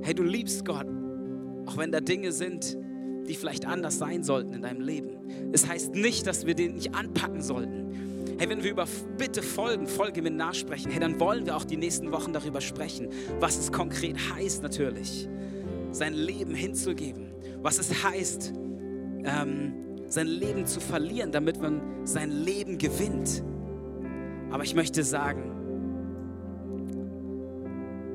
Hey, 0.02 0.14
du 0.14 0.24
liebst 0.24 0.66
Gott, 0.66 0.88
auch 1.66 1.78
wenn 1.78 1.92
da 1.92 2.02
Dinge 2.02 2.32
sind, 2.32 2.78
die 3.28 3.36
vielleicht 3.36 3.66
anders 3.66 3.98
sein 3.98 4.24
sollten 4.24 4.54
in 4.54 4.62
deinem 4.62 4.82
Leben. 4.82 5.18
Es 5.52 5.68
heißt 5.68 5.96
nicht, 5.96 6.28
dass 6.28 6.46
wir 6.46 6.56
den 6.56 6.76
nicht 6.76 6.94
anpacken 6.94 7.42
sollten. 7.42 8.36
Hey, 8.38 8.50
wenn 8.50 8.64
wir 8.64 8.72
über 8.72 8.88
Bitte 9.18 9.42
folgen, 9.42 9.88
Folge 9.88 10.22
mit 10.22 10.34
nachsprechen, 10.34 10.92
hey, 10.92 11.00
dann 11.00 11.20
wollen 11.20 11.46
wir 11.46 11.56
auch 11.56 11.64
die 11.64 11.78
nächsten 11.78 12.12
Wochen 12.12 12.34
darüber 12.34 12.62
sprechen, 12.62 13.10
was 13.40 13.58
es 13.58 13.72
konkret 13.72 14.18
heißt 14.36 14.64
natürlich, 14.64 15.30
sein 15.92 16.14
Leben 16.14 16.56
hinzugeben, 16.56 17.32
was 17.62 17.78
es 17.78 18.04
heißt, 18.04 18.54
ähm, 19.24 19.74
sein 20.08 20.28
Leben 20.28 20.66
zu 20.66 20.80
verlieren, 20.80 21.32
damit 21.32 21.62
man 21.62 21.82
sein 22.06 22.32
Leben 22.32 22.78
gewinnt. 22.78 23.44
Aber 24.52 24.64
ich 24.64 24.76
möchte 24.76 25.04
sagen, 25.04 25.52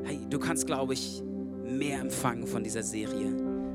hey, 0.04 0.18
du 0.28 0.38
kannst, 0.38 0.66
glaube 0.66 0.94
ich, 0.94 1.22
mehr 1.64 2.00
empfangen 2.00 2.46
von 2.46 2.62
dieser 2.62 2.82
Serie, 2.82 3.32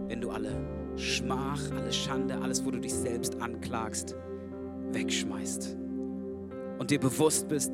wenn 0.07 0.21
du 0.21 0.29
alle 0.29 0.82
Schmach, 0.95 1.59
alle 1.71 1.91
Schande, 1.91 2.37
alles, 2.41 2.63
wo 2.65 2.71
du 2.71 2.79
dich 2.79 2.93
selbst 2.93 3.41
anklagst, 3.41 4.15
wegschmeißt. 4.91 5.75
Und 6.77 6.91
dir 6.91 6.99
bewusst 6.99 7.47
bist, 7.47 7.71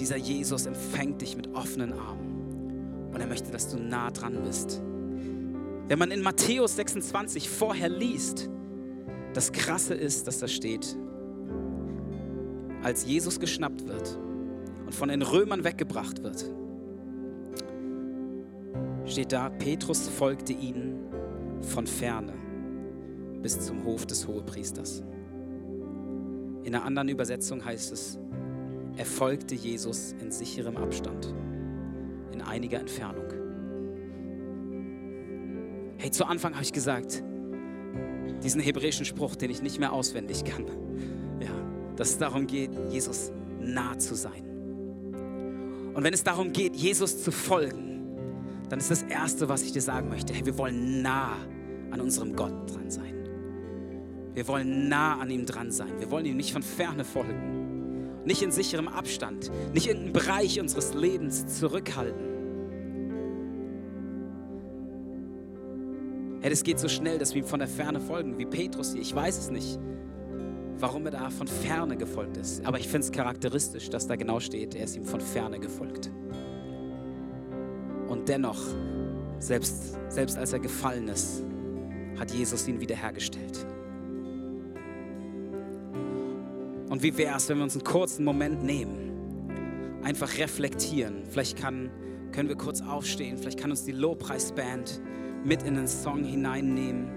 dieser 0.00 0.16
Jesus 0.16 0.66
empfängt 0.66 1.20
dich 1.20 1.36
mit 1.36 1.54
offenen 1.54 1.92
Armen. 1.92 3.10
Und 3.12 3.20
er 3.20 3.26
möchte, 3.26 3.50
dass 3.50 3.68
du 3.68 3.78
nah 3.78 4.10
dran 4.10 4.42
bist. 4.42 4.82
Wenn 5.88 5.98
man 5.98 6.10
in 6.10 6.22
Matthäus 6.22 6.76
26 6.76 7.50
vorher 7.50 7.88
liest, 7.88 8.48
das 9.34 9.52
Krasse 9.52 9.94
ist, 9.94 10.26
dass 10.26 10.38
da 10.38 10.48
steht, 10.48 10.96
als 12.82 13.04
Jesus 13.04 13.38
geschnappt 13.38 13.86
wird 13.86 14.18
und 14.86 14.94
von 14.94 15.08
den 15.08 15.22
Römern 15.22 15.64
weggebracht 15.64 16.22
wird, 16.22 16.44
steht 19.04 19.32
da, 19.32 19.50
Petrus 19.50 20.08
folgte 20.08 20.52
ihnen 20.52 21.00
von 21.60 21.86
ferne 21.86 22.41
bis 23.42 23.60
zum 23.60 23.84
Hof 23.84 24.06
des 24.06 24.26
Hohepriesters. 24.26 25.02
In 26.64 26.74
einer 26.74 26.84
anderen 26.84 27.08
Übersetzung 27.08 27.64
heißt 27.64 27.92
es, 27.92 28.18
er 28.96 29.06
folgte 29.06 29.54
Jesus 29.54 30.14
in 30.20 30.30
sicherem 30.30 30.76
Abstand, 30.76 31.34
in 32.32 32.40
einiger 32.40 32.78
Entfernung. 32.78 33.24
Hey, 35.98 36.10
zu 36.10 36.24
Anfang 36.24 36.54
habe 36.54 36.62
ich 36.62 36.72
gesagt, 36.72 37.22
diesen 38.42 38.60
hebräischen 38.60 39.04
Spruch, 39.04 39.36
den 39.36 39.50
ich 39.50 39.62
nicht 39.62 39.78
mehr 39.78 39.92
auswendig 39.92 40.44
kann, 40.44 40.66
ja, 41.40 41.50
dass 41.96 42.10
es 42.10 42.18
darum 42.18 42.46
geht, 42.46 42.70
Jesus 42.90 43.32
nah 43.60 43.98
zu 43.98 44.14
sein. 44.14 44.44
Und 45.94 46.02
wenn 46.04 46.14
es 46.14 46.24
darum 46.24 46.52
geht, 46.52 46.74
Jesus 46.74 47.22
zu 47.22 47.30
folgen, 47.30 48.00
dann 48.68 48.78
ist 48.78 48.90
das 48.90 49.02
Erste, 49.02 49.48
was 49.48 49.62
ich 49.62 49.72
dir 49.72 49.82
sagen 49.82 50.08
möchte, 50.08 50.32
hey, 50.32 50.44
wir 50.46 50.56
wollen 50.56 51.02
nah 51.02 51.36
an 51.90 52.00
unserem 52.00 52.34
Gott 52.34 52.74
dran 52.74 52.90
sein. 52.90 53.21
Wir 54.34 54.48
wollen 54.48 54.88
nah 54.88 55.18
an 55.18 55.30
ihm 55.30 55.44
dran 55.46 55.70
sein. 55.70 55.92
Wir 55.98 56.10
wollen 56.10 56.24
ihm 56.24 56.36
nicht 56.36 56.52
von 56.52 56.62
ferne 56.62 57.04
folgen. 57.04 58.24
Nicht 58.24 58.42
in 58.42 58.50
sicherem 58.50 58.88
Abstand. 58.88 59.50
Nicht 59.74 59.88
irgendeinen 59.88 60.12
Bereich 60.12 60.60
unseres 60.60 60.94
Lebens 60.94 61.58
zurückhalten. 61.58 62.32
Hey, 66.40 66.50
das 66.50 66.64
geht 66.64 66.78
so 66.78 66.88
schnell, 66.88 67.18
dass 67.18 67.34
wir 67.34 67.42
ihm 67.42 67.48
von 67.48 67.60
der 67.60 67.68
Ferne 67.68 68.00
folgen, 68.00 68.38
wie 68.38 68.46
Petrus 68.46 68.92
hier. 68.92 69.02
Ich 69.02 69.14
weiß 69.14 69.38
es 69.38 69.50
nicht, 69.50 69.78
warum 70.78 71.04
er 71.04 71.12
da 71.12 71.30
von 71.30 71.46
Ferne 71.46 71.96
gefolgt 71.96 72.36
ist. 72.36 72.64
Aber 72.66 72.78
ich 72.80 72.88
finde 72.88 73.06
es 73.06 73.12
charakteristisch, 73.12 73.90
dass 73.90 74.06
da 74.06 74.16
genau 74.16 74.40
steht, 74.40 74.74
er 74.74 74.84
ist 74.84 74.96
ihm 74.96 75.04
von 75.04 75.20
Ferne 75.20 75.60
gefolgt. 75.60 76.10
Und 78.08 78.28
dennoch, 78.28 78.60
selbst, 79.38 79.96
selbst 80.08 80.36
als 80.36 80.52
er 80.52 80.58
gefallen 80.58 81.06
ist, 81.08 81.44
hat 82.18 82.32
Jesus 82.32 82.66
ihn 82.66 82.80
wiederhergestellt. 82.80 83.64
Und 86.92 87.02
wie 87.02 87.16
wäre 87.16 87.38
es, 87.38 87.48
wenn 87.48 87.56
wir 87.56 87.64
uns 87.64 87.72
einen 87.74 87.84
kurzen 87.84 88.22
Moment 88.22 88.62
nehmen, 88.62 90.02
einfach 90.02 90.36
reflektieren. 90.36 91.22
Vielleicht 91.30 91.56
kann, 91.56 91.90
können 92.32 92.50
wir 92.50 92.56
kurz 92.56 92.82
aufstehen, 92.82 93.38
vielleicht 93.38 93.58
kann 93.58 93.70
uns 93.70 93.86
die 93.86 93.92
Lobpreisband 93.92 95.00
mit 95.42 95.62
in 95.62 95.76
den 95.76 95.88
Song 95.88 96.22
hineinnehmen. 96.22 97.08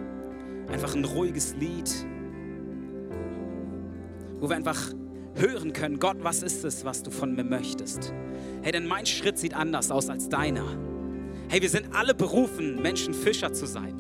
Einfach 0.72 0.96
ein 0.96 1.04
ruhiges 1.04 1.58
Lied, 1.58 1.94
wo 4.40 4.48
wir 4.48 4.56
einfach 4.56 4.94
hören 5.34 5.74
können, 5.74 6.00
Gott, 6.00 6.20
was 6.22 6.42
ist 6.42 6.64
es, 6.64 6.86
was 6.86 7.04
du 7.04 7.12
von 7.12 7.36
mir 7.36 7.44
möchtest? 7.44 8.14
Hey, 8.62 8.72
denn 8.72 8.88
mein 8.88 9.06
Schritt 9.06 9.38
sieht 9.38 9.56
anders 9.56 9.92
aus 9.92 10.08
als 10.08 10.30
deiner. 10.30 10.66
Hey, 11.50 11.62
wir 11.62 11.70
sind 11.70 11.94
alle 11.94 12.16
berufen, 12.16 12.82
Menschen 12.82 13.14
Fischer 13.14 13.52
zu 13.52 13.66
sein. 13.66 13.94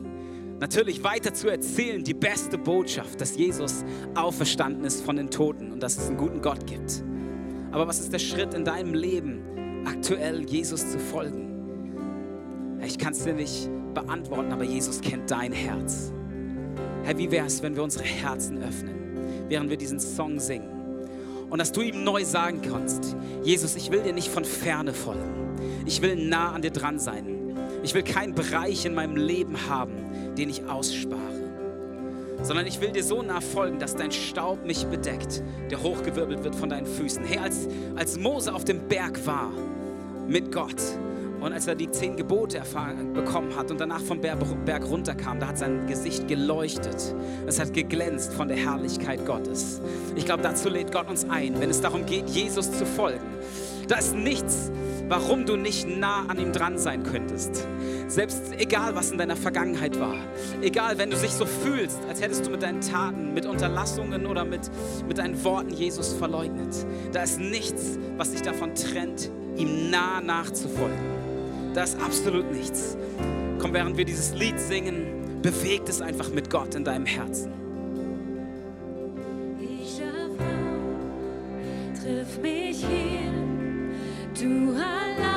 Natürlich 0.59 1.03
weiter 1.03 1.33
zu 1.33 1.49
erzählen, 1.49 2.03
die 2.03 2.13
beste 2.13 2.57
Botschaft, 2.57 3.19
dass 3.19 3.35
Jesus 3.35 3.83
auferstanden 4.15 4.85
ist 4.85 5.03
von 5.03 5.17
den 5.17 5.29
Toten 5.29 5.71
und 5.71 5.83
dass 5.83 5.97
es 5.97 6.07
einen 6.07 6.17
guten 6.17 6.41
Gott 6.41 6.65
gibt. 6.65 7.03
Aber 7.71 7.87
was 7.87 7.99
ist 7.99 8.13
der 8.13 8.19
Schritt 8.19 8.53
in 8.53 8.63
deinem 8.63 8.93
Leben, 8.93 9.83
aktuell 9.85 10.45
Jesus 10.45 10.91
zu 10.91 10.97
folgen? 10.97 12.77
Ich 12.85 12.97
kann 12.97 13.11
es 13.11 13.23
dir 13.23 13.33
nicht 13.33 13.69
beantworten, 13.93 14.53
aber 14.53 14.63
Jesus 14.63 15.01
kennt 15.01 15.29
dein 15.29 15.51
Herz. 15.51 16.13
Herr, 17.03 17.17
wie 17.17 17.29
wäre 17.31 17.47
es, 17.47 17.61
wenn 17.61 17.75
wir 17.75 17.83
unsere 17.83 18.05
Herzen 18.05 18.63
öffnen, 18.63 18.95
während 19.49 19.69
wir 19.69 19.77
diesen 19.77 19.99
Song 19.99 20.39
singen? 20.39 20.69
Und 21.49 21.59
dass 21.59 21.71
du 21.71 21.81
ihm 21.81 22.03
neu 22.03 22.23
sagen 22.23 22.61
kannst, 22.61 23.15
Jesus, 23.43 23.75
ich 23.75 23.91
will 23.91 24.01
dir 24.01 24.13
nicht 24.13 24.29
von 24.29 24.45
ferne 24.45 24.93
folgen. 24.93 25.55
Ich 25.85 26.01
will 26.01 26.15
nah 26.15 26.53
an 26.53 26.61
dir 26.61 26.71
dran 26.71 26.97
sein. 26.97 27.35
Ich 27.83 27.93
will 27.93 28.03
keinen 28.03 28.33
Bereich 28.33 28.85
in 28.85 28.95
meinem 28.95 29.15
Leben 29.15 29.69
haben, 29.69 29.93
den 30.37 30.49
ich 30.49 30.65
ausspare, 30.65 31.21
sondern 32.41 32.67
ich 32.67 32.81
will 32.81 32.91
dir 32.91 33.03
so 33.03 33.21
nah 33.21 33.41
folgen, 33.41 33.79
dass 33.79 33.95
dein 33.95 34.11
Staub 34.11 34.65
mich 34.65 34.85
bedeckt, 34.85 35.43
der 35.71 35.81
hochgewirbelt 35.81 36.43
wird 36.43 36.55
von 36.55 36.69
deinen 36.69 36.85
Füßen. 36.85 37.23
Hey, 37.23 37.39
als, 37.39 37.67
als 37.95 38.17
Mose 38.17 38.53
auf 38.53 38.65
dem 38.65 38.87
Berg 38.87 39.25
war 39.25 39.51
mit 40.27 40.51
Gott, 40.51 40.81
und 41.45 41.53
als 41.53 41.67
er 41.67 41.75
die 41.75 41.91
zehn 41.91 42.15
Gebote 42.15 42.57
erfahren, 42.57 43.13
bekommen 43.13 43.55
hat 43.55 43.69
und 43.69 43.79
danach 43.79 44.01
vom 44.01 44.19
Berg 44.19 44.89
runterkam, 44.89 45.39
da 45.39 45.49
hat 45.49 45.59
sein 45.59 45.85
Gesicht 45.85 46.27
geleuchtet. 46.27 47.13
Es 47.45 47.59
hat 47.59 47.71
geglänzt 47.71 48.33
von 48.33 48.47
der 48.47 48.57
Herrlichkeit 48.57 49.23
Gottes. 49.27 49.79
Ich 50.15 50.25
glaube, 50.25 50.41
dazu 50.41 50.69
lädt 50.69 50.91
Gott 50.91 51.07
uns 51.07 51.29
ein, 51.29 51.59
wenn 51.59 51.69
es 51.69 51.81
darum 51.81 52.05
geht, 52.07 52.29
Jesus 52.29 52.71
zu 52.71 52.83
folgen. 52.83 53.25
Da 53.87 53.97
ist 53.97 54.15
nichts, 54.15 54.71
warum 55.07 55.45
du 55.45 55.55
nicht 55.55 55.87
nah 55.87 56.25
an 56.27 56.39
ihm 56.39 56.51
dran 56.51 56.77
sein 56.77 57.03
könntest. 57.03 57.67
Selbst 58.07 58.53
egal, 58.57 58.95
was 58.95 59.11
in 59.11 59.17
deiner 59.17 59.35
Vergangenheit 59.35 59.99
war. 59.99 60.15
Egal, 60.61 60.97
wenn 60.97 61.09
du 61.09 61.17
dich 61.17 61.31
so 61.31 61.45
fühlst, 61.45 61.99
als 62.07 62.21
hättest 62.21 62.45
du 62.45 62.51
mit 62.51 62.63
deinen 62.63 62.81
Taten, 62.81 63.33
mit 63.33 63.45
Unterlassungen 63.45 64.25
oder 64.25 64.45
mit, 64.45 64.69
mit 65.07 65.17
deinen 65.17 65.43
Worten 65.43 65.71
Jesus 65.71 66.13
verleugnet. 66.13 66.75
Da 67.11 67.23
ist 67.23 67.39
nichts, 67.39 67.97
was 68.17 68.31
dich 68.31 68.41
davon 68.41 68.73
trennt, 68.75 69.29
ihm 69.57 69.89
nah 69.89 70.21
nachzufolgen. 70.21 71.15
Da 71.73 71.83
ist 71.83 71.99
absolut 72.01 72.51
nichts. 72.51 72.97
Komm, 73.59 73.73
während 73.73 73.97
wir 73.97 74.05
dieses 74.05 74.33
Lied 74.33 74.59
singen, 74.59 75.41
bewegt 75.41 75.89
es 75.89 76.01
einfach 76.01 76.29
mit 76.29 76.49
Gott 76.49 76.73
in 76.75 76.83
deinem 76.83 77.05
Herzen. 77.05 77.51
Ich 79.59 80.01
triff 82.01 82.41
mich 82.41 82.85
hier, 82.85 83.24
du 84.35 84.75
allein 84.75 85.15
bist 85.15 85.34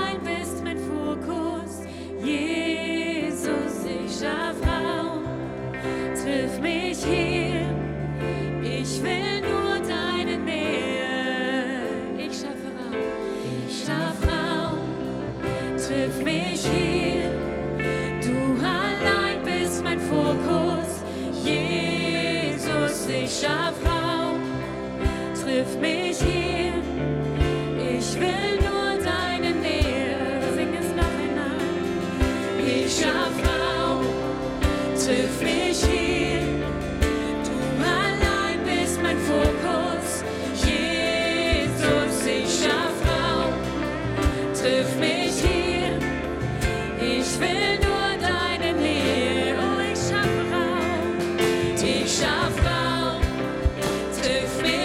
triff 54.22 54.62
mich 54.62 54.77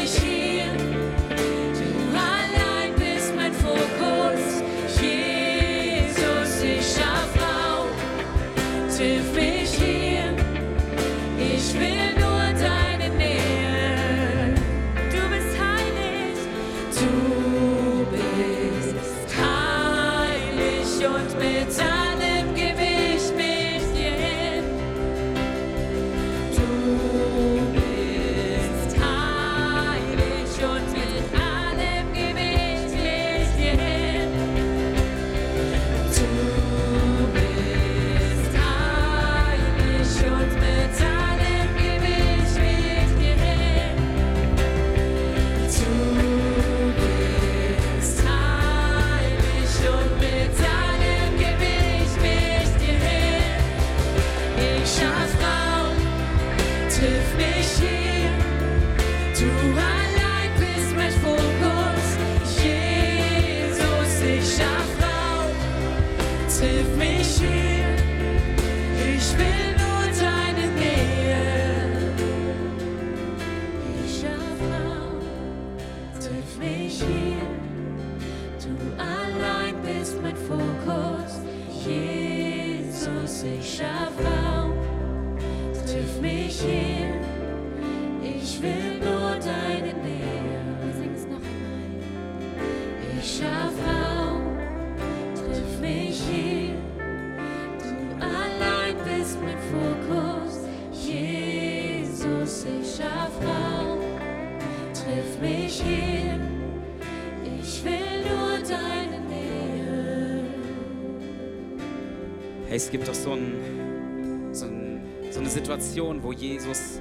Hey, 112.73 112.77
es 112.77 112.89
gibt 112.89 113.07
doch 113.07 113.13
so, 113.13 113.33
ein, 113.33 114.49
so, 114.51 114.65
ein, 114.65 114.99
so 115.29 115.39
eine 115.41 115.49
Situation, 115.51 116.23
wo 116.23 116.33
Jesus 116.33 116.99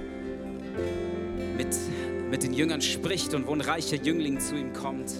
mit, 1.56 1.68
mit 2.30 2.42
den 2.42 2.52
Jüngern 2.52 2.82
spricht 2.82 3.32
und 3.32 3.46
wo 3.46 3.54
ein 3.54 3.62
reicher 3.62 3.96
Jüngling 3.96 4.38
zu 4.38 4.54
ihm 4.54 4.74
kommt 4.74 5.14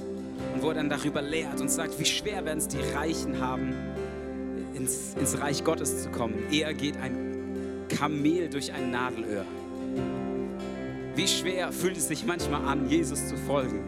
und 0.52 0.62
wo 0.62 0.68
er 0.68 0.74
dann 0.74 0.90
darüber 0.90 1.22
lehrt 1.22 1.58
und 1.58 1.70
sagt, 1.70 1.98
wie 1.98 2.04
schwer 2.04 2.44
werden 2.44 2.58
es 2.58 2.68
die 2.68 2.82
Reichen 2.94 3.40
haben, 3.40 3.72
ins, 4.74 5.14
ins 5.18 5.40
Reich 5.40 5.64
Gottes 5.64 6.02
zu 6.02 6.10
kommen. 6.10 6.34
Eher 6.50 6.74
geht 6.74 6.98
ein 6.98 7.86
Kamel 7.88 8.50
durch 8.50 8.74
ein 8.74 8.90
Nadelöhr. 8.90 9.46
Wie 11.14 11.28
schwer 11.28 11.72
fühlt 11.72 11.96
es 11.96 12.08
sich 12.08 12.26
manchmal 12.26 12.66
an, 12.66 12.90
Jesus 12.90 13.26
zu 13.26 13.38
folgen. 13.38 13.80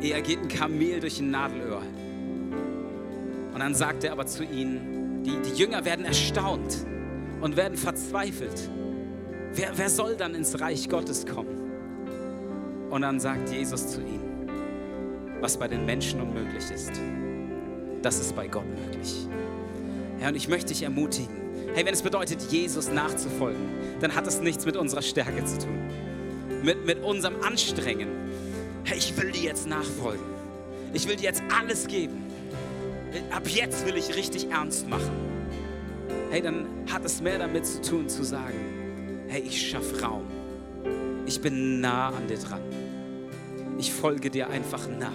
Eher 0.00 0.22
geht 0.22 0.38
ein 0.38 0.48
Kamel 0.48 1.00
durch 1.00 1.20
ein 1.20 1.30
Nadelöhr. 1.30 1.82
Und 3.54 3.60
dann 3.60 3.74
sagt 3.74 4.02
er 4.02 4.12
aber 4.12 4.26
zu 4.26 4.42
ihnen, 4.42 5.22
die, 5.22 5.40
die 5.40 5.56
Jünger 5.56 5.84
werden 5.84 6.04
erstaunt 6.04 6.84
und 7.40 7.56
werden 7.56 7.78
verzweifelt. 7.78 8.68
Wer, 9.52 9.70
wer 9.76 9.88
soll 9.88 10.16
dann 10.16 10.34
ins 10.34 10.60
Reich 10.60 10.88
Gottes 10.88 11.24
kommen? 11.24 12.90
Und 12.90 13.02
dann 13.02 13.20
sagt 13.20 13.50
Jesus 13.50 13.86
zu 13.86 14.00
ihnen, 14.00 14.50
was 15.40 15.56
bei 15.56 15.68
den 15.68 15.86
Menschen 15.86 16.20
unmöglich 16.20 16.68
ist, 16.70 17.00
das 18.02 18.18
ist 18.18 18.34
bei 18.34 18.48
Gott 18.48 18.66
möglich. 18.66 19.28
Herr, 20.18 20.30
und 20.30 20.36
ich 20.36 20.48
möchte 20.48 20.72
dich 20.72 20.82
ermutigen, 20.82 21.36
hey, 21.74 21.86
wenn 21.86 21.94
es 21.94 22.02
bedeutet, 22.02 22.42
Jesus 22.50 22.90
nachzufolgen, 22.90 23.68
dann 24.00 24.16
hat 24.16 24.26
es 24.26 24.40
nichts 24.40 24.66
mit 24.66 24.76
unserer 24.76 25.02
Stärke 25.02 25.44
zu 25.44 25.58
tun, 25.58 25.78
mit, 26.64 26.84
mit 26.86 27.02
unserem 27.04 27.40
Anstrengen. 27.40 28.08
Hey, 28.82 28.98
ich 28.98 29.16
will 29.16 29.30
dir 29.30 29.42
jetzt 29.42 29.68
nachfolgen. 29.68 30.24
Ich 30.92 31.08
will 31.08 31.16
dir 31.16 31.24
jetzt 31.24 31.42
alles 31.56 31.86
geben. 31.86 32.23
Ab 33.30 33.48
jetzt 33.48 33.86
will 33.86 33.96
ich 33.96 34.14
richtig 34.16 34.50
ernst 34.50 34.88
machen. 34.88 35.12
Hey, 36.30 36.42
dann 36.42 36.66
hat 36.92 37.04
es 37.04 37.20
mehr 37.20 37.38
damit 37.38 37.66
zu 37.66 37.80
tun, 37.80 38.08
zu 38.08 38.24
sagen, 38.24 38.58
hey, 39.28 39.42
ich 39.42 39.70
schaffe 39.70 40.02
Raum. 40.02 40.24
Ich 41.26 41.40
bin 41.40 41.80
nah 41.80 42.08
an 42.08 42.26
dir 42.26 42.38
dran. 42.38 42.60
Ich 43.78 43.92
folge 43.92 44.30
dir 44.30 44.50
einfach 44.50 44.88
nah. 44.88 45.12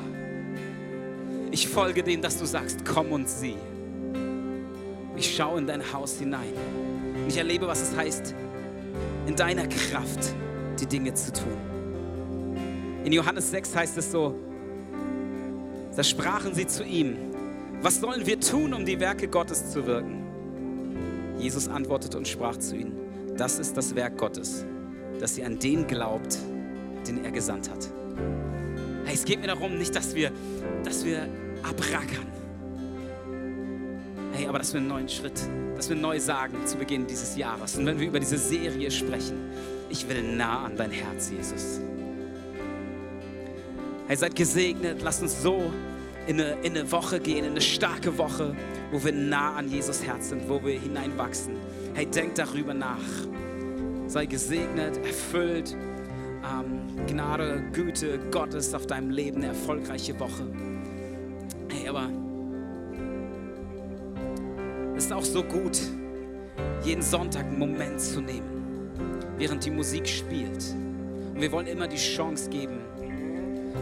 Ich 1.51 1.67
folge 1.67 2.03
dem, 2.03 2.21
dass 2.21 2.37
du 2.37 2.45
sagst, 2.45 2.85
komm 2.85 3.11
und 3.11 3.27
sieh. 3.27 3.57
Ich 5.15 5.35
schaue 5.35 5.59
in 5.59 5.67
dein 5.67 5.81
Haus 5.91 6.17
hinein. 6.17 6.53
Ich 7.27 7.37
erlebe, 7.37 7.67
was 7.67 7.81
es 7.81 7.97
heißt, 7.97 8.33
in 9.27 9.35
deiner 9.35 9.67
Kraft 9.67 10.33
die 10.79 10.85
Dinge 10.85 11.13
zu 11.13 11.33
tun. 11.33 11.57
In 13.03 13.11
Johannes 13.11 13.51
6 13.51 13.75
heißt 13.75 13.97
es 13.97 14.11
so, 14.11 14.35
da 15.95 16.03
sprachen 16.03 16.53
sie 16.53 16.65
zu 16.65 16.83
ihm, 16.83 17.17
was 17.81 17.99
sollen 17.99 18.25
wir 18.25 18.39
tun, 18.39 18.73
um 18.73 18.85
die 18.85 18.99
Werke 18.99 19.27
Gottes 19.27 19.71
zu 19.71 19.85
wirken? 19.85 20.25
Jesus 21.37 21.67
antwortete 21.67 22.17
und 22.17 22.27
sprach 22.27 22.57
zu 22.57 22.75
ihnen, 22.75 22.97
das 23.37 23.59
ist 23.59 23.77
das 23.77 23.95
Werk 23.95 24.17
Gottes, 24.17 24.65
dass 25.19 25.37
ihr 25.37 25.45
an 25.45 25.57
den 25.59 25.87
glaubt, 25.87 26.37
den 27.07 27.23
er 27.23 27.31
gesandt 27.31 27.69
hat. 27.69 27.89
Hey, 29.05 29.15
es 29.15 29.23
geht 29.23 29.39
mir 29.39 29.47
darum, 29.47 29.77
nicht, 29.77 29.95
dass 29.95 30.13
wir, 30.13 30.31
dass 30.83 31.05
wir 31.05 31.29
abrackern. 31.63 32.27
Hey, 34.33 34.47
aber 34.47 34.59
dass 34.59 34.73
wir 34.73 34.79
einen 34.79 34.89
neuen 34.89 35.09
Schritt, 35.09 35.41
dass 35.75 35.89
wir 35.89 35.95
neu 35.95 36.19
sagen 36.19 36.57
zu 36.65 36.77
Beginn 36.77 37.07
dieses 37.07 37.37
Jahres. 37.37 37.77
Und 37.77 37.85
wenn 37.85 37.99
wir 37.99 38.07
über 38.07 38.19
diese 38.19 38.37
Serie 38.37 38.91
sprechen, 38.91 39.37
ich 39.89 40.07
will 40.07 40.21
nah 40.35 40.65
an 40.65 40.75
dein 40.75 40.91
Herz, 40.91 41.31
Jesus. 41.31 41.79
Hey, 44.07 44.17
seid 44.17 44.35
gesegnet, 44.35 45.01
lasst 45.01 45.21
uns 45.21 45.41
so 45.41 45.71
in 46.29 46.39
eine, 46.39 46.51
in 46.61 46.77
eine 46.77 46.91
Woche 46.91 47.19
gehen, 47.19 47.43
in 47.43 47.51
eine 47.51 47.61
starke 47.61 48.15
Woche, 48.19 48.55
wo 48.91 49.03
wir 49.03 49.11
nah 49.11 49.55
an 49.55 49.67
Jesus 49.67 50.05
Herz 50.05 50.29
sind, 50.29 50.47
wo 50.47 50.63
wir 50.63 50.79
hineinwachsen. 50.79 51.55
Hey, 51.95 52.05
denk 52.05 52.35
darüber 52.35 52.75
nach. 52.75 52.99
Sei 54.05 54.27
gesegnet, 54.27 54.97
erfüllt. 54.97 55.75
Ähm, 56.43 57.07
Gnade, 57.07 57.63
Güte 57.73 58.19
Gottes 58.29 58.75
auf 58.75 58.85
deinem 58.85 59.09
Leben, 59.09 59.37
eine 59.37 59.47
erfolgreiche 59.47 60.19
Woche. 60.19 60.45
Hey, 61.67 61.89
aber 61.89 62.07
es 64.95 65.05
ist 65.05 65.13
auch 65.13 65.25
so 65.25 65.41
gut, 65.41 65.79
jeden 66.83 67.01
Sonntag 67.01 67.45
einen 67.45 67.57
Moment 67.57 67.99
zu 67.99 68.21
nehmen, 68.21 68.91
während 69.39 69.65
die 69.65 69.71
Musik 69.71 70.07
spielt. 70.07 70.75
Und 71.33 71.41
wir 71.41 71.51
wollen 71.51 71.67
immer 71.67 71.87
die 71.87 71.97
Chance 71.97 72.51
geben, 72.51 72.81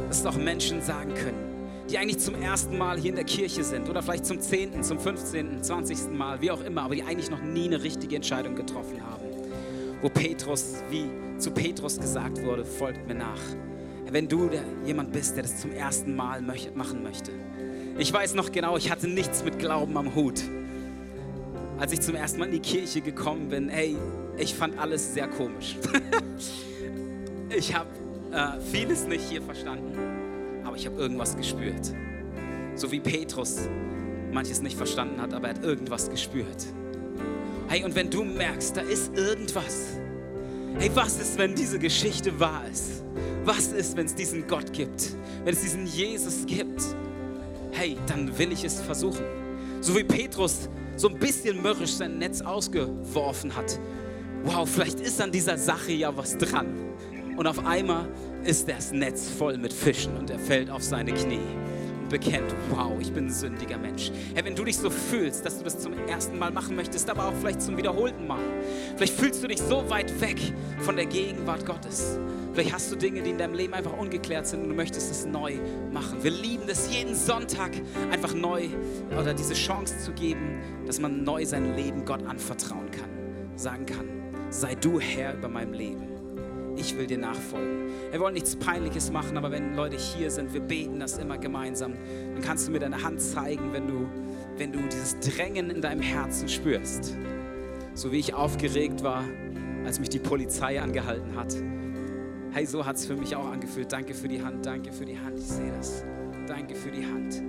dass 0.08 0.26
auch 0.26 0.38
Menschen 0.38 0.82
sagen 0.82 1.14
können, 1.14 1.57
die 1.90 1.98
eigentlich 1.98 2.20
zum 2.20 2.36
ersten 2.36 2.78
Mal 2.78 3.00
hier 3.00 3.12
in 3.12 3.16
der 3.16 3.26
Kirche 3.26 3.64
sind 3.64 3.90
oder 3.90 4.02
vielleicht 4.02 4.26
zum 4.26 4.42
10., 4.42 4.84
zum 4.84 5.00
15., 5.00 5.64
20. 5.64 6.12
Mal, 6.12 6.42
wie 6.42 6.52
auch 6.52 6.62
immer, 6.62 6.84
aber 6.84 6.96
die 6.96 7.04
eigentlich 7.04 7.30
noch 7.30 7.42
nie 7.42 7.66
eine 7.66 7.82
richtige 7.82 8.16
Entscheidung 8.16 8.56
getroffen 8.56 9.02
haben. 9.02 9.24
Wo 10.02 10.10
Petrus, 10.10 10.84
wie 10.90 11.10
zu 11.40 11.52
Petrus 11.52 12.00
gesagt 12.00 12.44
wurde, 12.44 12.66
folgt 12.66 13.08
mir 13.08 13.16
nach. 13.16 13.40
Wenn 14.10 14.28
du 14.28 14.50
jemand 14.86 15.12
bist, 15.12 15.36
der 15.36 15.44
das 15.44 15.62
zum 15.62 15.72
ersten 15.72 16.16
Mal 16.16 16.42
machen 16.42 17.04
möchte. 17.04 17.32
Ich 17.98 18.12
weiß 18.12 18.36
noch 18.36 18.52
genau, 18.52 18.78
ich 18.78 18.92
hatte 18.92 19.08
nichts 19.08 19.44
mit 19.44 19.60
Glauben 19.60 19.98
am 19.98 20.14
Hut. 20.14 20.42
Als 21.80 21.92
ich 21.94 22.02
zum 22.02 22.16
ersten 22.16 22.40
Mal 22.40 22.46
in 22.46 22.52
die 22.52 22.60
Kirche 22.60 23.02
gekommen 23.02 23.50
bin, 23.50 23.70
ey, 23.70 23.96
ich 24.38 24.54
fand 24.54 24.78
alles 24.80 25.14
sehr 25.14 25.28
komisch. 25.28 25.78
ich 27.56 27.76
habe 27.76 27.90
äh, 28.32 28.60
vieles 28.72 29.08
nicht 29.08 29.30
hier 29.30 29.42
verstanden 29.42 30.07
ich 30.78 30.86
habe 30.86 30.98
irgendwas 30.98 31.36
gespürt. 31.36 31.92
So 32.76 32.92
wie 32.92 33.00
Petrus 33.00 33.68
manches 34.32 34.62
nicht 34.62 34.78
verstanden 34.78 35.20
hat, 35.20 35.34
aber 35.34 35.48
er 35.48 35.56
hat 35.56 35.64
irgendwas 35.64 36.10
gespürt. 36.10 36.66
Hey, 37.68 37.84
und 37.84 37.96
wenn 37.96 38.10
du 38.10 38.24
merkst, 38.24 38.78
da 38.78 38.82
ist 38.82 39.16
irgendwas. 39.18 39.98
Hey, 40.78 40.92
was 40.94 41.20
ist, 41.20 41.38
wenn 41.40 41.56
diese 41.56 41.80
Geschichte 41.80 42.40
wahr 42.40 42.64
ist? 42.72 43.04
Was 43.44 43.70
ist, 43.70 43.98
wenn 43.98 44.06
es 44.06 44.14
diesen 44.14 44.48
Gott 44.48 44.72
gibt? 44.72 45.16
Wenn 45.44 45.54
es 45.54 45.62
diesen 45.62 45.88
Jesus 45.88 46.46
gibt? 46.46 46.82
Hey, 47.72 47.98
dann 48.06 48.38
will 48.38 48.52
ich 48.52 48.64
es 48.64 48.80
versuchen. 48.80 49.26
So 49.82 49.96
wie 49.96 50.04
Petrus 50.04 50.70
so 50.96 51.10
ein 51.10 51.18
bisschen 51.18 51.62
mürrisch 51.62 51.94
sein 51.94 52.20
Netz 52.20 52.42
ausgeworfen 52.42 53.56
hat. 53.56 53.80
Wow, 54.44 54.70
vielleicht 54.70 55.00
ist 55.00 55.20
an 55.20 55.32
dieser 55.32 55.58
Sache 55.58 55.92
ja 55.92 56.16
was 56.16 56.38
dran. 56.38 56.68
Und 57.38 57.46
auf 57.46 57.64
einmal 57.66 58.08
ist 58.44 58.68
das 58.68 58.92
Netz 58.92 59.30
voll 59.30 59.60
mit 59.60 59.72
Fischen 59.72 60.18
und 60.18 60.32
er 60.32 60.40
fällt 60.40 60.72
auf 60.72 60.82
seine 60.82 61.14
Knie 61.14 61.40
und 62.02 62.10
bekennt, 62.10 62.52
wow, 62.72 62.94
ich 63.00 63.14
bin 63.14 63.28
ein 63.28 63.32
sündiger 63.32 63.78
Mensch. 63.78 64.12
Hey, 64.34 64.44
wenn 64.44 64.56
du 64.56 64.66
dich 64.66 64.76
so 64.76 64.90
fühlst, 64.90 65.46
dass 65.46 65.60
du 65.60 65.64
das 65.64 65.78
zum 65.78 65.94
ersten 66.08 66.40
Mal 66.40 66.50
machen 66.50 66.76
möchtest, 66.76 67.08
aber 67.12 67.28
auch 67.28 67.34
vielleicht 67.40 67.62
zum 67.62 67.78
wiederholten 67.78 68.26
Mal, 68.26 68.42
vielleicht 68.96 69.14
fühlst 69.14 69.44
du 69.44 69.48
dich 69.48 69.62
so 69.62 69.88
weit 69.88 70.20
weg 70.20 70.40
von 70.80 70.96
der 70.96 71.06
Gegenwart 71.06 71.64
Gottes. 71.64 72.18
Vielleicht 72.54 72.74
hast 72.74 72.92
du 72.92 72.96
Dinge, 72.96 73.22
die 73.22 73.30
in 73.30 73.38
deinem 73.38 73.54
Leben 73.54 73.76
einfach 73.76 73.96
ungeklärt 73.96 74.48
sind 74.48 74.64
und 74.64 74.70
du 74.70 74.76
möchtest 74.76 75.12
es 75.12 75.28
neu 75.28 75.60
machen. 75.94 76.24
Wir 76.24 76.32
lieben 76.32 76.68
es 76.68 76.92
jeden 76.92 77.14
Sonntag 77.14 77.70
einfach 78.12 78.34
neu 78.34 78.64
oder 79.16 79.36
diese 79.36 79.54
Chance 79.54 80.00
zu 80.00 80.12
geben, 80.14 80.60
dass 80.88 81.00
man 81.00 81.24
neu 81.24 81.46
sein 81.46 81.76
Leben 81.76 82.04
Gott 82.04 82.26
anvertrauen 82.26 82.90
kann. 82.90 83.10
Sagen 83.56 83.86
kann, 83.86 84.08
sei 84.50 84.74
du 84.74 85.00
Herr 85.00 85.36
über 85.36 85.50
meinem 85.50 85.74
Leben 85.74 86.17
ich 86.78 86.98
will 86.98 87.08
dir 87.08 87.18
nachfolgen. 87.18 87.92
Wir 88.12 88.20
wollen 88.20 88.34
nichts 88.34 88.56
Peinliches 88.56 89.12
machen, 89.12 89.38
aber 89.38 89.52
wenn 89.52 89.76
Leute 89.76 89.98
hier 89.98 90.32
sind, 90.32 90.54
wir 90.54 90.62
beten 90.62 91.00
das 91.00 91.18
immer 91.18 91.38
gemeinsam, 91.38 91.94
dann 92.34 92.42
kannst 92.42 92.68
du 92.68 92.72
mir 92.72 92.80
deine 92.80 93.04
Hand 93.04 93.22
zeigen, 93.22 93.74
wenn 93.74 93.88
du, 93.88 94.08
wenn 94.58 94.72
du 94.72 94.80
dieses 94.88 95.20
Drängen 95.20 95.70
in 95.70 95.82
deinem 95.82 96.02
Herzen 96.02 96.48
spürst. 96.48 97.16
So 97.94 98.12
wie 98.12 98.20
ich 98.20 98.34
aufgeregt 98.34 99.04
war, 99.04 99.24
als 99.86 100.00
mich 100.00 100.10
die 100.10 100.20
Polizei 100.20 100.80
angehalten 100.82 101.36
hat. 101.36 101.56
Hey, 102.52 102.66
so 102.66 102.86
hat 102.86 102.96
es 102.96 103.06
für 103.06 103.16
mich 103.16 103.36
auch 103.36 103.52
angefühlt. 103.52 103.92
Danke 103.92 104.14
für 104.14 104.28
die 104.28 104.42
Hand, 104.42 104.66
danke 104.66 104.92
für 104.92 105.06
die 105.06 105.20
Hand, 105.20 105.38
ich 105.38 105.46
sehe 105.46 105.72
das. 105.72 106.04
Danke 106.48 106.76
für 106.76 106.92
die 106.92 107.06
Hand. 107.06 107.42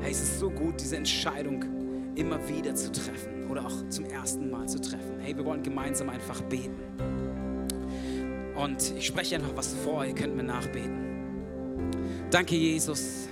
Hey, 0.00 0.12
es 0.12 0.20
ist 0.20 0.38
so 0.38 0.50
gut, 0.50 0.80
diese 0.80 0.96
Entscheidung 0.96 1.64
immer 2.14 2.38
wieder 2.48 2.74
zu 2.74 2.90
treffen 2.90 3.48
oder 3.48 3.64
auch 3.64 3.88
zum 3.88 4.04
ersten 4.04 4.50
Mal 4.50 4.68
zu 4.68 4.80
treffen. 4.80 5.18
Hey, 5.20 5.36
wir 5.36 5.44
wollen 5.44 5.62
gemeinsam 5.62 6.10
einfach 6.10 6.40
beten. 6.42 7.27
Und 8.58 8.94
ich 8.98 9.06
spreche 9.06 9.36
einfach 9.36 9.54
was 9.54 9.72
vor, 9.72 10.04
ihr 10.04 10.14
könnt 10.14 10.36
mir 10.36 10.42
nachbeten. 10.42 11.06
Danke, 12.30 12.56
Jesus, 12.56 13.28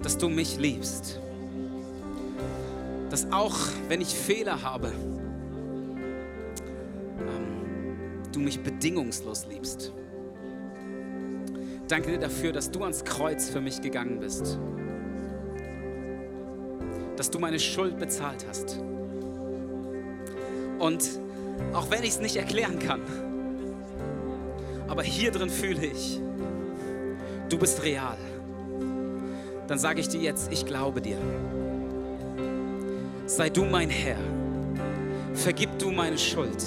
dass 0.00 0.16
du 0.16 0.28
mich 0.28 0.58
liebst. 0.58 1.18
Dass 3.10 3.32
auch 3.32 3.56
wenn 3.88 4.00
ich 4.00 4.14
Fehler 4.14 4.62
habe, 4.62 4.92
ähm, 7.18 8.28
du 8.32 8.38
mich 8.38 8.60
bedingungslos 8.60 9.46
liebst. 9.46 9.92
Danke 11.88 12.12
dir 12.12 12.18
dafür, 12.18 12.52
dass 12.52 12.70
du 12.70 12.82
ans 12.82 13.04
Kreuz 13.04 13.50
für 13.50 13.60
mich 13.60 13.82
gegangen 13.82 14.20
bist. 14.20 14.56
Dass 17.16 17.28
du 17.30 17.40
meine 17.40 17.58
Schuld 17.58 17.98
bezahlt 17.98 18.46
hast. 18.48 18.78
Und 20.78 21.02
Auch 21.72 21.90
wenn 21.90 22.04
ich 22.04 22.10
es 22.10 22.20
nicht 22.20 22.36
erklären 22.36 22.78
kann. 22.78 23.00
Aber 24.88 25.02
hier 25.02 25.30
drin 25.30 25.50
fühle 25.50 25.86
ich, 25.86 26.20
du 27.48 27.58
bist 27.58 27.82
real. 27.84 28.16
Dann 29.66 29.78
sage 29.78 30.00
ich 30.00 30.08
dir 30.08 30.20
jetzt, 30.20 30.50
ich 30.50 30.64
glaube 30.64 31.00
dir. 31.00 31.18
Sei 33.26 33.50
du 33.50 33.64
mein 33.64 33.90
Herr. 33.90 34.16
Vergib 35.34 35.78
du 35.78 35.90
meine 35.90 36.16
Schuld. 36.16 36.64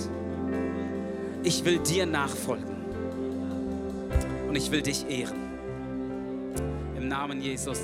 Ich 1.43 1.65
will 1.65 1.79
dir 1.79 2.05
nachfolgen. 2.05 2.75
Und 4.47 4.55
ich 4.55 4.71
will 4.71 4.83
dich 4.83 5.09
ehren. 5.09 5.39
Im 6.95 7.07
Namen 7.07 7.41
Jesus. 7.41 7.79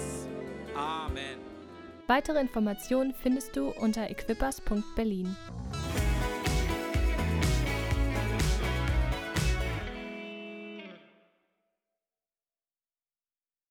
Amen. 0.75 1.39
Weitere 2.05 2.39
Informationen 2.39 3.13
findest 3.21 3.55
du 3.55 3.69
unter 3.69 4.09
equippers.berlin. 4.09 5.35